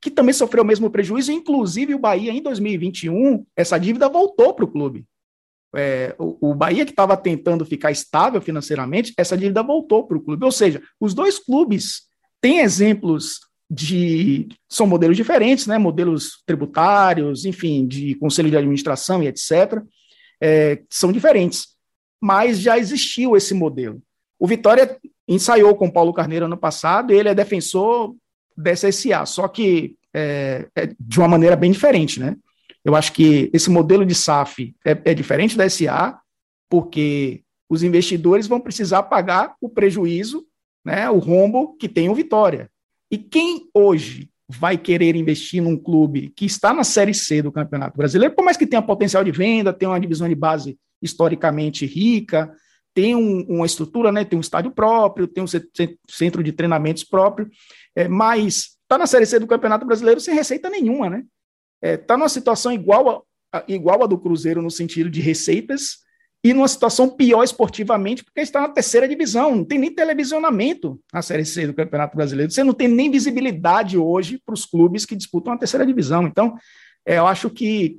que 0.00 0.10
também 0.10 0.32
sofreu 0.32 0.62
o 0.62 0.66
mesmo 0.66 0.90
prejuízo, 0.90 1.32
inclusive 1.32 1.94
o 1.94 1.98
Bahia, 1.98 2.32
em 2.32 2.42
2021, 2.42 3.44
essa 3.56 3.78
dívida 3.78 4.08
voltou 4.08 4.54
para 4.54 4.64
o 4.64 4.68
clube. 4.68 5.04
É, 5.74 6.14
o, 6.18 6.50
o, 6.50 6.54
Bahia, 6.54 6.84
que 6.84 6.92
estava 6.92 7.16
tentando 7.16 7.64
ficar 7.64 7.90
estável 7.90 8.40
financeiramente, 8.40 9.12
essa 9.16 9.36
dívida 9.36 9.62
voltou 9.62 10.06
para 10.06 10.16
o 10.16 10.22
clube. 10.22 10.44
Ou 10.44 10.52
seja, 10.52 10.82
os 11.00 11.12
dois 11.12 11.38
clubes 11.38 12.02
têm 12.40 12.60
exemplos 12.60 13.40
de. 13.70 14.48
São 14.68 14.86
modelos 14.86 15.16
diferentes, 15.16 15.66
né? 15.66 15.76
modelos 15.76 16.42
tributários, 16.46 17.44
enfim, 17.44 17.86
de 17.86 18.14
conselho 18.14 18.50
de 18.50 18.56
administração 18.56 19.22
e 19.22 19.26
etc. 19.26 19.82
É, 20.40 20.82
são 20.88 21.12
diferentes. 21.12 21.68
Mas 22.22 22.60
já 22.60 22.78
existiu 22.78 23.36
esse 23.36 23.52
modelo. 23.52 24.00
O 24.38 24.46
Vitória 24.46 24.98
ensaiou 25.28 25.74
com 25.74 25.86
o 25.86 25.92
Paulo 25.92 26.12
Carneiro 26.12 26.46
ano 26.46 26.56
passado, 26.56 27.12
ele 27.12 27.28
é 27.28 27.34
defensor 27.34 28.14
dessa 28.56 28.90
SA, 28.90 29.26
só 29.26 29.48
que 29.48 29.96
é, 30.14 30.66
é, 30.74 30.94
de 30.98 31.18
uma 31.18 31.28
maneira 31.28 31.56
bem 31.56 31.70
diferente, 31.70 32.18
né? 32.18 32.36
Eu 32.84 32.94
acho 32.94 33.12
que 33.12 33.50
esse 33.52 33.68
modelo 33.68 34.06
de 34.06 34.14
SAF 34.14 34.74
é, 34.84 34.96
é 35.04 35.14
diferente 35.14 35.56
da 35.56 35.68
SA, 35.68 36.18
porque 36.70 37.42
os 37.68 37.82
investidores 37.82 38.46
vão 38.46 38.60
precisar 38.60 39.02
pagar 39.04 39.54
o 39.60 39.68
prejuízo, 39.68 40.46
né, 40.84 41.10
o 41.10 41.18
rombo 41.18 41.76
que 41.76 41.88
tem 41.88 42.08
o 42.08 42.14
Vitória. 42.14 42.70
E 43.10 43.18
quem 43.18 43.68
hoje 43.74 44.30
vai 44.48 44.78
querer 44.78 45.16
investir 45.16 45.60
num 45.60 45.76
clube 45.76 46.32
que 46.36 46.46
está 46.46 46.72
na 46.72 46.84
Série 46.84 47.12
C 47.12 47.42
do 47.42 47.50
Campeonato 47.50 47.96
Brasileiro, 47.98 48.34
por 48.34 48.44
mais 48.44 48.56
que 48.56 48.66
tenha 48.66 48.80
potencial 48.80 49.24
de 49.24 49.32
venda, 49.32 49.72
tenha 49.72 49.90
uma 49.90 50.00
divisão 50.00 50.28
de 50.28 50.34
base 50.36 50.78
historicamente 51.02 51.84
rica, 51.84 52.52
tem 52.94 53.14
um, 53.14 53.44
uma 53.48 53.66
estrutura, 53.66 54.10
né, 54.10 54.24
tem 54.24 54.38
um 54.38 54.40
estádio 54.40 54.70
próprio, 54.70 55.26
tem 55.26 55.42
um 55.42 55.46
centro 56.08 56.42
de 56.42 56.52
treinamentos 56.52 57.04
próprio, 57.04 57.50
é, 57.96 58.06
mas 58.06 58.76
está 58.82 58.98
na 58.98 59.06
Série 59.06 59.26
C 59.26 59.40
do 59.40 59.46
Campeonato 59.46 59.86
Brasileiro 59.86 60.20
sem 60.20 60.34
receita 60.34 60.68
nenhuma, 60.68 61.08
né? 61.08 61.24
Está 61.82 61.88
é, 61.88 61.96
tá 61.96 62.16
numa 62.16 62.28
situação 62.28 62.70
igual 62.70 63.26
a, 63.52 63.64
igual 63.66 64.04
a 64.04 64.06
do 64.06 64.18
Cruzeiro 64.18 64.60
no 64.60 64.70
sentido 64.70 65.08
de 65.08 65.20
receitas 65.20 66.04
e 66.44 66.52
numa 66.52 66.68
situação 66.68 67.08
pior 67.08 67.42
esportivamente, 67.42 68.22
porque 68.22 68.40
está 68.40 68.60
na 68.60 68.68
terceira 68.68 69.08
divisão, 69.08 69.56
não 69.56 69.64
tem 69.64 69.78
nem 69.78 69.92
televisionamento 69.92 71.00
na 71.12 71.22
Série 71.22 71.44
C 71.44 71.66
do 71.66 71.74
Campeonato 71.74 72.16
Brasileiro. 72.16 72.52
Você 72.52 72.62
não 72.62 72.74
tem 72.74 72.86
nem 72.86 73.10
visibilidade 73.10 73.98
hoje 73.98 74.40
para 74.44 74.54
os 74.54 74.64
clubes 74.64 75.04
que 75.04 75.16
disputam 75.16 75.54
a 75.54 75.58
terceira 75.58 75.84
divisão. 75.84 76.26
Então, 76.26 76.54
é, 77.04 77.18
eu 77.18 77.26
acho 77.26 77.50
que 77.50 77.96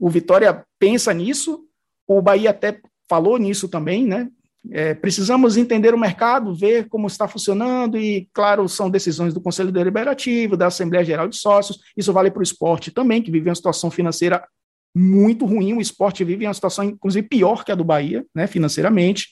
o 0.00 0.08
Vitória 0.08 0.64
pensa 0.78 1.12
nisso, 1.12 1.64
o 2.08 2.22
Bahia 2.22 2.50
até 2.50 2.80
falou 3.08 3.38
nisso 3.38 3.68
também, 3.68 4.06
né? 4.06 4.28
É, 4.70 4.92
precisamos 4.94 5.56
entender 5.56 5.94
o 5.94 5.98
mercado, 5.98 6.54
ver 6.54 6.88
como 6.88 7.06
está 7.06 7.26
funcionando, 7.26 7.96
e, 7.96 8.28
claro, 8.32 8.68
são 8.68 8.90
decisões 8.90 9.32
do 9.32 9.40
Conselho 9.40 9.72
Deliberativo, 9.72 10.56
da 10.56 10.66
Assembleia 10.66 11.04
Geral 11.04 11.28
de 11.28 11.36
Sócios. 11.36 11.78
Isso 11.96 12.12
vale 12.12 12.30
para 12.30 12.40
o 12.40 12.42
esporte 12.42 12.90
também, 12.90 13.22
que 13.22 13.30
vive 13.30 13.48
uma 13.48 13.54
situação 13.54 13.90
financeira 13.90 14.46
muito 14.94 15.46
ruim. 15.46 15.72
O 15.72 15.80
esporte 15.80 16.24
vive 16.24 16.46
uma 16.46 16.54
situação, 16.54 16.84
inclusive, 16.84 17.26
pior 17.26 17.64
que 17.64 17.72
a 17.72 17.74
do 17.74 17.84
Bahia, 17.84 18.24
né, 18.34 18.46
financeiramente. 18.46 19.28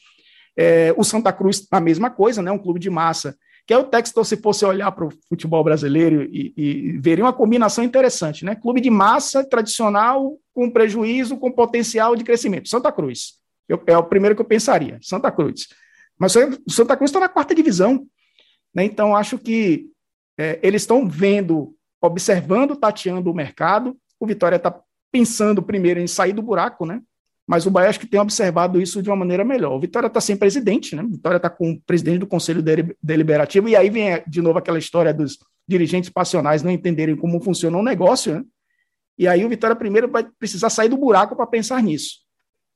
É, 0.57 0.95
o 0.97 1.05
Santa 1.05 1.33
Cruz, 1.33 1.67
a 1.71 1.81
mesma 1.81 2.11
coisa, 2.11 2.41
né, 2.41 2.51
um 2.51 2.59
clube 2.59 2.81
de 2.81 2.89
massa. 2.89 3.37
Que 3.67 3.75
é 3.75 3.79
o 3.79 3.85
Textor, 3.85 4.25
se 4.25 4.39
fosse 4.39 4.65
olhar 4.65 4.91
para 4.93 5.07
o 5.07 5.13
futebol 5.29 5.63
brasileiro 5.63 6.23
e, 6.33 6.55
e 6.57 6.99
veria 6.99 7.23
uma 7.23 7.35
combinação 7.35 7.85
interessante, 7.85 8.43
né? 8.43 8.55
Clube 8.55 8.81
de 8.81 8.89
massa 8.89 9.45
tradicional 9.47 10.39
com 10.55 10.71
prejuízo, 10.71 11.37
com 11.37 11.53
potencial 11.53 12.17
de 12.17 12.25
crescimento. 12.25 12.67
Santa 12.67 12.91
Cruz. 12.91 13.35
Eu, 13.69 13.83
é 13.87 13.97
o 13.97 14.05
primeiro 14.05 14.35
que 14.35 14.41
eu 14.41 14.47
pensaria, 14.47 14.99
Santa 15.03 15.31
Cruz. 15.31 15.69
Mas 16.19 16.35
o 16.35 16.71
Santa 16.71 16.97
Cruz 16.97 17.11
está 17.11 17.21
na 17.21 17.29
quarta 17.29 17.55
divisão. 17.55 18.07
Né? 18.75 18.85
Então, 18.85 19.15
acho 19.15 19.39
que 19.39 19.87
é, 20.39 20.59
eles 20.63 20.83
estão 20.83 21.09
vendo 21.09 21.75
observando, 22.01 22.77
tateando 22.77 23.31
o 23.31 23.35
mercado. 23.35 23.97
O 24.19 24.27
Vitória 24.27 24.57
está 24.57 24.81
pensando 25.13 25.63
primeiro 25.63 26.01
em 26.01 26.07
sair 26.07 26.33
do 26.33 26.43
buraco, 26.43 26.87
né? 26.87 27.01
Mas 27.47 27.65
o 27.65 27.71
Bahia 27.71 27.89
acho 27.89 27.99
que 27.99 28.07
tem 28.07 28.21
observado 28.21 28.81
isso 28.81 29.03
de 29.03 29.09
uma 29.09 29.17
maneira 29.17 29.43
melhor. 29.43 29.73
O 29.73 29.81
Vitória 29.81 30.07
está 30.07 30.21
sem 30.21 30.37
presidente, 30.37 30.95
né? 30.95 31.03
O 31.03 31.09
Vitória 31.09 31.39
está 31.39 31.49
com 31.49 31.73
o 31.73 31.81
presidente 31.81 32.19
do 32.19 32.27
Conselho 32.27 32.63
Deliberativo, 33.03 33.69
e 33.69 33.75
aí 33.75 33.89
vem 33.89 34.23
de 34.27 34.43
novo 34.43 34.59
aquela 34.59 34.79
história 34.79 35.15
dos 35.15 35.39
dirigentes 35.67 36.11
passionais 36.11 36.63
não 36.63 36.71
entenderem 36.71 37.17
como 37.17 37.41
funciona 37.41 37.77
o 37.77 37.81
um 37.81 37.83
negócio, 37.85 38.35
né? 38.35 38.45
E 39.17 39.27
aí 39.27 39.45
o 39.45 39.49
Vitória 39.49 39.75
primeiro 39.75 40.09
vai 40.09 40.25
precisar 40.39 40.69
sair 40.71 40.89
do 40.89 40.97
buraco 40.97 41.35
para 41.35 41.47
pensar 41.47 41.83
nisso. 41.83 42.19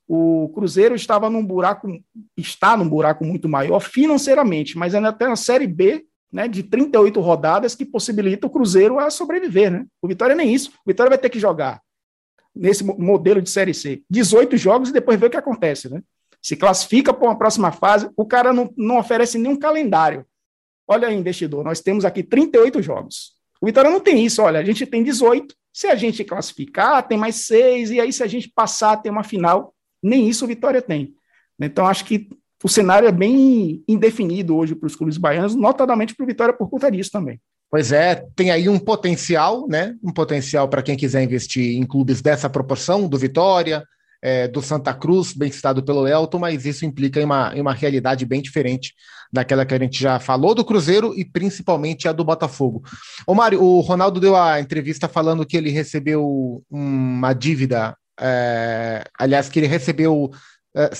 O 0.09 0.51
Cruzeiro 0.55 0.95
estava 0.95 1.31
num 1.31 1.45
buraco, 1.45 1.89
está 2.37 2.77
num 2.77 2.89
buraco 2.89 3.25
muito 3.25 3.49
maior 3.49 3.81
financeiramente, 3.81 4.77
mas 4.77 4.95
ainda 4.95 5.13
tem 5.13 5.29
a 5.29 5.37
Série 5.37 5.67
B 5.67 6.05
né, 6.33 6.49
de 6.49 6.63
38 6.63 7.21
rodadas 7.21 7.75
que 7.75 7.85
possibilita 7.85 8.47
o 8.47 8.51
Cruzeiro 8.51 8.99
a 8.99 9.11
sobreviver. 9.11 9.71
Né? 9.71 9.87
O 10.01 10.09
Vitória 10.09 10.35
nem 10.35 10.53
isso. 10.53 10.71
O 10.71 10.91
Vitória 10.91 11.11
vai 11.11 11.19
ter 11.19 11.29
que 11.29 11.39
jogar 11.39 11.81
nesse 12.55 12.85
modelo 12.85 13.41
de 13.41 13.49
Série 13.49 13.73
C 13.73 14.03
18 14.11 14.57
jogos 14.57 14.91
e 14.91 14.93
depois 14.93 15.19
ver 15.19 15.27
o 15.27 15.31
que 15.31 15.37
acontece. 15.37 15.89
Né? 15.89 16.03
Se 16.41 16.57
classifica 16.57 17.13
para 17.13 17.29
uma 17.29 17.39
próxima 17.39 17.71
fase, 17.71 18.11
o 18.17 18.27
cara 18.27 18.53
não, 18.53 18.73
não 18.77 18.99
oferece 18.99 19.39
nenhum 19.39 19.57
calendário. 19.57 20.27
Olha 20.87 21.09
aí, 21.09 21.15
investidor, 21.15 21.65
nós 21.65 21.81
temos 21.81 22.05
aqui 22.05 22.23
38 22.23 22.83
jogos. 22.83 23.35
O 23.61 23.67
Vitória 23.67 23.91
não 23.91 24.01
tem 24.01 24.25
isso, 24.25 24.43
olha, 24.43 24.59
a 24.59 24.65
gente 24.65 24.85
tem 24.85 25.05
18. 25.05 25.55
Se 25.73 25.87
a 25.87 25.95
gente 25.95 26.25
classificar, 26.25 27.07
tem 27.07 27.17
mais 27.17 27.47
seis, 27.47 27.91
e 27.91 28.01
aí 28.01 28.13
se 28.13 28.23
a 28.23 28.27
gente 28.27 28.51
passar, 28.53 28.97
tem 28.97 29.11
uma 29.11 29.23
final. 29.23 29.73
Nem 30.03 30.29
isso 30.29 30.45
o 30.45 30.49
Vitória 30.49 30.83
tem. 30.83 31.15
Então, 31.61 31.87
acho 31.87 32.05
que 32.05 32.29
o 32.63 32.69
cenário 32.69 33.09
é 33.09 33.13
bem 33.13 33.83
indefinido 33.89 34.57
hoje 34.57 34.75
para 34.75 34.87
os 34.87 34.97
clubes 34.97 35.17
baianos, 35.17 35.55
notadamente 35.55 36.15
para 36.15 36.25
o 36.25 36.27
Vitória 36.27 36.55
por 36.55 36.69
conta 36.69 36.91
disso 36.91 37.11
também. 37.11 37.41
Pois 37.71 37.91
é, 37.91 38.27
tem 38.37 38.51
aí 38.51 38.69
um 38.69 38.79
potencial, 38.79 39.67
né? 39.67 39.97
Um 40.03 40.13
potencial 40.13 40.69
para 40.69 40.83
quem 40.83 40.97
quiser 40.97 41.23
investir 41.23 41.77
em 41.77 41.87
clubes 41.87 42.21
dessa 42.21 42.51
proporção, 42.51 43.09
do 43.09 43.17
Vitória, 43.19 43.83
é, 44.23 44.47
do 44.47 44.63
Santa 44.63 44.95
Cruz, 44.95 45.33
bem 45.33 45.51
citado 45.51 45.83
pelo 45.83 46.07
Elton, 46.07 46.39
mas 46.39 46.65
isso 46.65 46.85
implica 46.85 47.21
em 47.21 47.25
uma, 47.25 47.53
em 47.57 47.61
uma 47.61 47.73
realidade 47.73 48.25
bem 48.25 48.41
diferente 48.41 48.95
daquela 49.33 49.65
que 49.65 49.75
a 49.75 49.79
gente 49.79 49.99
já 49.99 50.21
falou 50.21 50.55
do 50.55 50.65
Cruzeiro 50.65 51.13
e 51.19 51.25
principalmente 51.25 52.07
a 52.07 52.13
do 52.13 52.25
Botafogo. 52.25 52.83
Ô 53.27 53.35
Mário, 53.35 53.63
o 53.63 53.81
Ronaldo 53.81 54.21
deu 54.21 54.37
a 54.37 54.61
entrevista 54.61 55.09
falando 55.09 55.47
que 55.47 55.57
ele 55.57 55.71
recebeu 55.71 56.63
uma 56.71 57.33
dívida, 57.33 57.97
é, 58.23 59.05
aliás, 59.19 59.49
que 59.49 59.59
ele 59.59 59.67
recebeu 59.67 60.31
é, 60.75 60.91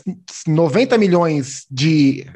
90 0.47 0.99
milhões 0.99 1.65
de 1.71 2.27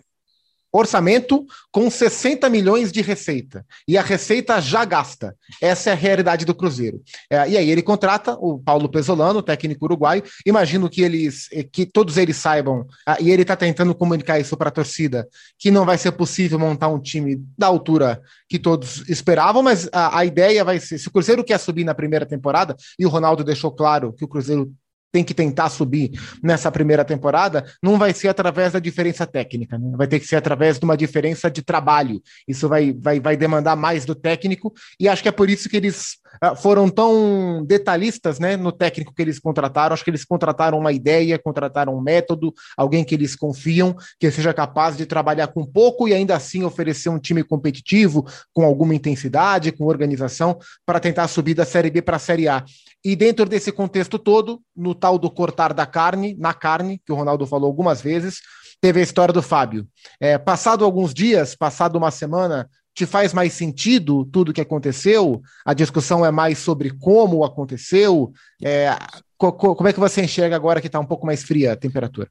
orçamento 0.72 1.44
com 1.70 1.90
60 1.90 2.48
milhões 2.48 2.92
de 2.92 3.00
receita. 3.00 3.64
E 3.86 3.96
a 3.96 4.02
receita 4.02 4.60
já 4.60 4.84
gasta. 4.84 5.34
Essa 5.60 5.90
é 5.90 5.92
a 5.92 5.96
realidade 5.96 6.44
do 6.44 6.54
Cruzeiro. 6.54 7.02
É, 7.30 7.48
e 7.48 7.56
aí 7.56 7.70
ele 7.70 7.82
contrata 7.82 8.36
o 8.40 8.58
Paulo 8.58 8.88
Pesolano, 8.88 9.42
técnico 9.42 9.84
uruguaio. 9.84 10.22
Imagino 10.44 10.88
que 10.88 11.02
eles, 11.02 11.48
eh, 11.52 11.62
que 11.62 11.86
todos 11.86 12.16
eles 12.16 12.36
saibam, 12.36 12.86
ah, 13.06 13.16
e 13.20 13.30
ele 13.30 13.42
está 13.42 13.56
tentando 13.56 13.94
comunicar 13.94 14.38
isso 14.38 14.56
para 14.56 14.68
a 14.68 14.72
torcida, 14.72 15.26
que 15.58 15.70
não 15.70 15.84
vai 15.84 15.98
ser 15.98 16.12
possível 16.12 16.58
montar 16.58 16.88
um 16.88 17.00
time 17.00 17.42
da 17.56 17.66
altura 17.66 18.20
que 18.48 18.58
todos 18.58 19.08
esperavam, 19.08 19.62
mas 19.62 19.88
a, 19.92 20.18
a 20.18 20.24
ideia 20.24 20.64
vai 20.64 20.78
ser, 20.78 20.98
se 20.98 21.08
o 21.08 21.10
Cruzeiro 21.10 21.44
quer 21.44 21.58
subir 21.58 21.84
na 21.84 21.94
primeira 21.94 22.26
temporada, 22.26 22.76
e 22.98 23.06
o 23.06 23.08
Ronaldo 23.08 23.44
deixou 23.44 23.70
claro 23.70 24.12
que 24.12 24.24
o 24.24 24.28
Cruzeiro 24.28 24.72
tem 25.16 25.24
que 25.24 25.32
tentar 25.32 25.70
subir 25.70 26.10
nessa 26.42 26.70
primeira 26.70 27.02
temporada, 27.02 27.64
não 27.82 27.96
vai 27.96 28.12
ser 28.12 28.28
através 28.28 28.74
da 28.74 28.78
diferença 28.78 29.26
técnica, 29.26 29.78
né? 29.78 29.96
vai 29.96 30.06
ter 30.06 30.20
que 30.20 30.26
ser 30.26 30.36
através 30.36 30.78
de 30.78 30.84
uma 30.84 30.94
diferença 30.94 31.50
de 31.50 31.62
trabalho. 31.62 32.20
Isso 32.46 32.68
vai, 32.68 32.92
vai, 32.92 33.18
vai 33.18 33.34
demandar 33.34 33.76
mais 33.76 34.04
do 34.04 34.14
técnico, 34.14 34.74
e 35.00 35.08
acho 35.08 35.22
que 35.22 35.28
é 35.30 35.32
por 35.32 35.48
isso 35.48 35.70
que 35.70 35.76
eles 35.78 36.18
foram 36.56 36.88
tão 36.88 37.64
detalhistas 37.64 38.38
né, 38.38 38.56
no 38.56 38.72
técnico 38.72 39.14
que 39.14 39.22
eles 39.22 39.38
contrataram. 39.38 39.94
Acho 39.94 40.04
que 40.04 40.10
eles 40.10 40.24
contrataram 40.24 40.78
uma 40.78 40.92
ideia, 40.92 41.38
contrataram 41.38 41.96
um 41.96 42.00
método, 42.00 42.52
alguém 42.76 43.04
que 43.04 43.14
eles 43.14 43.34
confiam, 43.36 43.96
que 44.18 44.30
seja 44.30 44.52
capaz 44.52 44.96
de 44.96 45.06
trabalhar 45.06 45.48
com 45.48 45.64
pouco 45.64 46.08
e 46.08 46.14
ainda 46.14 46.36
assim 46.36 46.62
oferecer 46.62 47.08
um 47.08 47.18
time 47.18 47.42
competitivo, 47.42 48.26
com 48.52 48.64
alguma 48.64 48.94
intensidade, 48.94 49.72
com 49.72 49.84
organização, 49.84 50.58
para 50.84 51.00
tentar 51.00 51.28
subir 51.28 51.54
da 51.54 51.64
Série 51.64 51.90
B 51.90 52.02
para 52.02 52.16
a 52.16 52.20
Série 52.20 52.48
A. 52.48 52.64
E 53.04 53.14
dentro 53.14 53.46
desse 53.46 53.70
contexto 53.70 54.18
todo, 54.18 54.60
no 54.74 54.94
tal 54.94 55.18
do 55.18 55.30
cortar 55.30 55.72
da 55.72 55.86
carne, 55.86 56.36
na 56.38 56.52
carne, 56.52 57.00
que 57.04 57.12
o 57.12 57.14
Ronaldo 57.14 57.46
falou 57.46 57.68
algumas 57.68 58.00
vezes, 58.00 58.40
teve 58.80 59.00
a 59.00 59.02
história 59.02 59.32
do 59.32 59.42
Fábio. 59.42 59.86
É, 60.20 60.36
passado 60.38 60.84
alguns 60.84 61.14
dias, 61.14 61.54
passado 61.54 61.96
uma 61.96 62.10
semana, 62.10 62.68
te 62.96 63.04
faz 63.04 63.34
mais 63.34 63.52
sentido 63.52 64.24
tudo 64.24 64.54
que 64.54 64.60
aconteceu? 64.60 65.42
A 65.66 65.74
discussão 65.74 66.24
é 66.24 66.30
mais 66.30 66.56
sobre 66.58 66.90
como 66.90 67.44
aconteceu? 67.44 68.32
É, 68.64 68.96
co 69.36 69.52
co 69.52 69.76
como 69.76 69.86
é 69.86 69.92
que 69.92 70.00
você 70.00 70.24
enxerga 70.24 70.56
agora 70.56 70.80
que 70.80 70.86
está 70.86 70.98
um 70.98 71.04
pouco 71.04 71.26
mais 71.26 71.42
fria 71.42 71.74
a 71.74 71.76
temperatura? 71.76 72.28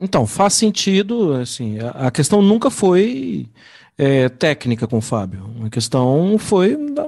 Então, 0.00 0.26
faz 0.26 0.54
sentido, 0.54 1.34
assim, 1.34 1.78
a, 1.94 2.10
questão 2.10 2.42
nunca 2.42 2.70
foi 2.70 3.48
é, 3.96 4.28
técnica 4.28 4.88
com 4.88 4.98
o 4.98 5.02
Fábio, 5.02 5.48
a 5.64 5.70
questão 5.70 6.36
foi 6.38 6.76
da, 6.92 7.06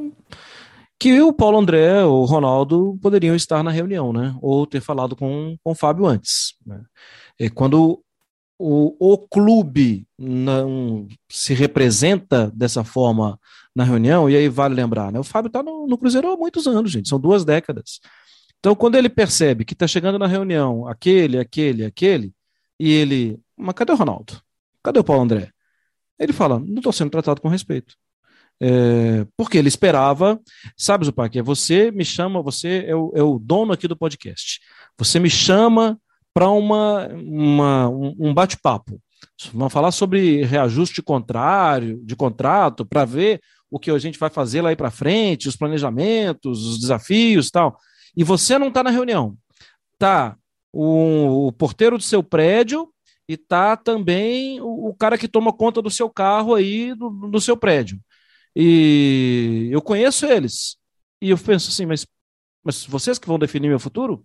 que 1.01 1.21
o 1.21 1.33
Paulo 1.33 1.59
André, 1.59 2.05
o 2.05 2.25
Ronaldo 2.25 2.97
poderiam 3.03 3.35
estar 3.35 3.65
na 3.65 3.73
reunião, 3.73 4.13
né? 4.13 4.33
Ou 4.41 4.65
ter 4.65 4.81
falado 4.81 5.17
com, 5.17 5.57
com 5.65 5.73
o 5.73 5.75
Fábio 5.75 6.07
antes. 6.07 6.55
Né? 6.65 6.81
Quando 7.53 8.01
o, 8.63 8.97
o 8.99 9.19
clube 9.19 10.07
não 10.17 11.09
se 11.29 11.53
representa 11.53 12.51
dessa 12.55 12.85
forma 12.85 13.39
na 13.75 13.83
reunião, 13.83 14.31
e 14.31 14.37
aí 14.37 14.49
vale 14.49 14.75
lembrar, 14.75 15.11
né? 15.11 15.19
O 15.19 15.25
Fábio 15.25 15.49
está 15.49 15.63
no, 15.63 15.87
no 15.87 15.99
Cruzeiro 15.99 16.31
há 16.31 16.37
muitos 16.37 16.67
anos, 16.67 16.91
gente, 16.91 17.09
são 17.09 17.19
duas 17.19 17.45
décadas. 17.45 18.01
Então, 18.61 18.77
quando 18.77 18.95
ele 18.95 19.09
percebe 19.09 19.65
que 19.65 19.73
está 19.73 19.87
chegando 19.89 20.19
na 20.19 20.27
reunião 20.29 20.87
aquele, 20.87 21.39
aquele, 21.39 21.85
aquele, 21.85 22.33
e 22.79 22.91
ele, 22.91 23.41
mas 23.57 23.75
cadê 23.75 23.93
o 23.93 23.97
Ronaldo? 23.97 24.41
Cadê 24.83 25.01
o 25.01 25.05
Paulo 25.05 25.23
André? 25.23 25.51
Ele 26.19 26.33
fala, 26.33 26.61
não 26.61 26.77
estou 26.77 26.93
sendo 26.93 27.11
tratado 27.11 27.41
com 27.41 27.49
respeito. 27.49 27.97
É, 28.61 29.27
porque 29.37 29.59
ele 29.59 29.67
esperava, 29.67 30.41
sabe, 30.77 31.05
Zupac, 31.05 31.37
é 31.37 31.43
você 31.43 31.91
me 31.91 32.05
chama, 32.05 32.41
você 32.41 32.85
é 32.87 32.95
o, 32.95 33.11
é 33.17 33.23
o 33.23 33.41
dono 33.41 33.73
aqui 33.73 33.89
do 33.89 33.97
podcast. 33.97 34.61
Você 34.97 35.19
me 35.19 35.29
chama 35.29 35.99
para 36.35 36.49
uma, 36.49 37.09
uma, 37.09 37.89
um 37.89 38.33
bate-papo. 38.33 39.01
Vamos 39.53 39.73
falar 39.73 39.93
sobre 39.93 40.45
reajuste 40.45 41.03
contrário, 41.03 42.01
de 42.05 42.17
contrato, 42.17 42.85
para 42.85 43.05
ver 43.05 43.41
o 43.71 43.79
que 43.79 43.91
a 43.91 43.99
gente 43.99 44.19
vai 44.19 44.31
fazer 44.31 44.61
lá 44.61 44.75
para 44.77 44.91
frente, 44.91 45.49
os 45.49 45.57
planejamentos, 45.57 46.67
os 46.67 46.81
desafios 46.81 47.51
tal. 47.51 47.77
E 48.17 48.23
você 48.23 48.59
não 48.59 48.69
está 48.69 48.83
na 48.83 48.91
reunião. 48.91 49.37
Tá 49.99 50.37
o, 50.73 51.49
o, 51.49 51.53
porteiro 51.53 51.97
do 51.97 52.03
seu 52.03 52.23
prédio 52.23 52.89
e 53.29 53.37
tá 53.37 53.77
também 53.77 54.61
o, 54.61 54.89
o, 54.89 54.95
cara 54.95 55.17
que 55.17 55.29
toma 55.29 55.53
conta 55.53 55.81
do 55.81 55.91
seu 55.91 56.11
carro 56.11 56.55
aí, 56.55 56.95
do, 56.95 57.11
do 57.31 57.41
seu 57.41 57.57
prédio. 57.57 57.99
E 58.55 59.69
eu 59.71 59.81
conheço 59.81 60.27
eles. 60.27 60.77
E 61.21 61.31
eu 61.31 61.39
penso 61.39 61.71
assim, 61.71 61.87
mas, 61.87 62.07
mas 62.63 62.85
vocês 62.85 63.19
que 63.19 63.29
vão 63.29 63.39
definir 63.39 63.69
meu 63.69 63.81
futuro? 63.81 64.23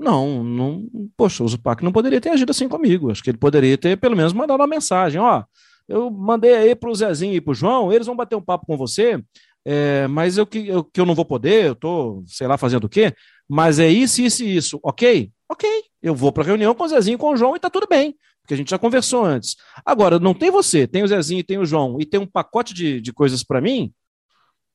Não, 0.00 0.42
não. 0.42 0.88
Poxa, 1.14 1.44
o 1.44 1.48
Zupac 1.48 1.84
não 1.84 1.92
poderia 1.92 2.20
ter 2.20 2.30
agido 2.30 2.50
assim 2.50 2.68
comigo. 2.68 3.10
Acho 3.10 3.22
que 3.22 3.30
ele 3.30 3.36
poderia 3.36 3.76
ter, 3.76 3.98
pelo 3.98 4.16
menos, 4.16 4.32
mandado 4.32 4.58
uma 4.58 4.66
mensagem: 4.66 5.20
ó, 5.20 5.44
eu 5.86 6.10
mandei 6.10 6.54
aí 6.54 6.74
pro 6.74 6.94
Zezinho 6.94 7.34
e 7.34 7.40
pro 7.40 7.54
João, 7.54 7.92
eles 7.92 8.06
vão 8.06 8.16
bater 8.16 8.34
um 8.34 8.42
papo 8.42 8.64
com 8.64 8.78
você, 8.78 9.22
é, 9.64 10.06
mas 10.08 10.38
eu 10.38 10.46
que, 10.46 10.66
eu 10.66 10.82
que 10.82 11.00
eu 11.00 11.04
não 11.04 11.14
vou 11.14 11.24
poder, 11.24 11.66
eu 11.66 11.74
tô, 11.74 12.24
sei 12.26 12.46
lá, 12.46 12.56
fazendo 12.56 12.84
o 12.84 12.88
quê, 12.88 13.14
mas 13.46 13.78
é 13.78 13.88
isso, 13.88 14.22
isso 14.22 14.42
e 14.42 14.56
isso, 14.56 14.80
ok? 14.82 15.30
Ok, 15.50 15.68
eu 16.02 16.14
vou 16.14 16.32
para 16.32 16.44
reunião 16.44 16.74
com 16.74 16.84
o 16.84 16.88
Zezinho 16.88 17.16
e 17.16 17.18
com 17.18 17.32
o 17.32 17.36
João 17.36 17.54
e 17.54 17.60
tá 17.60 17.68
tudo 17.68 17.86
bem 17.86 18.16
que 18.46 18.54
a 18.54 18.56
gente 18.56 18.70
já 18.70 18.78
conversou 18.78 19.24
antes. 19.24 19.56
Agora, 19.84 20.18
não 20.18 20.34
tem 20.34 20.50
você, 20.50 20.84
tem 20.84 21.04
o 21.04 21.06
Zezinho, 21.06 21.44
tem 21.44 21.58
o 21.58 21.64
João 21.64 22.00
e 22.00 22.06
tem 22.06 22.18
um 22.18 22.26
pacote 22.26 22.74
de, 22.74 23.00
de 23.00 23.12
coisas 23.12 23.44
para 23.44 23.60
mim, 23.60 23.92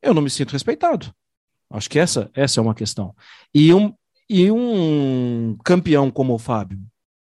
eu 0.02 0.14
não 0.14 0.22
me 0.22 0.30
sinto 0.30 0.54
respeitado. 0.54 1.14
Acho 1.70 1.90
que 1.90 2.00
essa, 2.00 2.30
essa 2.34 2.60
é 2.60 2.64
uma 2.64 2.76
questão. 2.76 3.14
E 3.54 3.74
um, 3.74 3.94
e 4.30 4.50
um 4.52 5.58
campeão 5.64 6.10
como 6.10 6.34
o 6.34 6.40
Fábio, 6.40 6.80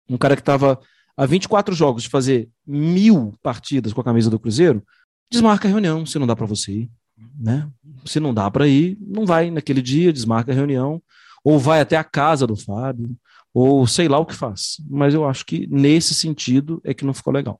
um 0.10 0.18
cara 0.18 0.36
que 0.36 0.41
estava 0.41 0.80
há 1.16 1.26
24 1.26 1.74
jogos 1.74 2.04
de 2.04 2.10
fazer 2.10 2.49
mil 2.66 3.34
partidas 3.41 3.93
com 3.93 4.02
a 4.02 4.04
camisa 4.04 4.30
do 4.30 4.39
Cruzeiro, 4.39 4.84
desmarca 5.32 5.68
a 5.68 5.72
reunião 5.72 6.06
se 6.06 6.20
não 6.20 6.28
dá 6.28 6.36
para 6.36 6.45
você 6.45 6.72
ir. 6.72 6.91
Né? 7.39 7.70
Se 8.06 8.20
não 8.20 8.34
dá 8.34 8.49
para 8.49 8.68
ir, 8.68 8.97
não 8.99 9.26
vai 9.26 9.49
naquele 9.49 9.82
dia, 9.82 10.14
desmarca 10.14 10.52
a 10.52 10.56
reunião, 10.56 11.02
ou 11.43 11.58
vai 11.58 11.80
até 11.82 11.95
a 11.95 12.04
casa 12.04 12.45
do 12.45 12.56
Fábio, 12.56 13.16
ou 13.54 13.86
sei 13.88 14.08
lá 14.08 14.18
o 14.20 14.26
que 14.26 14.36
faz. 14.36 14.78
Mas 14.89 15.14
eu 15.14 15.28
acho 15.28 15.45
que 15.45 15.68
nesse 15.68 16.14
sentido 16.14 16.82
é 16.84 16.93
que 16.93 17.06
não 17.06 17.14
ficou 17.14 17.34
legal. 17.34 17.60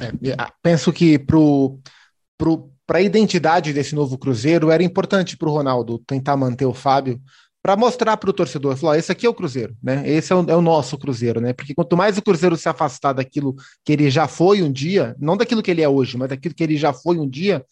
É, 0.00 0.12
penso 0.62 0.92
que 0.92 1.18
para 1.18 2.98
a 2.98 3.02
identidade 3.02 3.72
desse 3.72 3.94
novo 3.94 4.18
Cruzeiro 4.18 4.70
era 4.70 4.82
importante 4.82 5.36
para 5.36 5.48
o 5.48 5.52
Ronaldo 5.52 5.98
tentar 6.06 6.36
manter 6.36 6.66
o 6.66 6.74
Fábio 6.74 7.20
para 7.62 7.76
mostrar 7.76 8.16
para 8.16 8.28
o 8.28 8.32
torcedor, 8.32 8.76
falar, 8.76 8.98
esse 8.98 9.12
aqui 9.12 9.24
é 9.24 9.28
o 9.28 9.34
Cruzeiro, 9.34 9.76
né? 9.80 10.02
Esse 10.08 10.32
é 10.32 10.36
o, 10.36 10.50
é 10.50 10.56
o, 10.56 10.60
nosso 10.60 10.98
Cruzeiro, 10.98 11.40
né? 11.40 11.52
Porque 11.52 11.74
quanto 11.74 11.96
mais 11.96 12.18
o 12.18 12.22
Cruzeiro 12.22 12.56
se 12.56 12.68
afastar 12.68 13.12
daquilo 13.12 13.54
que 13.84 13.92
ele 13.92 14.10
já 14.10 14.26
foi 14.26 14.62
um 14.62 14.72
dia, 14.72 15.14
não 15.18 15.36
daquilo 15.36 15.62
que 15.62 15.70
ele 15.70 15.80
é 15.80 15.88
hoje, 15.88 16.18
mas 16.18 16.28
daquilo 16.28 16.54
que 16.54 16.62
ele 16.62 16.76
já 16.76 16.92
foi 16.92 17.18
um 17.18 17.28
dia, 17.28 17.64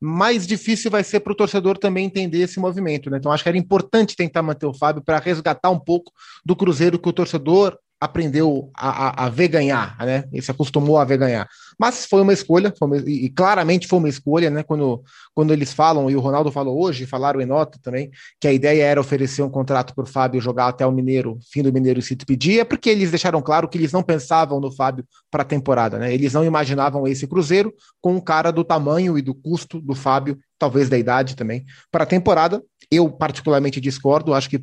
mais 0.00 0.46
difícil 0.46 0.90
vai 0.90 1.04
ser 1.04 1.20
para 1.20 1.32
o 1.32 1.36
torcedor 1.36 1.78
também 1.78 2.06
entender 2.06 2.40
esse 2.40 2.58
movimento. 2.58 3.08
Né? 3.08 3.18
Então, 3.18 3.30
acho 3.30 3.44
que 3.44 3.48
era 3.48 3.56
importante 3.56 4.16
tentar 4.16 4.42
manter 4.42 4.66
o 4.66 4.74
Fábio 4.74 5.02
para 5.02 5.18
resgatar 5.18 5.70
um 5.70 5.78
pouco 5.78 6.12
do 6.44 6.56
Cruzeiro 6.56 6.98
que 6.98 7.08
o 7.08 7.12
torcedor 7.12 7.78
aprendeu 8.00 8.70
a, 8.74 8.88
a, 8.88 9.26
a, 9.26 9.28
ver 9.30 9.48
ganhar, 9.48 9.96
né? 10.00 10.24
Ele 10.30 10.42
se 10.42 10.50
acostumou 10.50 10.98
a 10.98 11.04
ver 11.04 11.16
ganhar. 11.16 11.48
Mas 11.78 12.04
foi 12.04 12.20
uma 12.20 12.32
escolha, 12.32 12.72
foi 12.78 12.86
uma, 12.86 12.96
e, 12.98 13.30
claramente 13.30 13.86
foi 13.86 13.98
uma 13.98 14.08
escolha, 14.08 14.50
né? 14.50 14.62
Quando, 14.62 15.02
quando 15.34 15.52
eles 15.52 15.72
falam, 15.72 16.10
e 16.10 16.14
o 16.14 16.20
Ronaldo 16.20 16.52
falou 16.52 16.78
hoje, 16.78 17.06
falaram 17.06 17.40
em 17.40 17.46
nota 17.46 17.78
também, 17.82 18.10
que 18.38 18.46
a 18.46 18.52
ideia 18.52 18.84
era 18.84 19.00
oferecer 19.00 19.42
um 19.42 19.48
contrato 19.48 19.94
para 19.94 20.04
o 20.04 20.06
Fábio 20.06 20.40
jogar 20.40 20.68
até 20.68 20.86
o 20.86 20.92
Mineiro, 20.92 21.38
fim 21.50 21.62
do 21.62 21.72
Mineiro 21.72 22.02
se 22.02 22.14
despedir, 22.14 22.60
é 22.60 22.64
porque 22.64 22.90
eles 22.90 23.10
deixaram 23.10 23.40
claro 23.40 23.66
que 23.66 23.78
eles 23.78 23.92
não 23.92 24.02
pensavam 24.02 24.60
no 24.60 24.70
Fábio 24.70 25.04
para 25.30 25.42
a 25.42 25.46
temporada, 25.46 25.98
né? 25.98 26.12
Eles 26.12 26.34
não 26.34 26.44
imaginavam 26.44 27.06
esse 27.06 27.26
Cruzeiro 27.26 27.72
com 28.00 28.14
um 28.14 28.20
cara 28.20 28.50
do 28.50 28.62
tamanho 28.62 29.16
e 29.16 29.22
do 29.22 29.34
custo 29.34 29.80
do 29.80 29.94
Fábio, 29.94 30.38
talvez 30.58 30.90
da 30.90 30.98
idade 30.98 31.34
também, 31.34 31.64
para 31.90 32.04
a 32.04 32.06
temporada. 32.06 32.62
Eu 32.90 33.10
particularmente 33.10 33.80
discordo, 33.80 34.34
acho 34.34 34.50
que 34.50 34.62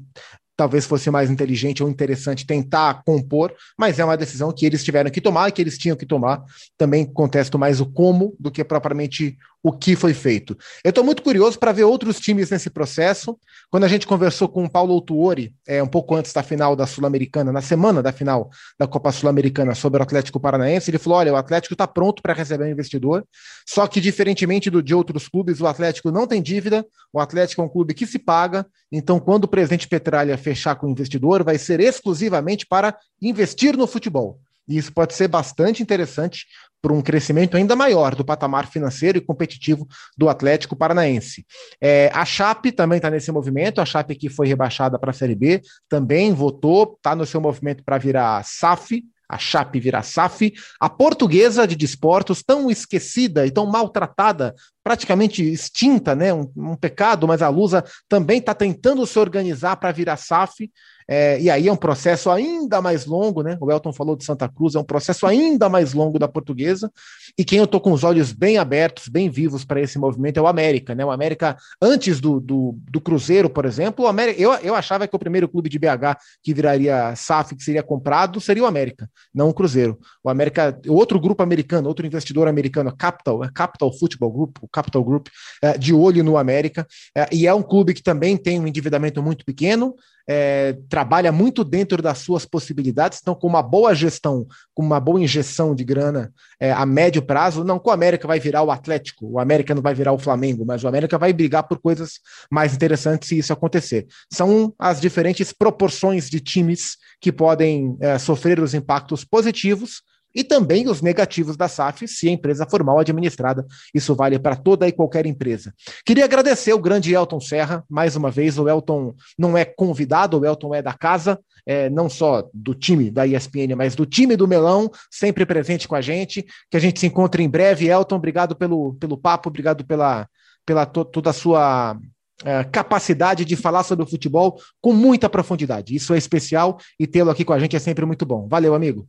talvez 0.56 0.86
fosse 0.86 1.10
mais 1.10 1.30
inteligente 1.30 1.84
ou 1.84 1.90
interessante 1.90 2.46
tentar 2.46 3.04
compor, 3.04 3.54
mas 3.78 4.00
é 4.00 4.06
uma 4.06 4.18
decisão 4.18 4.52
que 4.52 4.66
eles 4.66 4.84
tiveram 4.84 5.10
que 5.10 5.22
tomar 5.22 5.50
e 5.50 5.52
que 5.52 5.62
eles 5.62 5.78
tinham 5.78 5.98
que 5.98 6.06
tomar. 6.06 6.44
Também 6.78 7.06
contesto 7.06 7.58
mais 7.58 7.82
o 7.82 7.86
como 7.86 8.36
do 8.40 8.52
que 8.52 8.64
propriamente 8.64 9.38
o 9.64 9.72
que 9.72 9.96
foi 9.96 10.14
feito. 10.14 10.58
Eu 10.84 10.90
estou 10.90 11.06
muito 11.06 11.24
curioso 11.24 11.58
para 11.58 11.72
ver 11.72 11.86
outros 11.86 12.20
times 12.20 12.50
nesse 12.50 12.70
processo. 12.70 13.40
Quando 13.72 13.86
a 13.86 13.88
gente 13.88 14.06
conversou 14.06 14.50
com 14.50 14.66
o 14.66 14.70
Paulo 14.70 14.94
Autuori, 14.94 15.56
é, 15.66 15.82
um 15.82 15.88
pouco 15.88 16.14
antes 16.16 16.34
da 16.34 16.44
final 16.44 16.76
da 16.76 16.86
Sul-Americana, 16.86 17.50
na 17.50 17.62
semana 17.62 18.04
da 18.04 18.12
final 18.12 18.50
da 18.78 18.86
Copa 18.86 19.10
Sul-Americana 19.14 19.74
sobre 19.74 20.02
o 20.02 20.04
Atlético 20.04 20.38
Paranaense, 20.38 20.92
ele 20.92 20.98
falou: 20.98 21.20
olha, 21.20 21.32
o 21.32 21.38
Atlético 21.38 21.74
está 21.74 21.88
pronto 21.88 22.22
para 22.22 22.34
receber 22.34 22.66
um 22.66 22.72
investidor, 22.72 23.26
só 23.66 23.88
que, 23.88 24.02
diferentemente 24.02 24.70
do, 24.70 24.84
de 24.84 24.94
outros 24.94 25.30
clubes, 25.30 25.62
o 25.62 25.68
Atlético 25.68 26.12
não 26.12 26.28
tem 26.28 26.42
dívida, 26.42 26.86
o 27.14 27.20
Atlético 27.22 27.62
é 27.62 27.66
um 27.66 27.70
clube 27.70 27.94
que 27.94 28.06
se 28.06 28.20
paga, 28.20 28.66
então, 28.96 29.20
quando 29.20 29.46
o 29.46 29.48
presidente 29.48 29.88
Petralha 29.88 30.38
fechar 30.38 30.76
com 30.76 30.86
o 30.86 30.90
investidor, 30.92 31.44
vai 31.44 31.58
ser 31.58 31.80
exclusivamente 31.80 32.68
para 32.68 32.96
investir 33.20 33.76
no 33.76 33.88
futebol. 33.88 34.40
E 34.68 34.78
isso 34.78 34.94
pode 34.94 35.14
ser 35.14 35.28
bastante 35.28 35.84
interessante 35.84 36.46
para 36.82 36.94
um 36.94 37.02
crescimento 37.02 37.56
ainda 37.56 37.78
maior 37.78 38.14
do 38.14 38.26
patamar 38.26 38.68
financeiro 38.68 39.18
e 39.18 39.22
competitivo 39.22 39.88
do 40.18 40.28
Atlético 40.28 40.76
Paranaense. 40.76 41.46
É, 41.80 42.12
a 42.14 42.26
Chape 42.26 42.74
também 42.74 42.98
está 42.98 43.10
nesse 43.10 43.32
movimento, 43.32 43.80
a 43.80 43.86
Chape 43.86 44.16
que 44.16 44.30
foi 44.30 44.48
rebaixada 44.48 45.00
para 45.00 45.12
a 45.12 45.14
Série 45.14 45.36
B, 45.36 45.62
também 45.88 46.34
votou, 46.34 46.96
está 46.98 47.16
no 47.16 47.26
seu 47.26 47.40
movimento 47.40 47.84
para 47.86 47.98
virar 47.98 48.44
SAF, 48.44 49.02
a 49.30 49.38
Chape 49.38 49.80
virar 49.80 50.04
SAF, 50.04 50.54
a 50.80 50.90
portuguesa 50.90 51.66
de 51.66 51.76
desportos, 51.76 52.44
tão 52.44 52.70
esquecida 52.70 53.48
e 53.48 53.52
tão 53.52 53.66
maltratada, 53.66 54.54
praticamente 54.84 55.44
extinta, 55.44 56.14
né? 56.14 56.34
Um, 56.34 56.52
um 56.56 56.76
pecado, 56.76 57.28
mas 57.28 57.42
a 57.42 57.50
Lusa 57.50 57.84
também 58.10 58.40
está 58.40 58.54
tentando 58.54 59.06
se 59.08 59.18
organizar 59.18 59.78
para 59.78 59.92
virar 59.92 60.18
SAF. 60.18 60.70
É, 61.08 61.40
e 61.40 61.50
aí 61.50 61.68
é 61.68 61.72
um 61.72 61.78
processo 61.78 62.30
ainda 62.30 62.82
mais 62.82 63.06
longo, 63.06 63.44
né? 63.44 63.58
O 63.60 63.72
Elton 63.72 63.94
falou 63.94 64.16
de 64.16 64.24
Santa 64.24 64.48
Cruz, 64.48 64.76
é 64.76 64.80
um 64.80 64.84
processo 64.84 65.26
ainda 65.26 65.70
mais 65.70 65.94
longo 65.94 66.18
da 66.18 66.28
portuguesa. 66.28 66.92
E 67.38 67.44
quem 67.44 67.60
eu 67.60 67.66
estou 67.66 67.82
com 67.82 67.92
os 67.92 68.04
olhos 68.04 68.32
bem 68.32 68.58
abertos, 68.58 69.08
bem 69.08 69.30
vivos 69.30 69.66
para 69.66 69.82
esse 69.82 69.98
movimento 69.98 70.38
é 70.38 70.42
o 70.42 70.48
América, 70.48 70.96
né? 70.96 71.04
O 71.04 71.12
América, 71.12 71.58
antes 71.82 72.20
do, 72.20 72.40
do, 72.40 72.78
do 72.90 73.02
Cruzeiro, 73.02 73.50
por 73.50 73.66
exemplo, 73.66 74.06
o 74.06 74.08
América, 74.08 74.42
eu, 74.42 74.54
eu 74.56 74.76
achava 74.76 75.08
que 75.08 75.16
o 75.16 75.20
primeiro 75.20 75.50
clube 75.50 75.70
de 75.70 75.80
BH 75.80 76.18
que 76.42 76.54
viraria 76.54 77.16
SAF, 77.16 77.56
que 77.56 77.64
seria 77.64 77.84
comprado, 77.84 78.40
seria 78.40 78.64
o 78.64 78.68
América, 78.68 79.10
não 79.34 79.50
o 79.50 79.54
Cruzeiro. 79.54 80.00
O 80.24 80.30
América, 80.30 80.80
outro 80.88 81.20
grupo 81.20 81.44
americano, 81.44 81.88
outro 81.88 82.06
investidor 82.06 82.48
americano, 82.48 82.96
Capital, 82.96 83.44
é 83.44 83.50
Capital 83.54 83.92
Football 83.92 84.32
Group, 84.32 84.58
Capital 84.74 85.04
Group, 85.04 85.28
é, 85.62 85.78
de 85.78 85.94
olho 85.94 86.24
no 86.24 86.38
América. 86.38 86.86
É, 87.16 87.28
e 87.32 87.48
é 87.48 87.54
um 87.54 87.64
clube 87.64 87.94
que 87.94 88.04
também 88.04 88.36
tem 88.36 88.60
um 88.60 88.68
endividamento 88.68 89.22
muito 89.22 89.46
pequeno, 89.46 89.96
é, 90.28 90.78
trabalha 90.90 91.32
muito 91.32 91.64
dentro 91.64 92.02
das 92.02 92.20
suas 92.20 92.46
possibilidades, 92.46 93.20
então 93.22 93.36
com 93.36 93.48
uma 93.48 93.62
boa 93.62 93.94
gestão, 93.94 94.48
com 94.74 94.82
uma 94.82 95.00
boa 95.00 95.20
injeção 95.20 95.76
de 95.76 95.84
grana 95.84 96.32
é, 96.60 96.72
a 96.72 96.86
médio 96.86 97.22
prazo, 97.22 97.64
não 97.64 97.78
que 97.78 97.90
o 97.90 97.92
América 97.92 98.28
vai 98.28 98.40
virar 98.40 98.64
o 98.64 98.72
Atlético, 98.72 99.28
o 99.30 99.40
América 99.40 99.76
não 99.76 99.82
vai 99.82 99.94
virar 99.94 100.14
o 100.14 100.18
Flamengo, 100.18 100.66
mas 100.66 100.84
o 100.84 100.88
América 100.88 101.18
vai 101.18 101.34
brigar 101.34 101.64
por 101.64 101.80
coisas 101.80 102.20
mais 102.50 102.74
interessantes 102.74 103.28
se 103.28 103.38
isso 103.38 103.52
acontecer. 103.52 104.08
São 104.32 104.74
as 104.80 105.02
diferentes 105.02 105.52
proporções 105.52 106.30
de 106.30 106.40
times 106.40 106.98
que 107.20 107.32
podem 107.32 107.98
é, 108.00 108.18
sofrer 108.18 108.60
os 108.60 108.74
impactos 108.74 109.26
positivos 109.26 110.02
e 110.34 110.44
também 110.44 110.88
os 110.88 111.02
negativos 111.02 111.56
da 111.56 111.68
SAF, 111.68 112.08
se 112.08 112.28
a 112.28 112.32
empresa 112.32 112.66
for 112.70 112.84
mal 112.84 113.00
administrada. 113.00 113.66
Isso 113.94 114.16
vale 114.16 114.40
para 114.40 114.56
toda 114.56 114.88
e 114.88 114.92
qualquer 114.92 115.26
empresa. 115.26 115.74
Queria 116.06 116.26
agradecer 116.26 116.74
o 116.74 116.80
grande 116.80 117.14
Elton 117.14 117.40
Serra, 117.40 117.84
mais 117.90 118.16
uma 118.16 118.32
vez. 118.32 118.58
O 118.58 118.68
Elton 118.68 119.14
não 119.38 119.58
é 119.58 119.66
convidado, 119.66 120.40
o 120.40 120.46
Elton 120.46 120.74
é 120.74 120.82
da 120.82 120.94
casa, 120.94 121.40
é, 121.66 121.90
não 121.90 122.10
só 122.10 122.50
do 122.54 122.74
time 122.74 123.10
da 123.12 123.26
ESPN, 123.26 123.76
mas 123.76 123.96
do 123.96 124.06
time 124.06 124.36
do 124.36 124.48
Melão, 124.48 124.90
sempre 125.12 125.46
presente 125.46 125.88
com 125.88 125.96
a 125.96 126.02
gente. 126.02 126.46
Que 126.70 126.78
a 126.78 126.80
gente 126.80 127.00
se 127.00 127.08
encontre 127.08 127.44
em 127.44 127.50
breve. 127.50 127.90
Elton, 127.90 128.16
obrigado 128.16 128.56
pelo, 128.56 128.96
pelo 128.96 129.18
papo, 129.18 129.50
obrigado 129.50 129.86
pela, 129.86 130.28
pela 130.66 130.86
to, 130.86 131.06
toda 131.06 131.30
a 131.30 131.34
sua 131.34 131.98
é, 132.44 132.64
capacidade 132.66 133.46
de 133.46 133.56
falar 133.56 133.84
sobre 133.84 134.04
o 134.04 134.10
futebol 134.10 134.60
com 134.82 134.94
muita 134.94 135.30
profundidade. 135.30 135.96
Isso 135.96 136.14
é 136.14 136.18
especial 136.18 136.78
e 137.00 137.08
tê-lo 137.08 137.30
aqui 137.30 137.46
com 137.46 137.54
a 137.54 137.60
gente 137.60 137.76
é 137.76 137.80
sempre 137.80 138.06
muito 138.06 138.26
bom. 138.26 138.48
Valeu, 138.48 138.76
amigo. 138.76 139.08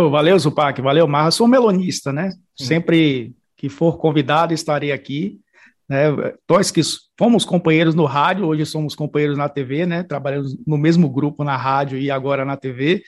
Oh, 0.00 0.08
valeu, 0.10 0.38
Zupac, 0.38 0.80
valeu, 0.80 1.08
Marra. 1.08 1.32
Sou 1.32 1.48
melonista, 1.48 2.12
né? 2.12 2.30
Sempre 2.56 3.34
que 3.56 3.68
for 3.68 3.98
convidado, 3.98 4.54
estarei 4.54 4.92
aqui. 4.92 5.40
Né? 5.88 6.06
Nós 6.48 6.70
que 6.70 6.80
fomos 7.18 7.44
companheiros 7.44 7.96
no 7.96 8.04
rádio, 8.04 8.46
hoje 8.46 8.64
somos 8.64 8.94
companheiros 8.94 9.36
na 9.36 9.48
TV, 9.48 9.86
né? 9.86 10.04
Trabalhamos 10.04 10.56
no 10.64 10.78
mesmo 10.78 11.08
grupo 11.10 11.42
na 11.42 11.56
rádio 11.56 11.98
e 11.98 12.12
agora 12.12 12.44
na 12.44 12.56
TV. 12.56 13.02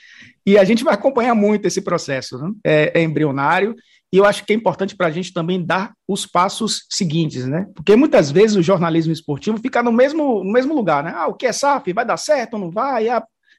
E 0.45 0.59
a 0.59 0.65
gente 0.65 0.83
vai 0.83 0.93
acompanhar 0.93 1.33
muito 1.33 1.65
esse 1.65 1.81
processo, 1.81 2.37
né? 2.39 2.51
é, 2.65 3.01
é 3.01 3.03
embrionário. 3.05 3.77
E 4.13 4.17
eu 4.17 4.25
acho 4.25 4.45
que 4.45 4.53
é 4.53 4.57
importante 4.57 4.97
para 4.97 5.07
a 5.07 5.13
gente 5.13 5.33
também 5.33 5.65
dar 5.65 5.93
os 6.09 6.27
passos 6.27 6.87
seguintes, 6.91 7.47
né? 7.47 7.69
Porque 7.73 7.95
muitas 7.95 8.33
vezes 8.33 8.57
o 8.57 8.63
jornalismo 8.63 9.13
esportivo 9.13 9.59
fica 9.59 9.81
no 9.81 9.93
mesmo, 9.93 10.43
no 10.43 10.51
mesmo 10.51 10.75
lugar, 10.75 11.05
né? 11.05 11.13
Ah, 11.15 11.29
o 11.29 11.35
que 11.35 11.47
é 11.47 11.53
SAF? 11.53 11.93
Vai 11.93 12.05
dar 12.05 12.17
certo 12.17 12.55
ou 12.55 12.61
não 12.61 12.71
vai? 12.73 13.07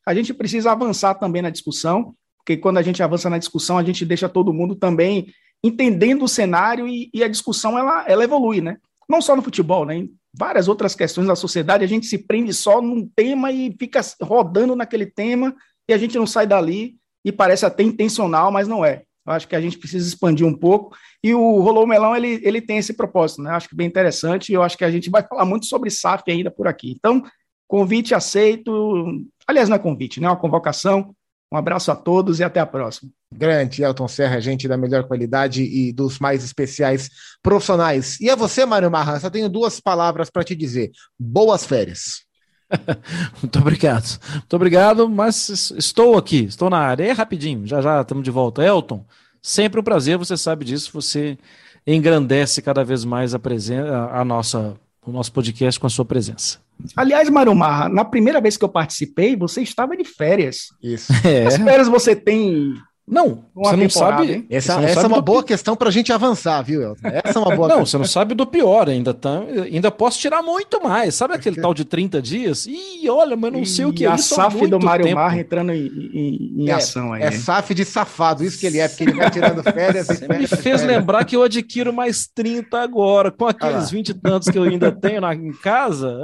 A 0.05 0.13
gente 0.13 0.33
precisa 0.33 0.73
avançar 0.73 1.15
também 1.15 1.41
na 1.41 1.49
discussão 1.49 2.13
porque 2.41 2.57
quando 2.57 2.77
a 2.77 2.81
gente 2.81 3.01
avança 3.01 3.29
na 3.29 3.37
discussão, 3.37 3.77
a 3.77 3.83
gente 3.83 4.03
deixa 4.03 4.27
todo 4.27 4.53
mundo 4.53 4.75
também 4.75 5.27
entendendo 5.63 6.23
o 6.23 6.27
cenário 6.27 6.87
e, 6.87 7.09
e, 7.13 7.23
a 7.23 7.27
discussão 7.27 7.77
ela, 7.77 8.03
ela 8.07 8.23
evolui, 8.23 8.61
né? 8.61 8.77
Não 9.07 9.21
só 9.21 9.35
no 9.35 9.43
futebol, 9.43 9.85
né? 9.85 9.97
Em 9.97 10.11
várias 10.33 10.67
outras 10.67 10.95
questões 10.95 11.27
da 11.27 11.35
sociedade, 11.35 11.83
a 11.83 11.87
gente 11.87 12.07
se 12.07 12.17
prende 12.17 12.53
só 12.53 12.81
num 12.81 13.07
tema 13.15 13.51
e 13.51 13.75
fica 13.77 14.01
rodando 14.21 14.75
naquele 14.75 15.05
tema 15.05 15.55
e 15.87 15.93
a 15.93 15.97
gente 15.97 16.17
não 16.17 16.25
sai 16.25 16.47
dali 16.47 16.95
e 17.23 17.31
parece 17.31 17.65
até 17.65 17.83
intencional, 17.83 18.51
mas 18.51 18.67
não 18.67 18.83
é. 18.83 19.03
Eu 19.25 19.33
acho 19.33 19.47
que 19.47 19.55
a 19.55 19.61
gente 19.61 19.77
precisa 19.77 20.07
expandir 20.07 20.47
um 20.47 20.53
pouco 20.53 20.95
e 21.23 21.33
o 21.35 21.59
Rolou 21.59 21.85
Melão 21.85 22.15
ele, 22.15 22.39
ele 22.43 22.59
tem 22.59 22.79
esse 22.79 22.93
propósito, 22.93 23.43
né? 23.43 23.51
Acho 23.51 23.69
que 23.69 23.75
bem 23.75 23.85
interessante 23.85 24.49
e 24.49 24.55
eu 24.55 24.63
acho 24.63 24.75
que 24.75 24.85
a 24.85 24.89
gente 24.89 25.11
vai 25.11 25.21
falar 25.27 25.45
muito 25.45 25.67
sobre 25.67 25.91
SAF 25.91 26.23
ainda 26.31 26.49
por 26.49 26.67
aqui. 26.67 26.91
Então, 26.97 27.21
convite 27.67 28.15
aceito, 28.15 29.23
aliás, 29.47 29.69
não 29.69 29.75
é 29.75 29.79
convite, 29.79 30.19
né? 30.19 30.25
É 30.25 30.29
uma 30.29 30.39
convocação 30.39 31.13
um 31.51 31.57
abraço 31.57 31.91
a 31.91 31.95
todos 31.95 32.39
e 32.39 32.43
até 32.43 32.59
a 32.59 32.65
próxima. 32.65 33.11
Grande 33.33 33.83
Elton 33.83 34.07
Serra, 34.07 34.39
gente 34.39 34.67
da 34.67 34.77
melhor 34.77 35.03
qualidade 35.03 35.63
e 35.63 35.91
dos 35.91 36.17
mais 36.17 36.43
especiais 36.43 37.09
profissionais. 37.43 38.19
E 38.21 38.29
a 38.29 38.35
você, 38.35 38.65
Mário 38.65 38.89
Marra, 38.89 39.19
só 39.19 39.29
tenho 39.29 39.49
duas 39.49 39.79
palavras 39.79 40.29
para 40.29 40.43
te 40.43 40.55
dizer. 40.55 40.91
Boas 41.19 41.65
férias. 41.65 42.23
Muito 43.41 43.59
obrigado. 43.59 44.19
Muito 44.31 44.55
obrigado, 44.55 45.09
mas 45.09 45.71
estou 45.71 46.17
aqui, 46.17 46.45
estou 46.45 46.69
na 46.69 46.79
área. 46.79 47.03
É 47.03 47.11
rapidinho, 47.11 47.67
já 47.67 47.81
já 47.81 48.01
estamos 48.01 48.23
de 48.23 48.31
volta. 48.31 48.63
Elton, 48.63 49.05
sempre 49.41 49.79
um 49.79 49.83
prazer, 49.83 50.17
você 50.17 50.37
sabe 50.37 50.63
disso, 50.63 50.91
você 50.93 51.37
engrandece 51.85 52.61
cada 52.61 52.83
vez 52.83 53.03
mais 53.03 53.33
a, 53.33 53.39
presença, 53.39 54.09
a 54.11 54.23
nossa, 54.23 54.75
o 55.05 55.11
nosso 55.11 55.31
podcast 55.31 55.79
com 55.79 55.87
a 55.87 55.89
sua 55.89 56.05
presença. 56.05 56.59
Aliás, 56.95 57.29
Marumar, 57.29 57.89
na 57.89 58.05
primeira 58.05 58.41
vez 58.41 58.57
que 58.57 58.63
eu 58.63 58.69
participei, 58.69 59.35
você 59.35 59.61
estava 59.61 59.95
de 59.95 60.03
férias. 60.03 60.69
Isso. 60.81 61.11
É. 61.23 61.45
As 61.45 61.57
férias 61.57 61.87
você 61.87 62.15
tem 62.15 62.75
não, 63.11 63.43
você 63.53 63.75
não 63.75 63.89
sabe. 63.89 64.31
Hein? 64.31 64.47
Essa, 64.49 64.77
não 64.77 64.85
essa 64.85 65.01
sabe 65.01 65.13
é 65.13 65.17
uma 65.17 65.21
boa 65.21 65.43
questão 65.43 65.75
para 65.75 65.89
a 65.89 65.91
gente 65.91 66.13
avançar, 66.13 66.61
viu, 66.61 66.81
Elton? 66.81 67.09
Essa 67.25 67.39
é 67.39 67.41
uma 67.41 67.53
boa 67.53 67.67
Não, 67.67 67.79
questão. 67.79 67.85
você 67.85 67.97
não 67.97 68.05
sabe 68.05 68.33
do 68.33 68.47
pior 68.47 68.87
ainda. 68.87 69.13
Tá, 69.13 69.43
ainda 69.69 69.91
posso 69.91 70.17
tirar 70.17 70.41
muito 70.41 70.81
mais. 70.81 71.13
Sabe 71.13 71.33
aquele 71.33 71.59
tal 71.59 71.73
de 71.73 71.83
30 71.83 72.21
dias? 72.21 72.65
Ih, 72.65 73.09
olha, 73.09 73.35
mas 73.35 73.51
não 73.51 73.65
sei 73.65 73.83
o 73.83 73.91
que 73.91 74.05
é 74.05 74.15
isso. 74.15 74.39
A 74.39 74.45
SAF 74.45 74.65
do 74.65 74.79
Mário 74.79 75.13
Mar 75.13 75.37
entrando 75.37 75.73
em, 75.73 75.87
em, 75.87 76.63
em 76.63 76.69
é, 76.69 76.71
ação 76.71 77.11
aí. 77.11 77.23
É 77.23 77.31
SAF 77.31 77.75
de 77.75 77.83
safado, 77.83 78.45
isso 78.45 78.57
que 78.57 78.65
ele 78.65 78.79
é, 78.79 78.87
porque 78.87 79.03
ele 79.03 79.11
vai 79.11 79.29
tirando 79.29 79.61
férias. 79.61 80.07
Você 80.07 80.25
férias, 80.25 80.39
me 80.39 80.47
fez 80.47 80.61
férias. 80.61 80.83
lembrar 80.83 81.25
que 81.25 81.35
eu 81.35 81.43
adquiro 81.43 81.91
mais 81.91 82.29
30 82.33 82.79
agora, 82.79 83.29
com 83.29 83.45
aqueles 83.45 83.87
ah 83.87 83.91
20 83.91 84.07
e 84.07 84.13
tantos 84.13 84.47
que 84.47 84.57
eu 84.57 84.63
ainda 84.63 84.89
tenho 84.89 85.19
na, 85.19 85.35
em 85.35 85.51
casa. 85.51 86.17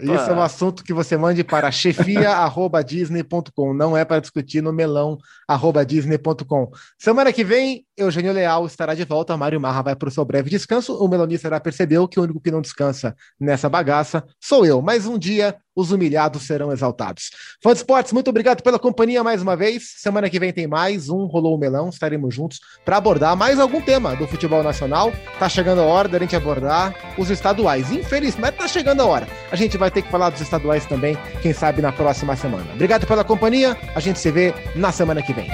É, 0.00 0.04
isso 0.04 0.30
é 0.30 0.32
um 0.32 0.40
assunto 0.40 0.84
que 0.84 0.92
você 0.92 1.16
mande 1.16 1.42
para 1.42 1.68
chefia.disney.com. 1.72 3.74
Não 3.74 3.96
é 3.96 4.04
para 4.04 4.20
discutir 4.20 4.62
no 4.62 4.72
melão.disney.com 4.72 6.27
gmail.com. 6.34 6.70
Semana 6.98 7.32
que 7.32 7.44
vem, 7.44 7.84
Eugênio 7.96 8.32
Leal 8.32 8.66
estará 8.66 8.94
de 8.94 9.04
volta, 9.04 9.36
Mário 9.36 9.60
Marra 9.60 9.82
vai 9.82 9.96
para 9.96 10.08
o 10.08 10.12
seu 10.12 10.24
breve 10.24 10.50
descanso. 10.50 10.94
O 10.94 11.08
Melonista 11.08 11.48
já 11.48 11.60
percebeu 11.60 12.06
que 12.06 12.18
o 12.18 12.22
único 12.22 12.40
que 12.40 12.50
não 12.50 12.60
descansa 12.60 13.14
nessa 13.38 13.68
bagaça 13.68 14.24
sou 14.40 14.64
eu. 14.64 14.80
Mas 14.80 15.06
um 15.06 15.18
dia 15.18 15.56
os 15.78 15.92
humilhados 15.92 16.42
serão 16.42 16.72
exaltados. 16.72 17.30
Fã 17.62 17.70
de 17.70 17.78
esportes, 17.78 18.12
muito 18.12 18.28
obrigado 18.28 18.62
pela 18.62 18.80
companhia 18.80 19.22
mais 19.22 19.40
uma 19.40 19.56
vez. 19.56 19.94
Semana 19.98 20.28
que 20.28 20.38
vem 20.40 20.52
tem 20.52 20.66
mais 20.66 21.08
um 21.08 21.26
Rolou 21.26 21.54
o 21.54 21.58
Melão. 21.58 21.88
Estaremos 21.88 22.34
juntos 22.34 22.58
para 22.84 22.96
abordar 22.96 23.36
mais 23.36 23.60
algum 23.60 23.80
tema 23.80 24.16
do 24.16 24.26
futebol 24.26 24.62
nacional. 24.62 25.12
Tá 25.38 25.48
chegando 25.48 25.80
a 25.80 25.84
hora 25.84 26.08
da 26.08 26.18
gente 26.18 26.34
abordar 26.34 27.14
os 27.16 27.30
estaduais. 27.30 27.92
Infelizmente, 27.92 28.56
tá 28.56 28.66
chegando 28.66 29.02
a 29.02 29.06
hora. 29.06 29.28
A 29.52 29.56
gente 29.56 29.78
vai 29.78 29.88
ter 29.88 30.02
que 30.02 30.10
falar 30.10 30.30
dos 30.30 30.40
estaduais 30.40 30.84
também, 30.84 31.16
quem 31.42 31.52
sabe 31.52 31.80
na 31.80 31.92
próxima 31.92 32.34
semana. 32.34 32.72
Obrigado 32.74 33.06
pela 33.06 33.22
companhia. 33.22 33.76
A 33.94 34.00
gente 34.00 34.18
se 34.18 34.32
vê 34.32 34.52
na 34.74 34.90
semana 34.90 35.22
que 35.22 35.32
vem. 35.32 35.48